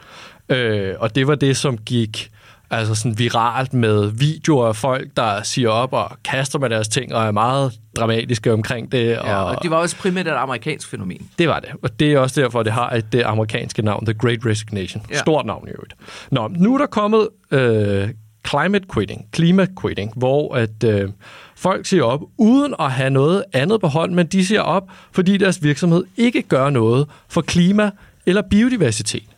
Øh, 0.49 0.93
og 0.99 1.15
det 1.15 1.27
var 1.27 1.35
det, 1.35 1.57
som 1.57 1.77
gik 1.77 2.31
altså 2.71 2.95
sådan 2.95 3.19
viralt 3.19 3.73
med 3.73 4.11
videoer 4.11 4.67
af 4.67 4.75
folk, 4.75 5.07
der 5.17 5.43
siger 5.43 5.69
op 5.69 5.93
og 5.93 6.11
kaster 6.23 6.59
med 6.59 6.69
deres 6.69 6.87
ting, 6.87 7.15
og 7.15 7.25
er 7.25 7.31
meget 7.31 7.73
dramatiske 7.97 8.53
omkring 8.53 8.91
det. 8.91 9.09
Ja, 9.09 9.43
og 9.43 9.63
det 9.63 9.71
var 9.71 9.77
også 9.77 9.97
primært 9.97 10.27
et 10.27 10.31
amerikansk 10.31 10.89
fænomen. 10.89 11.29
Det 11.39 11.47
var 11.47 11.59
det, 11.59 11.69
og 11.83 11.99
det 11.99 12.13
er 12.13 12.19
også 12.19 12.41
derfor, 12.41 12.63
det 12.63 12.73
har 12.73 12.89
et 12.89 13.13
det 13.13 13.23
amerikanske 13.23 13.81
navn, 13.81 14.05
The 14.05 14.13
Great 14.13 14.45
Resignation. 14.45 15.05
Ja. 15.11 15.17
Stort 15.17 15.45
navn 15.45 15.67
i 15.67 15.71
øvrigt. 15.71 15.93
Nå, 16.31 16.47
nu 16.47 16.73
er 16.73 16.77
der 16.77 16.85
kommet 16.85 17.27
øh, 17.51 18.09
climate 18.47 18.85
quitting, 18.93 19.25
klima 19.31 19.67
quitting, 19.81 20.13
hvor 20.15 20.55
at 20.55 20.83
øh, 20.83 21.09
folk 21.55 21.85
siger 21.85 22.03
op 22.03 22.21
uden 22.37 22.75
at 22.79 22.91
have 22.91 23.09
noget 23.09 23.43
andet 23.53 23.81
på 23.81 23.87
hånd, 23.87 24.13
men 24.13 24.27
de 24.27 24.45
siger 24.45 24.61
op, 24.61 24.83
fordi 25.11 25.37
deres 25.37 25.63
virksomhed 25.63 26.03
ikke 26.17 26.41
gør 26.41 26.69
noget 26.69 27.07
for 27.29 27.41
klima 27.41 27.91
eller 28.25 28.41
biodiversitet. 28.49 29.28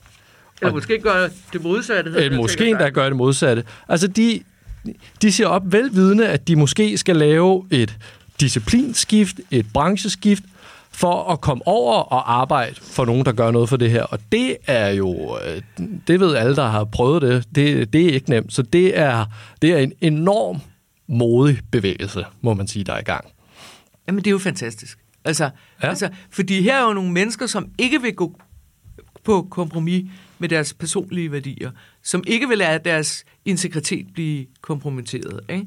Eller 0.61 0.73
måske 0.73 0.99
gør 0.99 1.27
det 1.53 1.63
modsatte. 1.63 2.11
Eller 2.17 2.37
måske 2.37 2.69
endda 2.69 2.89
gør 2.89 3.05
det 3.05 3.15
modsatte. 3.15 3.63
Altså, 3.89 4.07
de, 4.07 4.43
de 5.21 5.31
siger 5.31 5.47
op 5.47 5.61
velvidende, 5.65 6.27
at 6.27 6.47
de 6.47 6.55
måske 6.55 6.97
skal 6.97 7.15
lave 7.15 7.65
et 7.71 7.97
disciplinskift, 8.39 9.39
et 9.51 9.65
brancheskift, 9.73 10.43
for 10.93 11.31
at 11.31 11.41
komme 11.41 11.67
over 11.67 11.93
og 11.93 12.41
arbejde 12.41 12.75
for 12.81 13.05
nogen, 13.05 13.25
der 13.25 13.31
gør 13.31 13.51
noget 13.51 13.69
for 13.69 13.77
det 13.77 13.91
her. 13.91 14.03
Og 14.03 14.19
det 14.31 14.57
er 14.67 14.89
jo, 14.89 15.37
øh, 15.45 15.61
det 16.07 16.19
ved 16.19 16.35
alle, 16.35 16.55
der 16.55 16.67
har 16.67 16.83
prøvet 16.83 17.21
det, 17.21 17.45
det, 17.55 17.93
det 17.93 18.05
er 18.05 18.13
ikke 18.13 18.29
nemt. 18.29 18.53
Så 18.53 18.61
det 18.61 18.99
er, 18.99 19.25
det 19.61 19.71
er 19.71 19.77
en 19.77 19.93
enorm 20.01 20.59
modig 21.07 21.59
bevægelse, 21.71 22.25
må 22.41 22.53
man 22.53 22.67
sige, 22.67 22.83
der 22.83 22.93
er 22.93 22.99
i 22.99 23.03
gang. 23.03 23.25
Jamen, 24.07 24.19
det 24.19 24.27
er 24.27 24.31
jo 24.31 24.37
fantastisk. 24.37 24.97
Altså, 25.25 25.49
ja. 25.83 25.87
altså, 25.89 26.09
fordi 26.29 26.61
her 26.61 26.75
er 26.75 26.87
jo 26.87 26.93
nogle 26.93 27.11
mennesker, 27.11 27.47
som 27.47 27.69
ikke 27.77 28.01
vil 28.01 28.15
gå 28.15 28.39
på 29.23 29.47
kompromis 29.49 30.05
med 30.41 30.49
deres 30.49 30.73
personlige 30.73 31.31
værdier, 31.31 31.71
som 32.03 32.23
ikke 32.27 32.47
vil 32.47 32.57
lade 32.57 32.79
deres 32.85 33.25
integritet 33.45 34.07
blive 34.13 34.45
kompromitteret. 34.61 35.39
Ikke? 35.49 35.65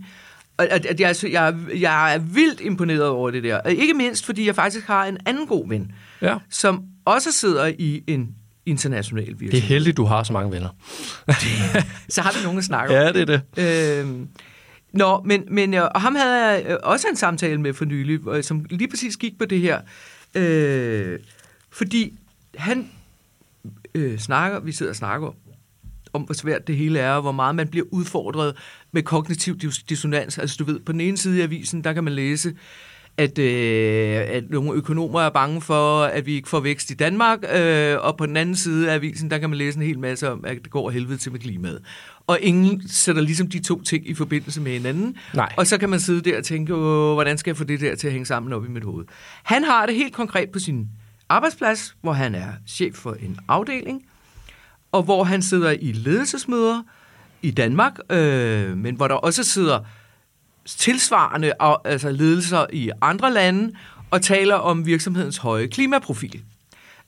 Og 0.56 0.66
at, 0.70 1.00
jeg, 1.00 1.14
jeg, 1.32 1.48
er- 1.48 1.76
jeg 1.78 2.14
er 2.14 2.18
vildt 2.18 2.60
imponeret 2.60 3.06
over 3.08 3.30
det 3.30 3.42
der. 3.42 3.56
Og 3.60 3.72
ikke 3.72 3.94
mindst, 3.94 4.26
fordi 4.26 4.46
jeg 4.46 4.54
faktisk 4.54 4.86
har 4.86 5.04
en 5.06 5.18
anden 5.26 5.46
god 5.46 5.68
ven, 5.68 5.92
Ja. 6.22 6.36
som 6.50 6.82
også 7.04 7.32
sidder 7.32 7.72
i 7.78 8.02
en 8.06 8.28
international 8.66 9.26
Det 9.26 9.32
er 9.32 9.36
virksomhed. 9.38 9.68
heldigt, 9.68 9.96
du 9.96 10.04
har 10.04 10.22
så 10.22 10.32
mange 10.32 10.52
venner. 10.52 10.68
Så 12.08 12.22
har 12.22 12.32
vi 12.38 12.42
nogen 12.44 12.58
at 12.58 12.64
snakke 12.64 12.94
om. 12.94 13.00
Ja, 13.02 13.12
det 13.12 13.30
er 13.30 13.40
det. 13.56 14.00
Øhm, 14.00 14.28
Nå, 14.92 15.22
men, 15.24 15.44
men 15.50 15.74
øh, 15.74 15.82
og 15.94 16.00
ham 16.00 16.14
havde 16.14 16.46
jeg 16.46 16.64
øh, 16.68 16.76
også 16.82 17.06
en 17.10 17.16
samtale 17.16 17.60
med 17.60 17.72
for 17.74 17.84
nylig, 17.84 18.20
øh, 18.28 18.44
som 18.44 18.64
lige 18.70 18.88
præcis 18.88 19.16
gik 19.16 19.38
på 19.38 19.44
det 19.44 19.60
her. 19.60 19.80
Øh, 20.34 21.18
fordi 21.70 22.18
han 22.56 22.88
øh, 23.94 24.18
snakker, 24.18 24.60
vi 24.60 24.72
sidder 24.72 24.92
og 24.92 24.96
snakker 24.96 25.34
om, 26.12 26.22
hvor 26.22 26.34
svært 26.34 26.66
det 26.66 26.76
hele 26.76 26.98
er, 26.98 27.12
og 27.12 27.22
hvor 27.22 27.32
meget 27.32 27.54
man 27.54 27.68
bliver 27.68 27.86
udfordret 27.90 28.56
med 28.92 29.02
kognitiv 29.02 29.56
dis- 29.62 29.84
dissonans. 29.88 30.38
Altså 30.38 30.56
du 30.58 30.64
ved, 30.64 30.80
på 30.80 30.92
den 30.92 31.00
ene 31.00 31.16
side 31.16 31.40
af 31.40 31.46
avisen, 31.46 31.84
der 31.84 31.92
kan 31.92 32.04
man 32.04 32.12
læse, 32.12 32.54
at, 33.16 33.38
øh, 33.38 34.16
at 34.16 34.44
nogle 34.50 34.72
økonomer 34.72 35.20
er 35.20 35.30
bange 35.30 35.60
for, 35.60 36.02
at 36.02 36.26
vi 36.26 36.32
ikke 36.32 36.48
får 36.48 36.60
vækst 36.60 36.90
i 36.90 36.94
Danmark, 36.94 37.38
øh, 37.56 37.96
og 38.00 38.16
på 38.16 38.26
den 38.26 38.36
anden 38.36 38.56
side 38.56 38.90
af 38.90 38.94
avisen, 38.94 39.30
der 39.30 39.38
kan 39.38 39.50
man 39.50 39.58
læse 39.58 39.78
en 39.78 39.86
hel 39.86 39.98
masse 39.98 40.30
om, 40.30 40.44
at 40.44 40.56
det 40.62 40.70
går 40.70 40.90
helvede 40.90 41.18
til 41.18 41.32
med 41.32 41.40
klimaet. 41.40 41.80
Og 42.26 42.38
ingen 42.40 42.88
sætter 42.88 43.22
ligesom 43.22 43.46
de 43.46 43.58
to 43.62 43.82
ting 43.82 44.08
i 44.08 44.14
forbindelse 44.14 44.60
med 44.60 44.72
hinanden. 44.72 45.16
Nej. 45.34 45.52
Og 45.56 45.66
så 45.66 45.78
kan 45.78 45.90
man 45.90 46.00
sidde 46.00 46.30
der 46.30 46.38
og 46.38 46.44
tænke, 46.44 46.74
"Åh, 46.74 47.14
hvordan 47.14 47.38
skal 47.38 47.50
jeg 47.50 47.56
få 47.56 47.64
det 47.64 47.80
der 47.80 47.94
til 47.94 48.06
at 48.06 48.12
hænge 48.12 48.26
sammen 48.26 48.52
op 48.52 48.64
i 48.64 48.68
mit 48.68 48.84
hoved? 48.84 49.04
Han 49.42 49.64
har 49.64 49.86
det 49.86 49.94
helt 49.94 50.12
konkret 50.12 50.50
på 50.50 50.58
sin 50.58 50.88
arbejdsplads, 51.34 51.96
hvor 52.00 52.12
han 52.12 52.34
er 52.34 52.52
chef 52.66 52.94
for 52.94 53.12
en 53.12 53.38
afdeling, 53.48 54.02
og 54.92 55.02
hvor 55.02 55.24
han 55.24 55.42
sidder 55.42 55.70
i 55.70 55.92
ledelsesmøder 55.92 56.82
i 57.42 57.50
Danmark, 57.50 57.98
øh, 58.10 58.76
men 58.76 58.94
hvor 58.94 59.08
der 59.08 59.14
også 59.14 59.44
sidder 59.44 59.78
tilsvarende 60.66 61.52
altså 61.84 62.10
ledelser 62.10 62.66
i 62.72 62.90
andre 63.00 63.32
lande 63.32 63.72
og 64.10 64.22
taler 64.22 64.54
om 64.54 64.86
virksomhedens 64.86 65.36
høje 65.36 65.66
klimaprofil. 65.66 66.42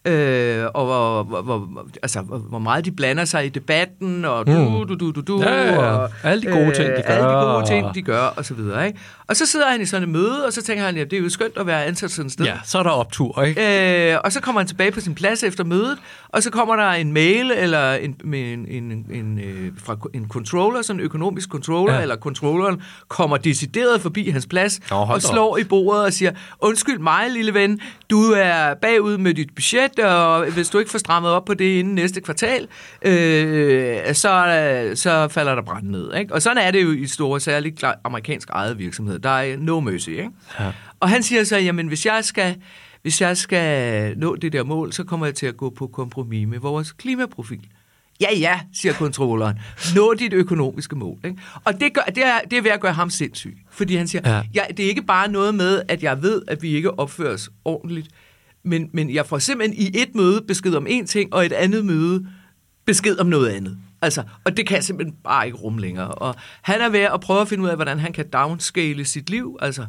Øh, 0.04 0.66
og 0.74 0.84
hvor, 0.84 1.22
hvor, 1.22 1.42
hvor, 1.42 1.86
altså, 2.02 2.20
hvor 2.22 2.58
meget 2.58 2.84
de 2.84 2.92
blander 2.92 3.24
sig 3.24 3.46
i 3.46 3.48
debatten, 3.48 4.24
og 4.24 4.46
du, 4.46 4.52
du, 4.88 4.94
du, 4.94 5.10
du, 5.10 5.20
du, 5.20 5.36
Mm. 5.36 5.42
Ja, 5.42 5.72
ja, 5.72 5.78
og 5.78 6.10
Alle 6.22 6.42
de 6.42 6.46
gode 6.46 6.74
ting, 6.74 6.88
de 6.88 7.02
Alle 7.02 7.24
de 7.24 7.32
gør, 7.32 7.54
gode 7.54 7.66
ting, 7.66 7.94
de 7.94 8.02
gør, 8.02 8.22
og 8.22 8.44
så 8.44 8.54
videre. 8.54 8.86
Ikke? 8.86 8.98
Og 9.28 9.36
så 9.36 9.46
sidder 9.46 9.70
han 9.70 9.80
i 9.80 9.86
sådan 9.86 10.02
et 10.02 10.08
møde, 10.08 10.46
og 10.46 10.52
så 10.52 10.62
tænker 10.62 10.84
han, 10.84 10.96
ja, 10.96 11.04
det 11.04 11.12
er 11.12 11.20
jo 11.20 11.28
skønt 11.28 11.56
at 11.56 11.66
være 11.66 11.84
ansat 11.84 12.10
sådan 12.10 12.26
et 12.26 12.32
sted. 12.32 12.44
Ja, 12.44 12.54
så 12.64 12.78
er 12.78 12.82
der 12.82 12.90
optur, 12.90 13.42
ikke? 13.42 14.12
Øh, 14.12 14.18
og 14.24 14.32
så 14.32 14.40
kommer 14.40 14.60
han 14.60 14.68
tilbage 14.68 14.90
på 14.92 15.00
sin 15.00 15.14
plads 15.14 15.42
efter 15.42 15.64
mødet, 15.64 15.98
og 16.28 16.42
så 16.42 16.50
kommer 16.50 16.76
der 16.76 16.88
en 16.90 17.12
mail 17.12 17.50
eller 17.56 17.92
en, 17.94 18.16
en, 18.34 18.66
en, 18.68 19.06
en, 19.12 19.38
øh, 19.38 19.72
fra 19.84 19.96
en 20.14 20.26
controller, 20.28 20.82
sådan 20.82 21.00
en 21.00 21.04
økonomisk 21.04 21.48
controller, 21.48 21.94
Ja. 21.94 22.02
eller 22.02 22.16
controlleren 22.16 22.82
kommer 23.08 23.36
decideret 23.36 24.00
forbi 24.00 24.28
hans 24.30 24.46
plads 24.46 24.80
Nå, 24.90 24.96
og 24.96 25.08
da 25.08 25.12
op. 25.14 25.20
slår 25.20 25.58
i 25.58 25.64
bordet 25.64 26.04
og 26.04 26.12
siger, 26.12 26.32
undskyld 26.60 26.98
mig, 26.98 27.30
lille 27.30 27.54
ven, 27.54 27.80
du 28.10 28.20
er 28.36 28.74
bagud 28.74 29.18
med 29.18 29.34
dit 29.34 29.54
budget, 29.54 29.98
og 29.98 30.46
hvis 30.50 30.68
du 30.68 30.78
ikke 30.78 30.90
får 30.90 30.98
strammet 30.98 31.30
op 31.30 31.44
på 31.44 31.54
det 31.54 31.78
inden 31.78 31.94
næste 31.94 32.20
kvartal, 32.20 32.66
øh, 33.02 34.14
så, 34.14 34.90
så 34.94 35.28
falder 35.30 35.54
der 35.54 35.62
brand 35.62 35.86
ned. 35.86 36.14
Ikke? 36.14 36.34
Og 36.34 36.42
sådan 36.42 36.58
er 36.58 36.70
det 36.70 36.82
jo 36.82 36.92
i 36.92 37.06
store, 37.06 37.40
særligt 37.40 37.84
amerikansk 38.04 38.48
eget 38.50 38.78
virksomhed. 38.78 39.15
Der 39.18 39.30
er 39.30 39.56
no 39.56 39.80
mercy. 39.80 40.08
Ikke? 40.08 40.30
Ja. 40.60 40.72
Og 41.00 41.08
han 41.08 41.22
siger 41.22 41.44
så, 41.44 41.56
jamen 41.56 41.86
hvis 41.86 42.06
jeg 42.06 42.24
skal, 42.24 42.56
hvis 43.02 43.20
jeg 43.20 43.36
skal 43.36 44.18
nå 44.18 44.36
det 44.36 44.52
der 44.52 44.64
mål, 44.64 44.92
så 44.92 45.04
kommer 45.04 45.26
jeg 45.26 45.34
til 45.34 45.46
at 45.46 45.56
gå 45.56 45.70
på 45.70 45.86
kompromis 45.86 46.48
med 46.48 46.58
vores 46.58 46.92
klimaprofil. 46.92 47.66
Ja, 48.20 48.38
ja, 48.38 48.60
siger 48.72 48.92
kontrolleren. 48.92 49.58
Nå 49.94 50.14
dit 50.14 50.32
økonomiske 50.32 50.96
mål. 50.96 51.18
Ikke? 51.24 51.38
Og 51.64 51.80
det, 51.80 51.94
gør, 51.94 52.02
det, 52.02 52.26
er, 52.26 52.40
det 52.50 52.58
er 52.58 52.62
ved 52.62 52.70
at 52.70 52.80
gøre 52.80 52.92
ham 52.92 53.10
sindssyg. 53.10 53.58
Fordi 53.70 53.96
han 53.96 54.08
siger, 54.08 54.30
ja. 54.36 54.42
Ja, 54.54 54.62
det 54.76 54.84
er 54.84 54.88
ikke 54.88 55.02
bare 55.02 55.30
noget 55.30 55.54
med, 55.54 55.82
at 55.88 56.02
jeg 56.02 56.22
ved, 56.22 56.42
at 56.48 56.62
vi 56.62 56.68
ikke 56.68 56.98
opfører 56.98 57.34
os 57.34 57.50
ordentligt, 57.64 58.08
men, 58.62 58.90
men 58.92 59.10
jeg 59.10 59.26
får 59.26 59.38
simpelthen 59.38 59.78
i 59.78 60.00
et 60.02 60.14
møde 60.14 60.44
besked 60.48 60.74
om 60.74 60.86
en 60.86 61.06
ting, 61.06 61.34
og 61.34 61.46
et 61.46 61.52
andet 61.52 61.84
møde 61.84 62.26
besked 62.86 63.18
om 63.18 63.26
noget 63.26 63.48
andet. 63.48 63.78
Altså, 64.02 64.22
og 64.44 64.56
det 64.56 64.66
kan 64.66 64.74
jeg 64.74 64.84
simpelthen 64.84 65.16
bare 65.24 65.46
ikke 65.46 65.58
rumme 65.58 65.80
længere. 65.80 66.08
Og 66.08 66.34
han 66.62 66.80
er 66.80 66.88
ved 66.88 67.00
at 67.00 67.20
prøve 67.20 67.40
at 67.40 67.48
finde 67.48 67.64
ud 67.64 67.68
af, 67.68 67.76
hvordan 67.76 67.98
han 67.98 68.12
kan 68.12 68.28
downscale 68.32 69.04
sit 69.04 69.30
liv. 69.30 69.58
Altså, 69.62 69.86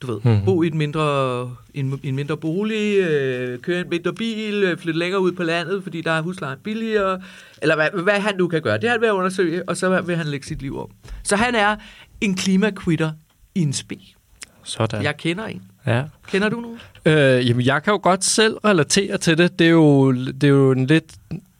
du 0.00 0.06
ved, 0.12 0.20
mm. 0.24 0.44
bo 0.44 0.62
i 0.62 0.66
et 0.66 0.74
mindre, 0.74 1.56
en, 1.74 2.00
en 2.02 2.16
mindre 2.16 2.36
bolig, 2.36 2.98
øh, 2.98 3.58
køre 3.58 3.80
en 3.80 3.88
mindre 3.90 4.14
bil, 4.14 4.54
øh, 4.54 4.78
flytte 4.78 4.98
længere 4.98 5.20
ud 5.20 5.32
på 5.32 5.42
landet, 5.42 5.82
fordi 5.82 6.00
der 6.00 6.10
er 6.10 6.22
huslejen 6.22 6.58
billigere, 6.64 7.20
eller 7.62 7.74
hvad, 7.74 8.02
hvad 8.02 8.20
han 8.20 8.36
nu 8.36 8.48
kan 8.48 8.62
gøre. 8.62 8.78
Det 8.78 8.84
er 8.84 8.90
han 8.90 9.00
ved 9.00 9.08
at 9.08 9.12
undersøge, 9.12 9.68
og 9.68 9.76
så 9.76 10.00
vil 10.00 10.16
han 10.16 10.26
lægge 10.26 10.46
sit 10.46 10.62
liv 10.62 10.80
om. 10.80 10.90
Så 11.22 11.36
han 11.36 11.54
er 11.54 11.76
en 12.20 12.34
klimaquitter 12.34 13.12
i 13.54 13.60
en 13.60 13.72
spe. 13.72 13.98
Sådan. 14.62 15.02
Jeg 15.02 15.16
kender 15.16 15.44
en. 15.44 15.62
Ja. 15.86 16.04
Kender 16.28 16.48
du 16.48 16.60
nogen? 16.60 16.78
Øh, 17.04 17.48
jamen, 17.48 17.66
jeg 17.66 17.82
kan 17.82 17.92
jo 17.92 18.00
godt 18.02 18.24
selv 18.24 18.54
relatere 18.54 19.18
til 19.18 19.38
det. 19.38 19.58
Det 19.58 19.66
er 19.66 19.70
jo, 19.70 20.12
det 20.12 20.44
er 20.44 20.48
jo 20.48 20.72
en 20.72 20.86
lidt, 20.86 21.14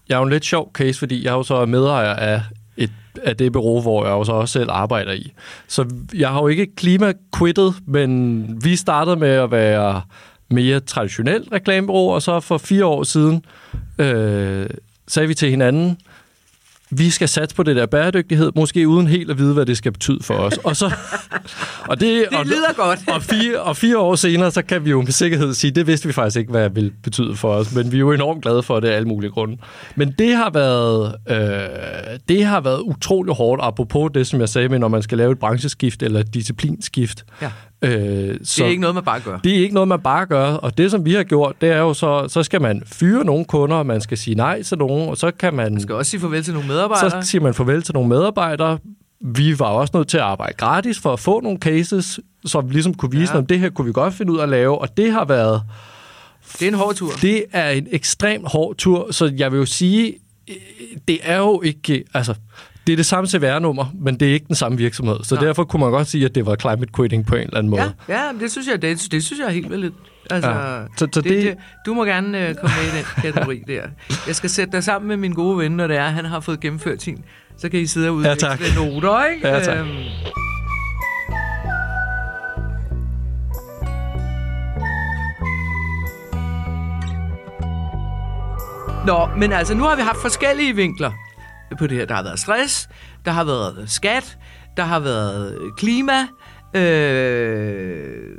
jeg 0.08 0.14
er 0.14 0.18
jo 0.18 0.24
en 0.24 0.30
lidt 0.30 0.44
sjov 0.44 0.70
case, 0.74 0.98
fordi 0.98 1.24
jeg 1.24 1.30
er 1.30 1.34
jo 1.34 1.42
så 1.42 1.66
medejer 1.66 2.14
af, 2.14 2.42
et, 2.76 2.90
af 3.24 3.36
det 3.36 3.52
bureau, 3.52 3.80
hvor 3.80 4.04
jeg 4.04 4.12
jo 4.12 4.24
så 4.24 4.32
også 4.32 4.52
selv 4.52 4.70
arbejder 4.70 5.12
i. 5.12 5.32
Så 5.68 5.86
jeg 6.14 6.28
har 6.28 6.40
jo 6.40 6.48
ikke 6.48 6.76
klimaquittet, 6.76 7.74
men 7.86 8.46
vi 8.64 8.76
startede 8.76 9.16
med 9.16 9.28
at 9.28 9.50
være 9.50 10.02
mere 10.50 10.80
traditionelt 10.80 11.52
reklamebureau, 11.52 12.10
og 12.10 12.22
så 12.22 12.40
for 12.40 12.58
fire 12.58 12.86
år 12.86 13.02
siden 13.02 13.44
øh, 13.98 14.66
sagde 15.08 15.28
vi 15.28 15.34
til 15.34 15.50
hinanden, 15.50 15.98
vi 16.90 17.10
skal 17.10 17.28
satse 17.28 17.56
på 17.56 17.62
det 17.62 17.76
der 17.76 17.86
bæredygtighed, 17.86 18.52
måske 18.56 18.88
uden 18.88 19.06
helt 19.06 19.30
at 19.30 19.38
vide, 19.38 19.54
hvad 19.54 19.66
det 19.66 19.76
skal 19.76 19.92
betyde 19.92 20.18
for 20.22 20.34
os. 20.34 20.58
Og 20.64 20.76
så, 20.76 20.86
og 21.90 22.00
det, 22.00 22.26
Det 22.30 22.38
og, 22.38 22.46
lyder 22.46 22.72
godt. 22.76 23.00
og 23.08 23.22
fire, 23.22 23.60
og 23.60 23.76
fire 23.76 23.98
år 23.98 24.14
senere, 24.14 24.50
så 24.50 24.62
kan 24.62 24.84
vi 24.84 24.90
jo 24.90 25.02
med 25.02 25.12
sikkerhed 25.12 25.54
sige, 25.54 25.70
det 25.70 25.86
vidste 25.86 26.06
vi 26.06 26.12
faktisk 26.12 26.36
ikke, 26.36 26.50
hvad 26.50 26.64
det 26.64 26.74
ville 26.76 26.92
betyde 27.02 27.36
for 27.36 27.48
os, 27.54 27.74
men 27.74 27.92
vi 27.92 27.96
er 27.96 28.00
jo 28.00 28.12
enormt 28.12 28.42
glade 28.42 28.62
for 28.62 28.80
det 28.80 28.88
af 28.88 28.96
alle 28.96 29.08
mulige 29.08 29.30
grunde. 29.30 29.56
Men 29.96 30.14
det 30.18 30.36
har 30.36 30.50
været, 30.50 31.14
øh, 31.28 32.18
det 32.28 32.44
har 32.44 32.60
været 32.60 32.80
utrolig 32.80 33.34
hårdt, 33.34 33.60
apropos 33.64 34.10
det, 34.14 34.26
som 34.26 34.40
jeg 34.40 34.48
sagde 34.48 34.68
med, 34.68 34.78
når 34.78 34.88
man 34.88 35.02
skal 35.02 35.18
lave 35.18 35.32
et 35.32 35.38
brancheskift 35.38 36.02
eller 36.02 36.20
et 36.20 36.34
disciplinskift. 36.34 37.24
Ja. 37.42 37.50
Øh, 37.86 38.38
så, 38.44 38.54
det 38.56 38.66
er 38.66 38.70
ikke 38.70 38.80
noget, 38.80 38.94
man 38.94 39.04
bare 39.04 39.20
gør. 39.20 39.38
Det 39.38 39.52
er 39.52 39.58
ikke 39.58 39.74
noget, 39.74 39.88
man 39.88 40.00
bare 40.00 40.26
gør. 40.26 40.46
Og 40.46 40.78
det, 40.78 40.90
som 40.90 41.04
vi 41.04 41.14
har 41.14 41.22
gjort, 41.22 41.54
det 41.60 41.70
er 41.70 41.78
jo 41.78 41.94
så, 41.94 42.28
så 42.28 42.42
skal 42.42 42.62
man 42.62 42.82
fyre 42.86 43.24
nogle 43.24 43.44
kunder, 43.44 43.82
man 43.82 44.00
skal 44.00 44.18
sige 44.18 44.34
nej 44.34 44.62
til 44.62 44.78
nogen, 44.78 45.08
og 45.08 45.16
så 45.16 45.30
kan 45.30 45.54
man... 45.54 45.72
Man 45.72 45.82
skal 45.82 45.94
også 45.94 46.10
sige 46.10 46.20
farvel 46.20 46.42
til 46.42 46.52
nogle 46.54 46.68
medarbejdere. 46.68 47.22
Så 47.22 47.28
siger 47.30 47.42
man 47.42 47.54
farvel 47.54 47.82
til 47.82 47.94
nogle 47.94 48.08
medarbejdere. 48.08 48.78
Vi 49.20 49.58
var 49.58 49.66
også 49.66 49.90
nødt 49.96 50.08
til 50.08 50.16
at 50.16 50.22
arbejde 50.22 50.54
gratis 50.56 50.98
for 51.00 51.12
at 51.12 51.20
få 51.20 51.40
nogle 51.40 51.58
cases, 51.58 52.20
så 52.44 52.60
vi 52.60 52.72
ligesom 52.72 52.94
kunne 52.94 53.10
vise, 53.10 53.32
ja. 53.32 53.38
at 53.38 53.48
det 53.48 53.58
her 53.58 53.70
kunne 53.70 53.84
vi 53.84 53.92
godt 53.92 54.14
finde 54.14 54.32
ud 54.32 54.38
af 54.38 54.42
at 54.42 54.48
lave, 54.48 54.78
og 54.78 54.96
det 54.96 55.12
har 55.12 55.24
været... 55.24 55.62
Det 56.52 56.62
er 56.62 56.68
en 56.68 56.74
hård 56.74 56.94
tur. 56.94 57.10
Det 57.22 57.44
er 57.52 57.70
en 57.70 57.86
ekstrem 57.90 58.44
hård 58.44 58.76
tur, 58.76 59.12
så 59.12 59.32
jeg 59.36 59.52
vil 59.52 59.58
jo 59.58 59.66
sige, 59.66 60.14
det 61.08 61.18
er 61.22 61.38
jo 61.38 61.60
ikke... 61.62 62.04
Altså, 62.14 62.34
det 62.86 62.92
er 62.92 62.96
det 62.96 63.06
samme 63.06 63.28
CVR-nummer, 63.28 63.84
men 63.94 64.20
det 64.20 64.28
er 64.28 64.32
ikke 64.32 64.46
den 64.46 64.54
samme 64.54 64.78
virksomhed. 64.78 65.16
Så 65.22 65.34
Nej. 65.34 65.44
derfor 65.44 65.64
kunne 65.64 65.80
man 65.80 65.90
godt 65.90 66.08
sige, 66.08 66.24
at 66.24 66.34
det 66.34 66.46
var 66.46 66.56
climate 66.56 66.92
quitting 66.96 67.26
på 67.26 67.34
en 67.34 67.40
eller 67.40 67.58
anden 67.58 67.70
måde. 67.70 67.92
Ja, 68.08 68.14
ja 68.14 68.30
det 68.40 68.52
synes 68.52 68.68
jeg, 68.68 68.82
det, 68.82 69.08
det 69.10 69.24
synes 69.24 69.40
jeg 69.40 69.46
er 69.46 69.52
helt 69.52 69.70
vildt. 69.70 69.94
Altså, 70.30 70.50
ja. 70.50 70.82
så, 70.96 71.08
så 71.12 71.20
det, 71.20 71.30
det, 71.30 71.56
du 71.86 71.94
må 71.94 72.04
gerne 72.04 72.48
uh, 72.50 72.56
komme 72.56 72.76
med 72.76 72.92
i 72.92 72.96
den 72.96 73.32
kategori 73.32 73.62
der. 73.74 73.82
Jeg 74.26 74.36
skal 74.36 74.50
sætte 74.50 74.72
dig 74.72 74.84
sammen 74.84 75.08
med 75.08 75.16
min 75.16 75.32
gode 75.32 75.58
ven, 75.58 75.72
når 75.72 75.86
det 75.86 75.96
er, 75.96 76.06
han 76.06 76.24
har 76.24 76.40
fået 76.40 76.60
gennemført 76.60 77.02
sin. 77.02 77.24
Så 77.58 77.68
kan 77.68 77.80
I 77.80 77.86
sidde 77.86 78.08
og 78.08 78.14
udveksle 78.14 78.48
ja, 78.48 78.74
noter, 78.74 79.24
ikke? 79.24 79.48
Ja, 79.48 79.60
tak. 79.60 79.78
Øhm. 79.78 79.86
Nå, 89.06 89.28
men 89.36 89.52
altså, 89.52 89.74
nu 89.74 89.82
har 89.82 89.96
vi 89.96 90.02
haft 90.02 90.18
forskellige 90.22 90.76
vinkler 90.76 91.10
på 91.78 91.86
det 91.86 91.96
her. 91.98 92.04
Der 92.04 92.14
har 92.14 92.22
været 92.22 92.38
stress, 92.38 92.88
der 93.24 93.30
har 93.30 93.44
været 93.44 93.90
skat, 93.90 94.38
der 94.76 94.84
har 94.84 95.00
været 95.00 95.58
klima, 95.76 96.22
øh, 96.74 98.30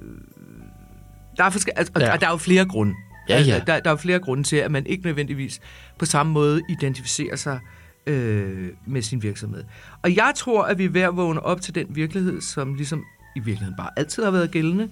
der 1.37 1.43
er, 1.43 1.49
forske- 1.49 1.77
altså, 1.77 1.93
ja. 1.99 2.13
og 2.13 2.21
der 2.21 2.27
er 2.27 2.31
jo 2.31 2.37
flere 2.37 2.65
grunde. 2.65 2.93
Ja, 3.29 3.33
ja. 3.41 3.53
Altså, 3.53 3.63
der, 3.67 3.79
der 3.79 3.91
er 3.91 3.95
flere 3.95 4.19
grunde 4.19 4.43
til, 4.43 4.55
at 4.55 4.71
man 4.71 4.85
ikke 4.85 5.05
nødvendigvis 5.05 5.59
på 5.99 6.05
samme 6.05 6.31
måde 6.31 6.61
identificerer 6.69 7.35
sig 7.35 7.59
øh, 8.07 8.69
med 8.85 9.01
sin 9.01 9.23
virksomhed. 9.23 9.63
Og 10.03 10.15
jeg 10.15 10.31
tror, 10.35 10.63
at 10.63 10.77
vi 10.77 10.85
er 10.85 10.89
ved 10.89 11.01
at 11.01 11.15
vågne 11.17 11.43
op 11.43 11.61
til 11.61 11.75
den 11.75 11.87
virkelighed, 11.89 12.41
som 12.41 12.73
ligesom 12.73 13.03
i 13.35 13.39
virkeligheden 13.39 13.75
bare 13.77 13.89
altid 13.97 14.23
har 14.23 14.31
været 14.31 14.51
gældende, 14.51 14.89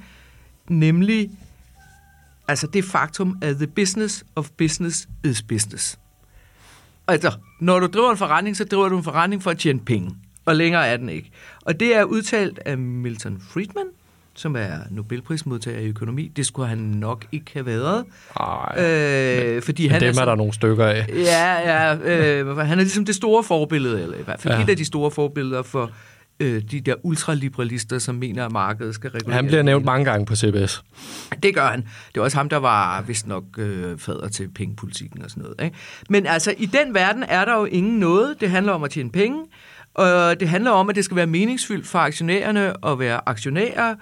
nemlig 0.70 1.30
altså 2.48 2.68
det 2.68 2.86
faktum, 2.86 3.38
at 3.42 3.56
the 3.56 3.68
business 3.68 4.24
of 4.36 4.50
business 4.58 5.08
is 5.24 5.42
business. 5.42 6.00
Altså, 7.08 7.32
når 7.60 7.80
du 7.80 7.88
driver 7.88 8.12
en 8.12 8.18
forretning, 8.18 8.58
så 8.58 8.64
driver 8.64 8.90
du 8.90 8.98
en 8.98 9.04
forretning 9.04 9.44
for 9.44 9.52
at 9.52 9.58
tjene 9.58 9.80
penge. 9.80 10.16
Og 10.46 10.56
længere 10.56 10.88
er 10.88 10.98
den 10.98 11.10
ikke. 11.10 11.32
Og 11.62 11.80
det 11.80 11.96
er 11.96 12.04
udtalt 12.04 12.60
af 12.66 12.78
Milton 12.78 13.42
Friedman, 13.50 13.86
som 14.34 14.56
er 14.56 14.70
Nobelprismodtager 14.92 15.80
i 15.80 15.88
økonomi. 15.88 16.28
Det 16.28 16.46
skulle 16.46 16.68
han 16.68 16.78
nok 16.78 17.26
ikke 17.32 17.52
have 17.54 17.66
været. 17.66 18.06
Ej, 18.40 19.56
øh, 19.56 19.62
fordi 19.62 19.84
men 19.84 19.92
han 19.92 20.02
dem 20.02 20.10
er, 20.10 20.14
så, 20.14 20.22
er 20.22 20.26
der 20.26 20.36
nogle 20.36 20.54
stykker 20.54 20.86
af. 20.86 21.06
Ja, 21.10 21.54
ja 21.54 21.96
øh, 21.96 22.58
han 22.58 22.80
er 22.80 22.84
ligesom 22.84 23.06
det 23.06 23.16
store 23.16 23.44
forbillede, 23.44 24.04
eller 24.04 24.18
i 24.18 24.24
hvert 24.24 24.42
fald 24.42 24.54
ja. 24.54 24.64
et 24.64 24.70
af 24.70 24.78
de 24.78 24.86
store 24.86 25.12
forbilleder 25.12 25.64
for 25.64 25.92
øh, 26.40 26.62
de 26.72 26.82
der 26.82 26.96
ultraliberalister, 27.04 28.00
som 28.00 28.16
mener, 28.16 28.46
at 28.46 28.52
markedet 28.52 28.96
skal 28.96 29.10
regulere. 29.10 29.36
Han 29.36 29.46
bliver 29.46 29.64
nævnt 29.64 29.86
mange 29.86 30.06
gange 30.06 30.26
på 30.26 30.36
CBS. 30.36 30.84
Det 31.44 31.56
gør 31.56 31.68
han. 31.68 31.82
Det 31.82 32.20
er 32.20 32.22
også 32.22 32.38
ham, 32.38 32.50
der 32.50 32.58
var 32.58 33.02
vist 33.02 33.28
nok 33.28 33.44
øh, 33.58 33.98
fader 33.98 34.28
til 34.28 34.50
pengepolitikken 34.56 35.22
og 35.22 35.30
sådan 35.30 35.44
noget. 35.44 35.56
Ikke? 35.64 35.78
Men 36.10 36.26
altså, 36.26 36.54
i 36.58 36.66
den 36.66 36.94
verden 36.94 37.24
er 37.24 37.46
der 37.46 37.60
jo 37.60 37.66
ingen 37.66 38.00
noget. 38.00 38.36
Det 38.40 38.50
handler 38.50 38.74
om 38.74 38.84
at 38.84 38.92
tjene 38.92 39.12
penge, 39.12 39.46
og 39.94 40.40
det 40.40 40.50
handler 40.50 40.72
om, 40.72 40.90
at 40.90 40.96
det 40.96 41.06
skal 41.06 41.18
være 41.18 41.28
meningsfyldt 41.28 41.88
for 41.88 42.00
aktionærerne 42.00 42.88
at 42.88 43.00
være 43.00 43.22
aktionærer, 43.26 43.96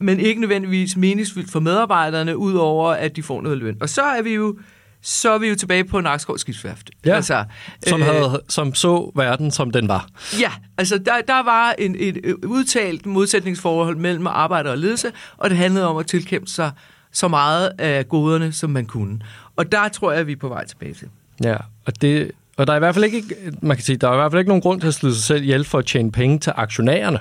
men 0.00 0.20
ikke 0.20 0.40
nødvendigvis 0.40 0.96
meningsfyldt 0.96 1.50
for 1.50 1.60
medarbejderne, 1.60 2.36
udover 2.36 2.92
at 2.92 3.16
de 3.16 3.22
får 3.22 3.42
noget 3.42 3.58
løn. 3.58 3.76
Og 3.80 3.88
så 3.88 4.02
er 4.02 4.22
vi 4.22 4.34
jo 4.34 4.58
så 5.02 5.30
er 5.30 5.38
vi 5.38 5.48
jo 5.48 5.54
tilbage 5.54 5.84
på 5.84 6.00
Nakskov 6.00 6.38
skibsværft. 6.38 6.90
Ja, 7.06 7.14
altså, 7.14 7.44
som, 7.86 8.00
øh, 8.00 8.06
havde, 8.06 8.42
som 8.48 8.74
så 8.74 9.12
verden, 9.14 9.50
som 9.50 9.70
den 9.70 9.88
var. 9.88 10.08
Ja, 10.40 10.50
altså 10.78 10.98
der, 10.98 11.20
der 11.28 11.42
var 11.42 11.74
en, 11.78 11.96
et 11.98 12.34
udtalt 12.44 13.06
modsætningsforhold 13.06 13.96
mellem 13.96 14.26
arbejder 14.26 14.70
og 14.70 14.78
ledelse, 14.78 15.12
og 15.36 15.50
det 15.50 15.58
handlede 15.58 15.86
om 15.86 15.96
at 15.96 16.06
tilkæmpe 16.06 16.50
sig 16.50 16.70
så 17.12 17.28
meget 17.28 17.70
af 17.78 18.08
goderne, 18.08 18.52
som 18.52 18.70
man 18.70 18.86
kunne. 18.86 19.18
Og 19.56 19.72
der 19.72 19.88
tror 19.88 20.10
jeg, 20.10 20.20
at 20.20 20.26
vi 20.26 20.32
er 20.32 20.36
på 20.36 20.48
vej 20.48 20.66
tilbage 20.66 20.94
til. 20.94 21.08
Ja, 21.44 21.56
og 21.86 22.02
det, 22.02 22.30
og 22.56 22.66
der 22.66 22.72
er 22.72 22.76
i 22.76 22.78
hvert 22.78 22.94
fald 22.94 23.04
ikke, 23.04 23.22
man 23.62 23.76
kan 23.76 23.84
sige, 23.84 23.96
der 23.96 24.08
er 24.08 24.12
i 24.12 24.16
hvert 24.16 24.32
fald 24.32 24.38
ikke 24.38 24.48
nogen 24.48 24.62
grund 24.62 24.80
til 24.80 24.88
at 24.88 24.94
slide 24.94 25.14
sig 25.14 25.24
selv 25.24 25.42
ihjel 25.42 25.64
for 25.64 25.78
at 25.78 25.86
tjene 25.86 26.12
penge 26.12 26.38
til 26.38 26.52
aktionærerne. 26.56 27.18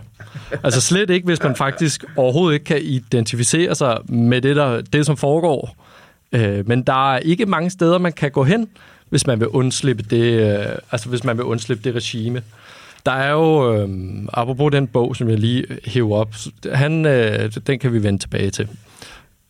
Altså 0.63 0.81
slet 0.81 1.09
ikke, 1.09 1.25
hvis 1.25 1.43
man 1.43 1.55
faktisk 1.55 2.03
overhovedet 2.15 2.53
ikke 2.53 2.63
kan 2.63 2.81
identificere 2.81 3.75
sig 3.75 3.97
med 4.09 4.41
det, 4.41 4.55
der, 4.55 4.81
det 4.81 5.05
som 5.05 5.17
foregår 5.17 5.86
Øh, 6.31 6.67
men 6.67 6.83
der 6.83 7.13
er 7.13 7.19
ikke 7.19 7.45
mange 7.45 7.69
steder, 7.69 7.97
man 7.97 8.13
kan 8.13 8.31
gå 8.31 8.43
hen, 8.43 8.67
hvis 9.09 9.27
man 9.27 9.39
vil 9.39 9.47
undslippe 9.47 10.03
det, 10.03 10.59
øh, 10.59 10.65
altså 10.91 11.09
hvis 11.09 11.23
man 11.23 11.37
vil 11.37 11.45
undslippe 11.45 11.83
det 11.83 11.95
regime. 11.95 12.41
Der 13.05 13.11
er 13.11 13.31
jo, 13.31 13.75
øh, 13.75 13.89
apropos 14.33 14.71
den 14.71 14.87
bog, 14.87 15.15
som 15.15 15.29
jeg 15.29 15.39
lige 15.39 15.65
hæver 15.85 16.17
op, 16.17 16.33
han, 16.73 17.05
øh, 17.05 17.51
den 17.67 17.79
kan 17.79 17.93
vi 17.93 18.03
vende 18.03 18.19
tilbage 18.19 18.49
til. 18.49 18.67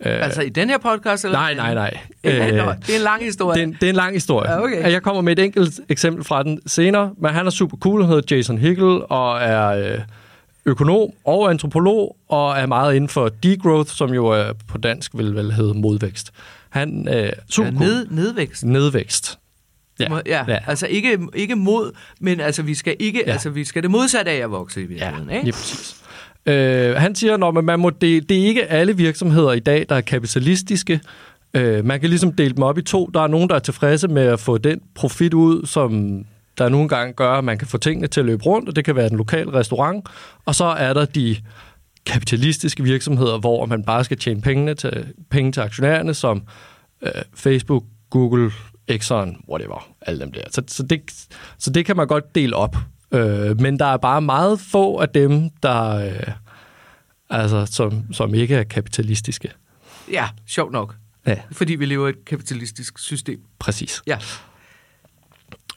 Øh, 0.06 0.24
altså 0.24 0.42
i 0.42 0.50
den 0.50 0.70
her 0.70 0.78
podcast? 0.78 1.26
Eller 1.26 1.40
nej, 1.40 1.54
nej, 1.54 1.74
nej. 1.74 1.98
Øh, 2.24 2.34
det 2.34 2.60
er 2.60 2.96
en 2.96 3.02
lang 3.02 3.24
historie. 3.24 3.62
Det 3.62 3.70
er, 3.70 3.78
det 3.80 3.84
er 3.84 3.90
en 3.90 3.96
lang 3.96 4.14
historie. 4.14 4.52
Ja, 4.52 4.64
okay. 4.64 4.92
Jeg 4.92 5.02
kommer 5.02 5.22
med 5.22 5.40
et 5.40 5.44
enkelt 5.44 5.80
eksempel 5.90 6.24
fra 6.24 6.44
den 6.44 6.60
senere, 6.66 7.12
men 7.18 7.34
han 7.34 7.46
er 7.46 7.50
super 7.50 7.78
cool, 7.78 8.02
han 8.02 8.10
hedder 8.10 8.36
Jason 8.36 8.58
Hickel, 8.58 9.02
og 9.10 9.42
er 9.42 9.68
øh, 9.68 10.00
økonom 10.66 11.10
og 11.26 11.50
antropolog, 11.50 12.16
og 12.30 12.58
er 12.58 12.66
meget 12.66 12.96
inden 12.96 13.10
for 13.10 13.30
degrowth, 13.44 13.92
som 13.92 14.14
jo 14.14 14.54
på 14.68 14.78
dansk 14.78 15.12
vil 15.14 15.36
vel 15.36 15.52
hedde 15.52 15.74
modvækst. 15.74 16.32
Han 16.70 17.08
øh, 17.14 17.30
super 17.50 17.72
ja, 17.72 17.80
ned, 17.80 18.08
nedvækst. 18.12 18.64
Nedvækst. 18.64 19.40
Ja, 20.00 20.20
ja, 20.26 20.44
ja. 20.48 20.58
altså 20.68 20.88
ikke, 20.88 21.20
ikke 21.36 21.56
mod, 21.56 21.92
men 22.20 22.40
altså 22.40 22.64
vi 22.64 22.76
skal 22.76 22.96
ikke, 23.00 23.24
ja. 23.28 23.32
altså 23.32 23.50
vi 23.50 23.66
skal 23.66 23.84
det 23.84 23.92
modsatte 23.92 24.32
af 24.32 24.36
at 24.36 24.52
vokse 24.52 24.82
i 24.82 24.86
virkeligheden, 24.86 25.30
ja, 25.30 25.36
ikke? 25.36 25.46
Ja, 25.46 25.52
præcis. 25.52 25.96
Øh, 26.46 26.96
han 26.96 27.16
siger, 27.16 27.58
at 27.58 27.64
man 27.64 27.80
må 27.80 27.90
det, 27.90 28.30
det 28.30 28.42
er 28.42 28.46
ikke 28.46 28.66
alle 28.66 28.98
virksomheder 28.98 29.52
i 29.52 29.60
dag, 29.60 29.86
der 29.90 29.96
er 29.96 30.02
kapitalistiske. 30.02 31.00
Øh, 31.54 31.86
man 31.86 32.00
kan 32.00 32.10
ligesom 32.10 32.34
dele 32.34 32.54
dem 32.54 32.64
op 32.64 32.78
i 32.78 32.82
to. 32.82 33.06
Der 33.14 33.22
er 33.22 33.28
nogen, 33.28 33.50
der 33.50 33.56
er 33.56 33.60
tilfredse 33.60 34.08
med 34.08 34.24
at 34.24 34.40
få 34.40 34.58
den 34.58 34.82
profit 34.96 35.34
ud, 35.34 35.66
som 35.66 36.22
der 36.58 36.70
nogle 36.70 36.90
gange 36.90 37.14
gør, 37.14 37.32
at 37.32 37.44
man 37.44 37.58
kan 37.58 37.68
få 37.68 37.78
tingene 37.78 38.08
til 38.08 38.20
at 38.20 38.26
løbe 38.26 38.44
rundt, 38.44 38.70
og 38.70 38.76
det 38.76 38.86
kan 38.86 38.96
være 38.96 39.10
den 39.10 39.18
lokale 39.18 39.54
restaurant. 39.54 40.06
Og 40.46 40.56
så 40.56 40.66
er 40.66 40.94
der 40.94 41.06
de 41.06 41.36
kapitalistiske 42.08 42.84
virksomheder, 42.84 43.38
hvor 43.38 43.66
man 43.66 43.84
bare 43.84 44.04
skal 44.04 44.18
tjene 44.18 44.42
pengene 44.42 44.74
til, 44.74 45.14
penge 45.30 45.52
til 45.52 45.62
aktionærerne, 45.62 46.14
som 46.14 46.44
øh, 47.02 47.12
Facebook, 47.36 47.84
Google, 48.10 48.52
Exxon, 48.88 49.44
whatever, 49.50 49.88
alle 50.02 50.20
dem 50.20 50.32
der. 50.32 50.42
Så, 50.52 50.64
så, 50.68 50.84
det, 50.84 51.28
så 51.58 51.70
det 51.70 51.86
kan 51.86 51.96
man 51.96 52.08
godt 52.08 52.36
dele 52.36 52.56
op. 52.56 52.76
Øh, 53.12 53.62
men 53.62 53.80
der 53.80 53.86
er 53.86 53.98
bare 53.98 54.22
meget 54.22 54.60
få 54.60 54.98
af 54.98 55.10
dem, 55.10 55.50
der 55.64 55.96
øh, 55.96 56.34
altså, 57.30 57.66
som, 57.66 58.14
som 58.14 58.34
ikke 58.34 58.56
er 58.56 58.64
kapitalistiske. 58.64 59.52
Ja, 60.12 60.30
sjovt 60.48 60.72
nok. 60.72 60.96
Ja. 61.28 61.36
Fordi 61.52 61.76
vi 61.76 61.86
lever 61.86 62.08
i 62.08 62.10
et 62.10 62.26
kapitalistisk 62.26 63.00
system. 63.00 63.40
Præcis. 63.60 64.02
Ja. 64.08 64.18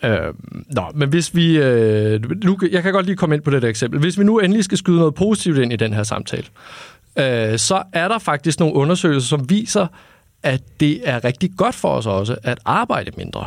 Øh, 0.04 0.34
nå, 0.70 0.82
men 0.94 1.08
hvis 1.08 1.34
vi... 1.34 1.58
Øh, 1.58 2.44
nu, 2.44 2.58
jeg 2.70 2.82
kan 2.82 2.92
godt 2.92 3.06
lige 3.06 3.16
komme 3.16 3.34
ind 3.34 3.42
på 3.42 3.50
det 3.50 3.62
der 3.62 3.68
eksempel. 3.68 4.00
Hvis 4.00 4.18
vi 4.18 4.24
nu 4.24 4.38
endelig 4.38 4.64
skal 4.64 4.78
skyde 4.78 4.98
noget 4.98 5.14
positivt 5.14 5.58
ind 5.58 5.72
i 5.72 5.76
den 5.76 5.92
her 5.92 6.02
samtale, 6.02 6.44
øh, 7.18 7.58
så 7.58 7.82
er 7.92 8.08
der 8.08 8.18
faktisk 8.18 8.60
nogle 8.60 8.74
undersøgelser, 8.74 9.28
som 9.28 9.50
viser, 9.50 9.86
at 10.42 10.60
det 10.80 11.08
er 11.08 11.24
rigtig 11.24 11.50
godt 11.56 11.74
for 11.74 11.88
os 11.88 12.06
også 12.06 12.36
at 12.42 12.58
arbejde 12.64 13.10
mindre. 13.16 13.46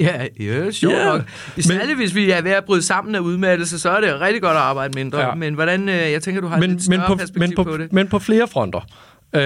Ja, 0.00 0.26
ja 0.40 0.70
sjovt 0.70 0.94
yeah. 0.94 1.06
nok. 1.06 1.22
Særligt 1.60 1.98
hvis 1.98 2.14
vi 2.14 2.30
er 2.30 2.42
ved 2.42 2.50
at 2.50 2.64
bryde 2.64 2.82
sammen 2.82 3.14
af 3.14 3.20
udmattelse, 3.20 3.78
så 3.78 3.90
er 3.90 4.00
det 4.00 4.20
rigtig 4.20 4.42
godt 4.42 4.56
at 4.56 4.62
arbejde 4.62 4.92
mindre. 4.94 5.20
Ja. 5.20 5.34
Men 5.34 5.54
hvordan, 5.54 5.88
øh, 5.88 5.94
jeg 5.94 6.22
tænker, 6.22 6.40
du 6.40 6.46
har 6.46 6.58
men, 6.58 6.70
et 6.70 6.88
men 6.88 7.00
på, 7.06 7.14
perspektiv 7.14 7.48
men 7.48 7.56
på, 7.56 7.64
på 7.64 7.76
det. 7.76 7.92
Men 7.92 8.08
på 8.08 8.18
flere 8.18 8.48
fronter. 8.48 8.80
Øh, 9.32 9.40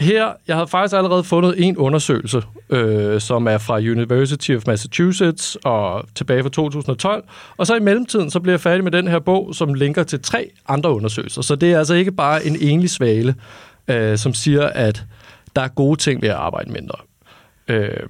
her, 0.00 0.32
jeg 0.48 0.56
havde 0.56 0.66
faktisk 0.66 0.96
allerede 0.96 1.24
fundet 1.24 1.54
en 1.64 1.76
undersøgelse, 1.76 2.42
øh, 2.70 3.20
som 3.20 3.48
er 3.48 3.58
fra 3.58 3.76
University 3.76 4.50
of 4.50 4.62
Massachusetts 4.66 5.56
og 5.64 6.04
tilbage 6.14 6.42
fra 6.42 6.50
2012. 6.50 7.24
Og 7.56 7.66
så 7.66 7.74
i 7.74 7.80
mellemtiden, 7.80 8.30
så 8.30 8.40
bliver 8.40 8.52
jeg 8.52 8.60
færdig 8.60 8.84
med 8.84 8.92
den 8.92 9.08
her 9.08 9.18
bog, 9.18 9.54
som 9.54 9.74
linker 9.74 10.02
til 10.02 10.20
tre 10.22 10.50
andre 10.68 10.90
undersøgelser. 10.90 11.42
Så 11.42 11.56
det 11.56 11.72
er 11.72 11.78
altså 11.78 11.94
ikke 11.94 12.12
bare 12.12 12.46
en 12.46 12.56
enlig 12.60 12.90
svale, 12.90 13.34
øh, 13.88 14.18
som 14.18 14.34
siger, 14.34 14.66
at 14.66 15.04
der 15.56 15.62
er 15.62 15.68
gode 15.68 16.00
ting 16.00 16.22
ved 16.22 16.28
at 16.28 16.34
arbejde 16.34 16.72
mindre. 16.72 16.96
Øh, 17.68 18.08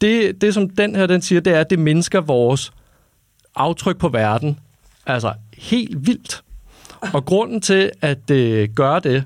det, 0.00 0.40
det, 0.40 0.54
som 0.54 0.70
den 0.70 0.96
her 0.96 1.06
den 1.06 1.22
siger, 1.22 1.40
det 1.40 1.54
er, 1.54 1.60
at 1.60 1.70
det 1.70 1.78
mindsker 1.78 2.20
vores 2.20 2.72
aftryk 3.54 3.98
på 3.98 4.08
verden. 4.08 4.58
Altså 5.06 5.32
helt 5.58 6.06
vildt. 6.06 6.42
Og 7.14 7.24
grunden 7.24 7.60
til, 7.60 7.90
at 8.00 8.28
det 8.28 8.74
gør 8.74 8.98
det, 8.98 9.24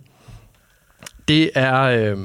det 1.28 1.50
er, 1.54 1.80
øh, 1.82 2.16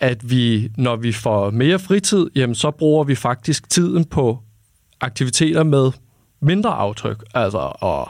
at 0.00 0.30
vi, 0.30 0.70
når 0.76 0.96
vi 0.96 1.12
får 1.12 1.50
mere 1.50 1.78
fritid, 1.78 2.26
jamen, 2.34 2.54
så 2.54 2.70
bruger 2.70 3.04
vi 3.04 3.14
faktisk 3.14 3.70
tiden 3.70 4.04
på 4.04 4.38
aktiviteter 5.00 5.62
med 5.62 5.90
mindre 6.40 6.70
aftryk. 6.70 7.24
Altså 7.34 7.58
at 7.58 8.08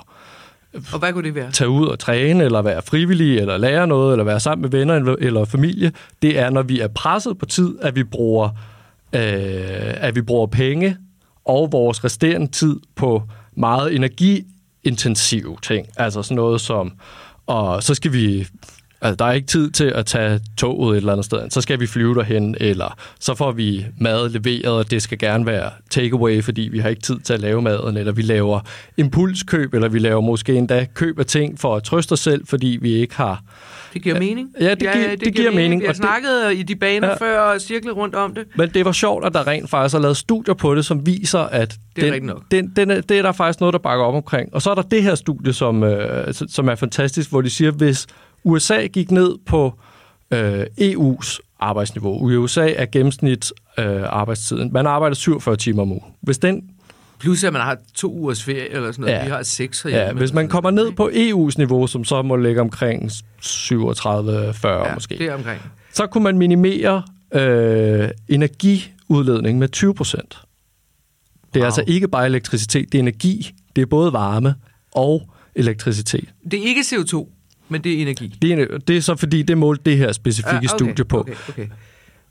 Og 0.93 0.99
hvad 0.99 1.13
kunne 1.13 1.25
det 1.25 1.35
være? 1.35 1.51
tage 1.53 1.69
ud 1.71 1.87
og 1.87 1.99
træne, 1.99 2.45
eller 2.45 2.63
være 2.63 2.83
frivillig, 2.83 3.39
eller 3.39 3.57
lære 3.57 3.87
noget, 3.87 4.13
eller 4.13 4.25
være 4.25 4.41
sammen 4.41 4.63
med 4.63 4.71
venner 4.71 5.15
eller- 5.19 5.45
familie, 5.45 5.93
det 6.23 6.39
er, 6.39 6.51
når 6.51 6.63
vi 6.63 6.81
er 6.81 6.89
presset 6.89 7.39
på 7.39 7.47
tid, 7.47 7.79
at 7.83 7.97
vi 7.97 8.05
bruger, 8.05 8.49
øh, 9.13 9.95
at 9.97 10.15
vi 10.15 10.23
bruger 10.23 10.47
penge 10.47 10.97
og 11.45 11.73
vores 11.73 12.05
resterende 12.05 12.47
tid 12.47 12.77
på 12.97 13.23
meget 13.57 13.95
energiintensive 13.95 15.57
ting. 15.63 15.87
Altså 15.97 16.23
sådan 16.23 16.35
noget 16.37 16.61
som, 16.61 16.93
og 17.47 17.83
så 17.83 17.95
skal 17.95 18.13
vi 18.13 18.47
Altså, 19.03 19.17
der 19.17 19.25
er 19.25 19.33
ikke 19.33 19.47
tid 19.47 19.71
til 19.71 19.85
at 19.85 20.07
tage 20.07 20.41
toget 20.59 20.93
et 20.93 20.97
eller 20.97 21.13
andet 21.13 21.25
sted. 21.25 21.51
Så 21.51 21.61
skal 21.61 21.81
vi 21.81 21.87
flyve 21.87 22.15
derhen, 22.15 22.57
eller 22.61 22.97
så 23.21 23.35
får 23.35 23.53
vi 23.53 23.87
mad 24.01 24.29
leveret, 24.29 24.65
og 24.75 24.91
det 24.91 25.03
skal 25.03 25.19
gerne 25.19 25.47
være 25.47 25.71
takeaway, 25.91 26.43
fordi 26.43 26.63
vi 26.73 26.79
har 26.79 26.89
ikke 26.89 27.03
tid 27.03 27.19
til 27.19 27.33
at 27.33 27.41
lave 27.41 27.63
maden, 27.63 27.97
eller 27.97 28.13
vi 28.13 28.23
laver 28.23 28.61
impulskøb, 28.97 29.75
eller 29.75 29.89
vi 29.89 29.99
laver 29.99 30.21
måske 30.21 30.55
endda 30.55 30.87
køb 30.95 31.19
af 31.19 31.27
ting 31.27 31.61
for 31.61 31.77
at 31.77 31.83
trøste 31.83 32.13
os 32.13 32.21
selv, 32.21 32.47
fordi 32.47 32.79
vi 32.83 32.93
ikke 32.93 33.17
har... 33.17 33.43
Det 33.95 34.03
giver 34.03 34.19
mening. 34.19 34.49
Ja, 34.61 34.71
det 34.71 34.79
giver- 34.79 35.17
det 35.17 35.35
giver 35.35 35.51
mening, 35.51 35.81
Vi 35.81 35.87
har 35.87 35.91
og 35.93 35.95
det- 35.95 36.03
snakket 36.03 36.59
i 36.59 36.63
de 36.63 36.77
baner 36.77 37.09
Ja. 37.09 37.13
ja. 37.21 37.27
før 37.27 37.41
og 37.41 37.61
cirklet 37.61 37.97
rundt 37.97 38.15
om 38.15 38.35
det. 38.35 38.45
Men 38.57 38.69
det 38.75 38.85
var 38.85 38.93
sjovt, 38.93 39.25
at 39.27 39.33
der 39.35 39.47
rent 39.47 39.71
faktisk 39.71 39.95
er 39.95 39.99
lavet 40.01 40.17
studier 40.17 40.55
på 40.55 40.75
det, 40.75 40.85
som 40.85 41.07
viser, 41.07 41.39
at 41.39 41.77
Det 41.97 42.09
er 42.09 42.13
den, 42.13 42.23
nok. 42.23 42.43
den, 42.51 42.73
den 42.77 42.91
er, 42.91 43.01
det 43.01 43.19
er 43.19 43.23
der 43.23 43.33
faktisk 43.33 43.61
noget, 43.61 43.73
der 43.73 43.79
bakker 43.79 44.05
op 44.05 44.15
omkring. 44.15 44.55
Og 44.55 44.63
så 44.63 44.71
er 44.71 44.75
der 44.75 44.83
det 44.83 45.03
her 45.03 45.15
studie, 45.15 45.53
som, 45.53 45.83
øh, 45.83 46.35
som 46.49 46.69
er 46.69 46.75
fantastisk, 46.75 47.31
hvor 47.31 47.41
de 47.41 47.51
siger, 47.51 47.71
hvis 47.71 48.07
USA 48.45 48.87
gik 48.87 49.11
ned 49.11 49.39
på 49.47 49.75
øh, 50.31 50.67
EU's 50.81 51.39
arbejdsniveau. 51.61 52.31
I 52.31 52.37
USA 52.37 52.73
er 52.77 52.87
gennemsnit 52.87 53.53
øh, 53.79 54.03
arbejdstiden. 54.07 54.73
Man 54.73 54.87
arbejder 54.87 55.15
47 55.15 55.57
timer 55.57 55.83
om 55.83 55.91
ugen. 55.91 56.05
Hvis 56.21 56.39
den 56.39 56.71
Plus 57.19 57.45
at 57.45 57.53
man 57.53 57.63
har 57.63 57.77
to 57.95 58.13
ugers 58.15 58.45
ferie 58.45 58.69
eller 58.69 58.93
sådan 58.93 59.01
noget. 59.03 59.15
Ja. 59.15 59.25
Vi 59.25 59.31
har 59.31 59.43
seks 59.43 59.83
herhjemme. 59.83 60.05
Ja, 60.07 60.13
hvis 60.13 60.33
man 60.33 60.49
kommer 60.49 60.71
ned 60.71 60.93
på 60.93 61.11
EU's 61.15 61.55
niveau, 61.59 61.87
som 61.87 62.05
så 62.05 62.23
må 62.23 62.37
ligge 62.37 62.61
omkring 62.61 63.11
37-40 63.11 64.13
noget. 64.13 64.55
ja, 64.65 64.95
måske, 64.95 65.19
Det 65.19 65.27
er 65.27 65.35
omkring. 65.35 65.61
så 65.93 66.07
kunne 66.07 66.25
man 66.25 66.39
minimere 66.39 67.03
øh, 67.35 68.09
energiudledning 68.29 69.59
med 69.59 69.69
20 69.69 69.95
procent. 69.95 70.39
Det 71.55 71.61
er 71.61 71.61
Wow. 71.61 71.65
altså 71.67 71.85
ikke 71.87 72.09
bare 72.09 72.27
elektricitet, 72.27 72.93
det 72.93 72.99
er 72.99 73.03
energi. 73.03 73.51
Det 73.77 73.83
er 73.83 73.87
både 73.87 74.13
varme 74.13 74.55
og 74.93 75.23
elektricitet. 75.55 76.29
Det 76.51 76.59
er 76.61 76.65
ikke 76.65 76.81
CO2, 76.81 77.29
men 77.71 77.85
det 77.85 77.93
er 77.99 78.03
energi. 78.03 78.39
Det 78.43 78.53
er, 78.53 78.79
det 78.79 78.97
er 78.97 79.01
så 79.01 79.17
fordi, 79.17 79.43
det 79.43 79.59
målte 79.59 79.83
det 79.91 79.97
her 79.97 80.13
specifikke 80.13 80.51
Ja, 80.53 80.57
okay, 80.75 80.87
studie 80.87 81.05
på. 81.05 81.21
Okay, 81.21 81.35
okay. 81.49 81.67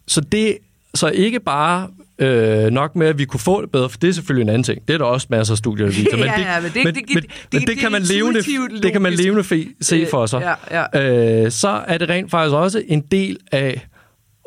Så 0.08 0.22
det 0.22 0.58
så 0.96 1.08
ikke 1.10 1.40
bare 1.40 1.88
øh, 2.20 2.72
nok 2.72 2.96
med, 2.96 3.08
at 3.08 3.18
vi 3.18 3.26
kunne 3.26 3.40
få 3.40 3.62
det 3.62 3.72
bedre, 3.72 3.90
for 3.90 3.98
det 3.98 4.10
er 4.10 4.14
selvfølgelig 4.14 4.42
en 4.44 4.50
anden 4.50 4.64
ting. 4.64 4.88
Det 4.88 4.94
er 4.94 4.98
der 4.98 5.06
også 5.06 5.28
masser 5.30 5.54
af 5.54 5.58
studier, 5.58 5.86
der 5.86 5.94
viser. 5.94 6.18
Ja, 6.26 6.62
men 6.62 6.72
det- 6.74 6.84
men, 6.86 6.96
det- 6.96 7.04
men, 7.14 7.24
det- 7.24 7.32
men 7.52 7.62
det- 7.62 7.68
det, 7.68 7.78
kan 7.78 7.92
man 7.92 8.02
levende, 8.02 8.42
det 8.84 8.92
kan 8.92 9.02
man 9.02 9.14
levende 9.14 9.44
fe, 9.44 9.68
se 9.82 10.08
for 10.12 10.26
sig. 10.26 10.56
Ja, 10.72 10.86
ja. 10.94 11.44
Øh, 11.46 11.52
så 11.52 11.84
er 11.88 11.98
det 11.98 12.10
rent 12.10 12.32
faktisk 12.32 12.54
også 12.54 12.84
en 12.88 13.02
del 13.02 13.38
af 13.52 13.88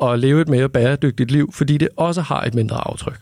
at 0.03 0.19
leve 0.19 0.41
et 0.41 0.47
mere 0.47 0.69
bæredygtigt 0.69 1.31
liv, 1.31 1.53
fordi 1.53 1.77
det 1.77 1.89
også 1.97 2.21
har 2.21 2.41
et 2.43 2.53
mindre 2.53 2.75
aftryk. 2.87 3.19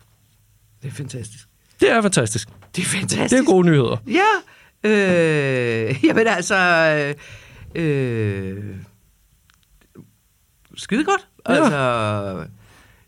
Det 0.81 0.87
er 0.87 0.91
fantastisk. 0.93 1.45
Det 1.79 1.91
er 1.91 2.01
fantastisk. 2.01 2.47
Det 2.75 2.81
er 2.81 2.85
fantastisk. 2.85 3.31
Det 3.31 3.39
er 3.39 3.43
gode 3.51 3.67
nyheder. 3.67 3.97
Ja, 4.07 4.89
øh, 4.89 5.95
jamen 6.05 6.27
altså, 6.27 6.55
øh, 6.55 7.13
skide 10.75 11.03
godt. 11.03 11.27
Ja. 11.49 11.53
Altså, 11.53 12.45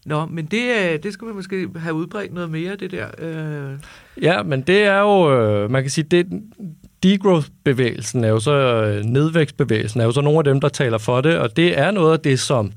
nå, 0.06 0.26
men 0.26 0.46
det, 0.46 0.92
øh, 0.94 1.04
det 1.04 1.14
skal 1.14 1.26
man 1.26 1.36
måske 1.36 1.70
have 1.76 1.94
udbredt 1.94 2.34
noget 2.34 2.50
mere, 2.50 2.76
det 2.76 2.92
der. 2.92 3.08
Øh, 3.18 3.80
Ja, 4.22 4.44
men 4.44 4.62
det 4.62 4.84
er 4.84 5.00
jo, 5.00 5.34
øh, 5.34 5.72
man 5.72 5.82
kan 5.82 5.92
sige, 5.92 6.04
det 6.04 6.28
degrowth-bevægelsen 7.04 8.24
er 8.24 8.30
jo 8.30 8.40
så, 8.40 8.52
øh, 8.52 9.04
nedvækstbevægelsen 9.04 10.02
er 10.02 10.06
jo 10.06 10.12
så 10.12 10.22
nogle 10.22 10.38
af 10.40 10.44
dem, 10.44 10.62
der 10.62 10.70
taler 10.70 10.98
for 10.98 11.22
det, 11.22 11.38
og 11.38 11.58
det 11.58 11.80
er 11.80 11.92
noget 11.92 12.14
af 12.14 12.20
det, 12.20 12.40
som 12.40 12.72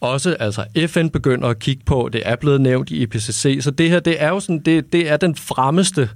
også 0.00 0.36
altså 0.40 0.64
FN 0.86 1.08
begynder 1.08 1.48
at 1.48 1.58
kigge 1.58 1.82
på. 1.86 2.08
Det 2.12 2.22
er 2.24 2.36
blevet 2.36 2.60
nævnt 2.60 2.90
i 2.90 3.02
IPCC, 3.02 3.58
så 3.60 3.70
det 3.70 3.90
her, 3.90 4.00
det 4.00 4.22
er 4.22 4.28
jo 4.28 4.40
sådan, 4.40 4.62
det, 4.62 4.92
det 4.92 5.10
er 5.10 5.16
den 5.16 5.36
fremmeste 5.36 6.10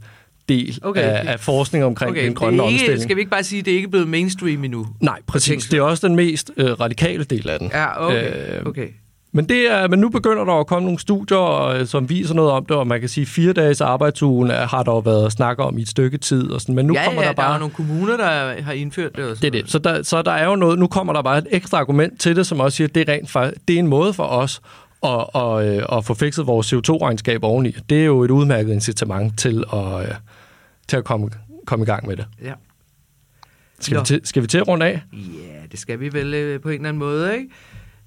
del 0.51 0.79
Okay. 0.83 1.01
okay. 1.01 1.11
af, 1.29 1.33
af 1.33 1.41
forskning 1.41 1.85
omkring 1.85 2.11
okay, 2.11 2.25
den 2.25 2.35
grønne 2.35 2.59
det 2.59 2.65
ikke, 2.65 2.75
omstilling. 2.75 3.03
Skal 3.03 3.17
vi 3.17 3.21
ikke 3.21 3.31
bare 3.31 3.45
sige, 3.45 3.59
at 3.59 3.65
det 3.65 3.73
er 3.73 3.77
ikke 3.77 3.89
blevet 3.89 4.09
mainstream 4.09 4.65
endnu? 4.65 4.87
Nej, 5.01 5.19
præcis. 5.27 5.65
Det 5.67 5.79
er 5.79 5.83
også 5.83 6.09
den 6.09 6.17
mest 6.17 6.51
øh, 6.57 6.81
radikale 6.81 7.25
del 7.25 7.49
af 7.49 7.59
den. 7.59 7.71
Ja, 7.75 8.07
okay. 8.07 8.33
Øh, 8.59 8.67
okay. 8.67 8.89
Men, 9.33 9.49
det 9.49 9.73
er, 9.73 9.89
men 9.89 9.99
nu 9.99 10.09
begynder 10.09 10.45
der 10.45 10.53
at 10.53 10.67
komme 10.67 10.85
nogle 10.85 10.99
studier, 11.01 11.67
øh, 11.67 11.87
som 11.87 12.09
viser 12.11 12.35
noget 12.35 12.51
om 12.51 12.65
det, 12.67 12.77
og 12.77 12.87
man 12.87 13.01
kan 13.01 13.09
sige, 13.09 13.23
at 13.23 13.29
fire 13.29 13.53
dages 13.53 13.81
arbejdsugen 13.81 14.51
har 14.51 14.83
der 14.83 14.93
jo 14.93 14.99
været 14.99 15.33
snak 15.33 15.59
om 15.59 15.79
i 15.79 15.83
et 15.83 15.89
stykke 15.89 16.19
tid, 16.19 16.51
og 16.51 16.61
sådan, 16.61 16.75
men 16.75 16.87
nu 16.87 16.95
ja, 16.95 17.05
kommer 17.05 17.23
ja, 17.23 17.29
der 17.29 17.35
bare... 17.35 17.49
der 17.49 17.55
er 17.55 17.59
nogle 17.59 17.75
kommuner, 17.75 18.17
der 18.17 18.63
har 18.63 18.73
indført 18.73 19.17
det. 19.17 19.25
Og 19.25 19.31
Det 19.31 19.39
sådan 19.39 19.55
er 19.55 19.63
det. 19.63 19.71
Så 19.71 19.79
der, 19.79 20.03
så 20.03 20.23
der 20.23 20.31
er 20.31 20.49
jo 20.49 20.57
noget, 20.57 20.79
nu 20.79 20.87
kommer 20.87 21.13
der 21.13 21.23
bare 21.23 21.39
et 21.39 21.47
ekstra 21.51 21.79
argument 21.79 22.21
til 22.21 22.37
det, 22.37 22.47
som 22.47 22.61
også 22.61 22.77
siger, 22.77 22.89
at 22.89 22.95
det 22.95 23.09
er, 23.09 23.13
rent, 23.13 23.37
fa- 23.37 23.55
det 23.69 23.75
er 23.75 23.79
en 23.79 23.87
måde 23.87 24.13
for 24.13 24.25
os 24.25 24.61
at, 25.05 25.25
at, 25.35 25.67
øh, 25.77 25.83
at 25.99 26.05
få 26.05 26.15
fikset 26.15 26.47
vores 26.47 26.73
CO2-regnskab 26.73 27.45
oveni. 27.45 27.75
Det 27.91 28.01
er 28.01 28.05
jo 28.05 28.23
et 28.23 28.31
udmærket 28.31 28.73
incitament 28.73 29.39
til 29.39 29.65
at, 29.73 30.03
øh, 30.03 30.15
til 30.91 30.97
at 30.97 31.05
komme, 31.05 31.31
komme 31.67 31.83
i 31.83 31.87
gang 31.87 32.07
med 32.07 32.17
det. 32.17 32.29
Ja. 32.43 32.55
Skal, 33.81 34.01
vi 34.01 34.05
til, 34.05 34.21
skal 34.25 34.43
vi 34.43 34.47
til 34.47 34.59
at 34.59 34.69
runde 34.69 34.87
af? 34.87 35.03
Ja, 35.13 35.67
det 35.71 35.79
skal 35.79 36.01
vi 36.01 36.13
vel 36.13 36.35
øh, 36.35 36.61
på 36.61 36.69
en 36.69 36.75
eller 36.75 36.89
anden 36.89 36.99
måde, 36.99 37.39
ikke? 37.39 37.49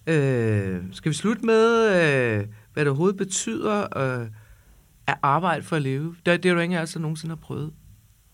Øh, 0.07 0.81
skal 0.91 1.09
vi 1.09 1.15
slutte 1.15 1.45
med, 1.45 1.87
øh, 1.87 2.45
hvad 2.73 2.85
det 2.85 2.87
overhovedet 2.87 3.17
betyder 3.17 3.97
øh, 3.97 4.27
at 5.07 5.15
arbejde 5.21 5.63
for 5.63 5.75
at 5.75 5.81
leve? 5.81 6.15
Det, 6.25 6.43
det 6.43 6.49
er 6.49 6.53
jo 6.53 6.59
ingen 6.59 6.79
af 6.79 6.81
os, 6.81 6.91
der 6.91 6.99
nogensinde 6.99 7.31
har 7.31 7.41
prøvet. 7.41 7.71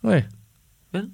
Nej. 0.01 0.23
Vel? 0.91 1.09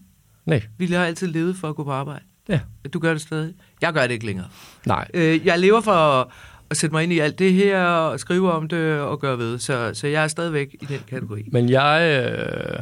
Nej. 0.45 0.63
Vi 0.77 0.85
har 0.85 1.05
altid 1.05 1.27
levet 1.27 1.55
for 1.55 1.69
at 1.69 1.75
gå 1.75 1.83
på 1.83 1.91
arbejde. 1.91 2.23
Ja. 2.49 2.59
Du 2.93 2.99
gør 2.99 3.11
det 3.11 3.21
stadig. 3.21 3.53
Jeg 3.81 3.93
gør 3.93 4.01
det 4.01 4.11
ikke 4.11 4.25
længere. 4.25 4.47
Nej. 4.85 5.07
Øh, 5.13 5.45
jeg 5.45 5.59
lever 5.59 5.81
for 5.81 5.91
at, 5.91 6.27
at 6.69 6.77
sætte 6.77 6.93
mig 6.93 7.03
ind 7.03 7.13
i 7.13 7.19
alt 7.19 7.39
det 7.39 7.53
her, 7.53 7.83
og 7.83 8.19
skrive 8.19 8.51
om 8.51 8.67
det 8.67 8.99
og 8.99 9.19
gøre 9.19 9.37
ved. 9.37 9.59
Så, 9.59 9.91
så 9.93 10.07
jeg 10.07 10.23
er 10.23 10.27
stadigvæk 10.27 10.75
i 10.81 10.85
den 10.85 10.99
kategori. 11.07 11.49
Men 11.51 11.69
jeg, 11.69 12.23
øh, 12.25 12.79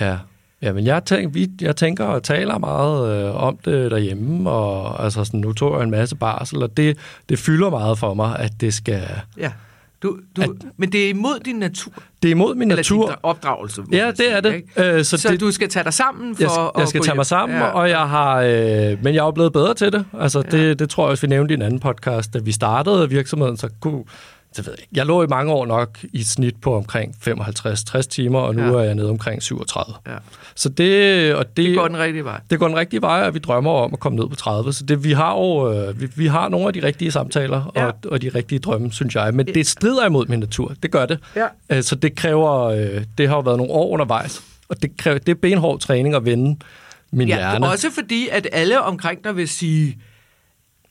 ja, 0.00 0.16
ja, 0.62 0.72
men 0.72 0.86
jeg, 0.86 1.04
tænker, 1.04 1.28
vi, 1.30 1.48
jeg 1.60 1.76
tænker 1.76 2.04
og 2.04 2.22
taler 2.22 2.58
meget 2.58 3.24
øh, 3.28 3.42
om 3.42 3.58
det 3.64 3.90
derhjemme, 3.90 4.50
og 4.50 5.04
altså 5.04 5.24
sådan, 5.24 5.40
nu 5.40 5.52
tog 5.52 5.76
jeg 5.76 5.82
en 5.84 5.90
masse 5.90 6.16
barsel, 6.16 6.62
og 6.62 6.76
det, 6.76 6.98
det 7.28 7.38
fylder 7.38 7.70
meget 7.70 7.98
for 7.98 8.14
mig, 8.14 8.38
at 8.38 8.52
det 8.60 8.74
skal... 8.74 9.02
Ja. 9.38 9.52
Du, 10.02 10.18
du, 10.36 10.42
At- 10.42 10.48
men 10.76 10.92
det 10.92 11.04
er 11.04 11.08
imod 11.10 11.40
din 11.44 11.56
natur. 11.56 11.92
Det 12.22 12.28
er 12.28 12.32
imod 12.32 12.54
min 12.54 12.62
Eller 12.70 12.76
natur. 12.76 13.06
din 13.06 13.14
opdragelse. 13.22 13.82
Ja, 13.92 14.06
det 14.06 14.16
sige, 14.16 14.28
er 14.30 14.40
det. 14.40 14.62
Øh, 14.76 15.04
Så, 15.04 15.16
så 15.18 15.28
det, 15.28 15.40
du 15.40 15.50
skal 15.50 15.68
tage 15.68 15.84
dig 15.84 15.92
sammen 15.94 16.36
for 16.36 16.42
jeg, 16.42 16.50
skal- 16.50 16.70
jeg 16.80 16.88
skal 16.88 17.00
tage 17.00 17.08
hjem. 17.12 17.16
mig 17.16 17.26
sammen, 17.26 17.58
Ja. 17.58 17.64
og 17.64 17.88
jeg 17.90 18.08
har, 18.08 18.36
øh, 18.40 18.48
men 19.04 19.14
jeg 19.14 19.20
er 19.20 19.24
jo 19.24 19.30
blevet 19.30 19.52
bedre 19.52 19.74
til 19.74 19.92
det. 19.92 20.04
Altså, 20.20 20.42
Ja. 20.52 20.56
det, 20.58 20.78
det 20.78 20.90
tror 20.90 21.04
jeg 21.04 21.10
også, 21.10 21.20
vi 21.26 21.28
nævnte 21.28 21.54
i 21.54 21.56
en 21.56 21.62
anden 21.62 21.80
podcast. 21.80 22.34
Da 22.34 22.38
vi 22.38 22.52
startede 22.52 23.08
virksomheden, 23.10 23.56
så 23.56 23.68
kunne... 23.80 24.04
Så 24.52 24.62
ved 24.62 24.74
jeg, 24.78 24.86
jeg 24.96 25.06
lå 25.06 25.22
i 25.22 25.26
mange 25.26 25.52
år 25.52 25.66
nok 25.66 25.98
i 26.12 26.22
snit 26.22 26.54
på 26.60 26.76
omkring 26.76 27.14
55-60 27.28 28.00
timer, 28.02 28.38
og 28.38 28.54
nu 28.54 28.62
Ja. 28.62 28.68
er 28.68 28.80
jeg 28.80 28.94
nede 28.94 29.10
omkring 29.10 29.42
37. 29.42 29.94
Ja. 30.06 30.12
Så 30.54 30.68
det, 30.68 31.34
og 31.34 31.56
det, 31.56 31.66
Det 31.68 31.76
går 31.76 31.88
den 31.88 31.98
rigtige 31.98 32.24
vej. 32.24 32.40
det 32.50 32.58
går 32.58 32.68
den 32.68 32.76
rigtige 32.76 33.02
vej, 33.02 33.22
og 33.26 33.34
vi 33.34 33.38
drømmer 33.38 33.70
om 33.70 33.92
at 33.92 34.00
komme 34.00 34.18
ned 34.18 34.28
på 34.28 34.36
30. 34.36 34.72
Så 34.72 34.84
det, 34.84 35.04
vi, 35.04 35.12
har 35.12 35.32
jo, 35.34 35.72
øh, 35.72 36.00
vi, 36.00 36.08
vi 36.16 36.26
har 36.26 36.48
nogle 36.48 36.66
af 36.66 36.72
de 36.72 36.82
rigtige 36.82 37.10
samtaler 37.12 37.72
Ja. 37.76 37.86
og, 37.86 37.94
og 38.10 38.22
de 38.22 38.28
rigtige 38.28 38.58
drømme, 38.58 38.92
synes 38.92 39.14
jeg. 39.14 39.34
Men 39.34 39.46
det 39.46 39.66
strider 39.66 40.06
imod 40.06 40.26
min 40.26 40.38
natur. 40.40 40.74
Det 40.82 40.90
gør 40.90 41.06
det. 41.06 41.18
Ja. 41.36 41.46
Øh, 41.70 41.82
Så 41.82 41.94
det 41.94 42.14
kræver... 42.14 42.62
øh, 42.62 43.04
Det 43.18 43.28
har 43.28 43.34
jo 43.36 43.40
været 43.40 43.56
nogle 43.58 43.72
år 43.72 43.88
undervejs. 43.88 44.42
Og 44.68 44.82
det, 44.82 44.96
kræver, 44.96 45.18
det 45.18 45.28
er 45.28 45.34
benhård 45.42 45.80
træning 45.80 46.14
at 46.14 46.24
vende 46.24 46.56
min 47.12 47.28
Ja, 47.28 47.36
hjerne. 47.36 47.68
også 47.68 47.90
fordi, 47.90 48.28
at 48.32 48.48
alle 48.52 48.80
omkring 48.82 49.24
dig 49.24 49.36
vil 49.36 49.48
sige, 49.48 49.98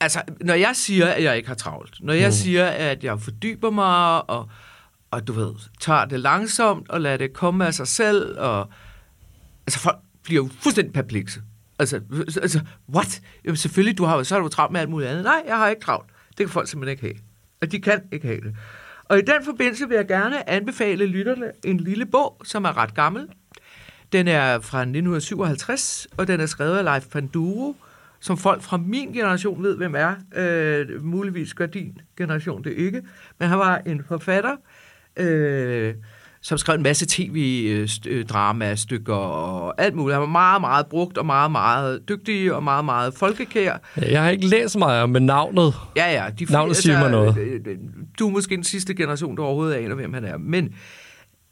altså, 0.01 0.21
når 0.41 0.53
jeg 0.53 0.75
siger, 0.75 1.07
at 1.07 1.23
jeg 1.23 1.37
ikke 1.37 1.47
har 1.47 1.55
travlt, 1.55 1.97
når 1.99 2.13
jeg 2.13 2.27
mm. 2.27 2.31
siger, 2.31 2.67
at 2.67 3.03
jeg 3.03 3.19
fordyber 3.19 3.69
mig, 3.69 4.29
og, 4.29 4.49
og 5.11 5.27
du 5.27 5.33
ved, 5.33 5.53
tager 5.79 6.05
det 6.05 6.19
langsomt, 6.19 6.89
og 6.89 7.01
lader 7.01 7.17
det 7.17 7.33
komme 7.33 7.65
af 7.65 7.73
sig 7.73 7.87
selv, 7.87 8.39
og 8.39 8.69
altså, 9.67 9.79
folk 9.79 9.97
bliver 10.23 10.43
jo 10.43 10.49
fuldstændig 10.59 10.93
perplekse. 10.93 11.41
Altså, 11.79 12.01
altså, 12.41 12.61
what? 12.95 13.21
Jamen, 13.45 13.57
selvfølgelig, 13.57 13.97
du 13.97 14.05
har, 14.05 14.23
så 14.23 14.35
har 14.35 14.41
du 14.41 14.47
travlt 14.47 14.71
med 14.71 14.81
alt 14.81 14.89
muligt 14.89 15.09
andet. 15.09 15.23
Nej, 15.23 15.43
jeg 15.47 15.57
har 15.57 15.69
ikke 15.69 15.81
travlt. 15.81 16.09
Det 16.29 16.37
kan 16.37 16.49
folk 16.49 16.67
simpelthen 16.67 16.91
ikke 16.91 17.01
have. 17.01 17.25
Og 17.61 17.71
de 17.71 17.81
kan 17.81 18.01
ikke 18.11 18.27
have 18.27 18.41
det. 18.41 18.55
Og 19.05 19.17
i 19.17 19.21
den 19.21 19.45
forbindelse 19.45 19.87
vil 19.87 19.95
jeg 19.95 20.07
gerne 20.07 20.49
anbefale 20.49 21.05
lytterne 21.05 21.51
en 21.63 21.77
lille 21.77 22.05
bog, 22.05 22.41
som 22.43 22.65
er 22.65 22.77
ret 22.77 22.93
gammel. 22.93 23.27
Den 24.11 24.27
er 24.27 24.59
fra 24.59 24.79
1957, 24.79 26.07
og 26.17 26.27
den 26.27 26.39
er 26.39 26.45
skrevet 26.45 26.77
af 26.77 26.83
Leif 26.83 27.07
Panduro, 27.07 27.75
som 28.21 28.37
folk 28.37 28.61
fra 28.61 28.77
min 28.77 29.11
generation 29.13 29.63
ved, 29.63 29.77
hvem 29.77 29.95
er. 29.97 30.13
Øh, 30.35 31.05
muligvis 31.05 31.53
gør 31.53 31.65
din 31.65 31.97
generation 32.17 32.63
det 32.63 32.73
ikke. 32.73 33.01
Men 33.39 33.49
han 33.49 33.59
var 33.59 33.81
en 33.85 34.03
forfatter, 34.07 34.55
øh, 35.17 35.93
som 36.41 36.57
skrev 36.57 36.75
en 36.75 36.83
masse 36.83 37.05
tv-dramastykker 37.09 39.13
og 39.15 39.81
alt 39.81 39.95
muligt. 39.95 40.13
Han 40.13 40.21
var 40.21 40.27
meget, 40.27 40.61
meget 40.61 40.85
brugt 40.87 41.17
og 41.17 41.25
meget, 41.25 41.51
meget 41.51 42.09
dygtig 42.09 42.53
og 42.53 42.63
meget, 42.63 42.85
meget 42.85 43.13
folkekær. 43.13 43.77
Ja, 43.97 44.11
Jeg 44.11 44.23
har 44.23 44.29
ikke 44.29 44.47
læst 44.47 44.77
meget 44.77 45.03
om 45.03 45.09
med 45.09 45.19
navnet. 45.21 45.73
Ja, 45.95 46.11
ja. 46.23 46.29
De, 46.39 46.45
Navnet 46.45 46.75
siger 46.77 46.99
mig 46.99 47.11
noget. 47.11 47.37
øh, 47.37 47.61
øh, 47.65 47.77
Du 48.19 48.27
er 48.27 48.31
måske 48.31 48.55
den 48.55 48.63
sidste 48.63 48.93
generation, 48.93 49.37
der 49.37 49.43
overhovedet 49.43 49.75
aner, 49.75 49.95
hvem 49.95 50.13
han 50.13 50.25
er. 50.25 50.37
Men 50.37 50.73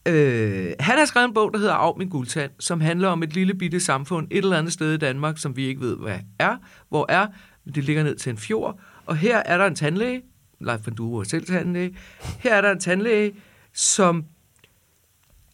Øh, 0.09 0.73
han 0.79 0.97
har 0.97 1.05
skrevet 1.05 1.27
en 1.27 1.33
bog, 1.33 1.53
der 1.53 1.59
hedder 1.59 1.73
Af 1.73 1.93
min 1.97 2.09
guldtand, 2.09 2.51
som 2.59 2.81
handler 2.81 3.07
om 3.07 3.23
et 3.23 3.33
lille 3.33 3.53
bitte 3.53 3.79
samfund 3.79 4.27
et 4.31 4.37
eller 4.37 4.57
andet 4.57 4.73
sted 4.73 4.93
i 4.93 4.97
Danmark, 4.97 5.37
som 5.37 5.55
vi 5.57 5.65
ikke 5.65 5.81
ved, 5.81 5.97
hvad 5.97 6.19
er. 6.39 6.57
Hvor 6.89 7.05
er? 7.09 7.27
Det 7.75 7.83
ligger 7.83 8.03
ned 8.03 8.15
til 8.15 8.29
en 8.29 8.37
fjord. 8.37 8.79
Og 9.05 9.17
her 9.17 9.37
er 9.37 9.57
der 9.57 9.65
en 9.65 9.75
tandlæge, 9.75 10.21
Leif 10.61 10.79
van 10.85 10.95
Duer 10.95 11.19
er 11.19 11.23
selv 11.23 11.45
tandlæge. 11.45 11.97
Her 12.39 12.55
er 12.55 12.61
der 12.61 12.71
en 12.71 12.79
tandlæge, 12.79 13.33
som 13.73 14.25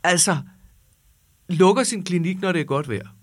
altså 0.04 0.38
lukker 1.50 1.84
sin 1.84 2.04
klinik, 2.04 2.42
når 2.42 2.52
det 2.52 2.62
er 2.62 2.66
godt 2.66 2.90
vejr. 2.90 3.15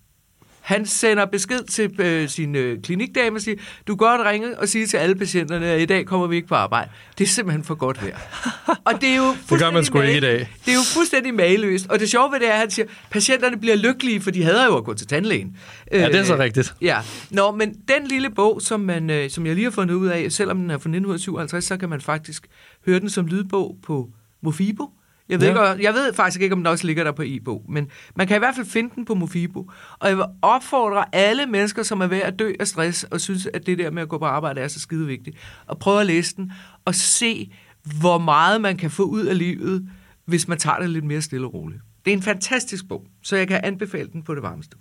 Han 0.63 0.87
sender 0.87 1.27
besked 1.27 1.65
til 1.65 2.01
øh, 2.01 2.29
sin 2.29 2.57
øh, 2.57 2.83
klinikdame 2.83 3.37
og 3.37 3.41
siger, 3.41 3.57
du 3.87 3.97
kan 3.97 4.09
godt 4.09 4.27
ringe 4.27 4.59
og 4.59 4.69
sige 4.69 4.87
til 4.87 4.97
alle 4.97 5.15
patienterne, 5.15 5.67
at 5.67 5.81
i 5.81 5.85
dag 5.85 6.07
kommer 6.07 6.27
vi 6.27 6.37
ikke 6.37 6.49
på 6.49 6.55
arbejde. 6.55 6.91
Det 7.19 7.25
er 7.25 7.29
simpelthen 7.29 7.65
for 7.65 7.75
godt 7.75 8.03
vejr. 8.03 8.17
og 8.87 9.01
det 9.01 9.09
er 9.09 9.17
jo 9.17 9.35
Det 9.51 9.59
gør 9.59 9.71
man 9.71 9.85
sgu 9.85 10.01
ikke 10.01 10.17
i 10.17 10.21
dag. 10.21 10.39
Det 10.65 10.73
er 10.73 10.75
jo 10.75 10.83
fuldstændig 10.95 11.35
mageløst. 11.35 11.87
Og 11.87 12.01
det 12.01 12.11
sjove 12.11 12.33
ved 12.33 12.41
det 12.41 12.49
er, 12.49 12.53
at 12.53 12.59
han 12.59 12.71
siger, 12.71 12.87
at 12.87 12.91
patienterne 13.11 13.57
bliver 13.57 13.77
lykkelige, 13.77 14.21
for 14.21 14.31
de 14.31 14.43
hader 14.43 14.65
jo 14.67 14.77
at 14.77 14.85
gå 14.85 14.95
til 14.95 15.07
tandlægen. 15.07 15.57
Ja, 15.93 16.07
det 16.07 16.15
er 16.15 16.25
så 16.25 16.37
rigtigt. 16.37 16.75
Ja, 16.81 16.99
Nå, 17.31 17.51
men 17.51 17.75
den 17.89 18.07
lille 18.07 18.31
bog, 18.31 18.63
som, 18.63 18.81
man, 18.81 19.11
øh, 19.11 19.31
som 19.31 19.47
jeg 19.47 19.55
lige 19.55 19.65
har 19.65 19.71
fundet 19.71 19.95
ud 19.95 20.07
af, 20.07 20.33
selvom 20.33 20.59
den 20.59 20.71
er 20.71 20.75
fra 20.75 20.89
1957, 20.89 21.65
så 21.65 21.77
kan 21.77 21.89
man 21.89 22.01
faktisk 22.01 22.47
høre 22.87 23.01
den 23.01 23.11
som 23.11 23.27
lydbog 23.27 23.77
på 23.83 24.09
Mofibo. 24.43 24.91
Jeg 25.33 25.41
ved, 25.41 25.47
Ja. 25.53 25.73
ikke, 25.73 25.85
jeg 25.85 25.95
ved 25.95 26.13
faktisk 26.15 26.41
ikke, 26.41 26.53
om 26.53 26.59
den 26.59 26.67
også 26.67 26.87
ligger 26.87 27.05
der 27.05 27.13
på 27.13 27.23
e-bog, 27.27 27.65
men 27.69 27.89
man 28.17 28.27
kan 28.27 28.37
i 28.37 28.39
hvert 28.39 28.55
fald 28.55 28.67
finde 28.67 28.95
den 28.95 29.05
på 29.05 29.15
Mofibo. 29.15 29.71
Og 29.99 30.09
jeg 30.09 30.17
vil 30.17 30.25
opfordre 30.43 31.05
alle 31.13 31.47
mennesker, 31.47 31.83
som 31.83 32.01
er 32.01 32.07
ved 32.07 32.19
at 32.19 32.39
dø 32.39 32.53
af 32.61 32.67
stress, 32.69 33.05
og 33.05 33.21
synes, 33.21 33.49
at 33.55 33.67
det 33.67 33.79
der 33.79 33.91
med 33.91 34.03
at 34.03 34.09
gå 34.09 34.19
på 34.19 34.25
arbejde 34.25 34.61
er 34.61 34.69
så 34.69 34.81
skide 34.81 35.07
vigtigt, 35.07 35.37
at 35.71 35.79
prøve 35.79 36.01
at 36.01 36.07
læse 36.07 36.37
den, 36.37 36.53
og 36.85 36.95
se, 36.95 37.53
hvor 38.01 38.19
meget 38.19 38.61
man 38.61 38.77
kan 38.77 38.91
få 38.91 39.03
ud 39.03 39.25
af 39.27 39.39
livet, 39.39 39.89
hvis 40.25 40.49
man 40.49 40.59
tager 40.59 40.79
det 40.79 40.91
lidt 40.91 41.05
mere 41.05 41.23
stille 41.23 41.47
og 41.47 41.55
roligt. 41.55 41.81
Det 42.05 42.11
er 42.13 42.17
en 42.17 42.23
fantastisk 42.23 42.89
bog, 42.89 43.05
så 43.23 43.37
jeg 43.37 43.49
kan 43.49 43.61
anbefale 43.65 44.09
den 44.13 44.23
på 44.23 44.35
det 44.35 44.43
varmeste. 44.43 44.77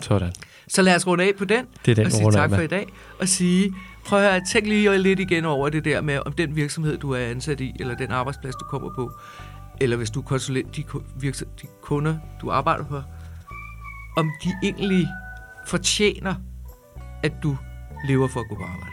Sådan. 0.00 0.32
Så 0.68 0.82
lad 0.82 0.94
os 0.96 1.06
runde 1.06 1.24
af 1.24 1.32
på 1.38 1.44
den, 1.44 1.64
Det 1.86 1.90
er 1.90 1.94
den, 1.94 2.06
og 2.06 2.12
sige 2.12 2.32
tak 2.32 2.50
for 2.50 2.60
i 2.60 2.66
dag, 2.66 2.86
og 3.20 3.28
sige, 3.28 3.74
prøv 4.04 4.22
at 4.22 4.30
høre, 4.32 4.40
tænk 4.52 4.66
lige 4.66 4.98
lidt 4.98 5.20
igen 5.20 5.44
over 5.44 5.68
det 5.68 5.84
der 5.84 6.00
med, 6.00 6.18
om 6.26 6.32
den 6.32 6.56
virksomhed, 6.56 6.98
du 6.98 7.10
er 7.10 7.18
ansat 7.18 7.60
i, 7.60 7.72
eller 7.80 7.94
den 7.96 8.10
arbejdsplads, 8.10 8.54
du 8.54 8.64
kommer 8.64 8.94
på, 8.94 9.10
eller 9.80 9.96
hvis 9.96 10.10
du 10.10 10.20
er 10.20 10.24
konsulent, 10.24 10.76
de, 10.76 10.82
ku- 10.82 11.02
de 11.22 11.66
kunder, 11.82 12.18
du 12.40 12.50
arbejder 12.50 12.84
for, 12.88 13.04
om 14.16 14.30
de 14.44 14.52
egentlig 14.62 15.08
fortjener, 15.66 16.34
at 17.22 17.32
du 17.42 17.56
lever 18.04 18.28
for 18.28 18.40
at 18.40 18.46
gå 18.48 18.54
på 18.54 18.62
arbejde. 18.62 18.92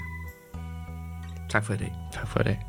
Tak 1.50 1.64
for 1.64 1.74
i 1.74 1.78
dag. 1.78 1.94
Tak 2.14 2.28
for 2.28 2.40
i 2.40 2.44
dag. 2.44 2.60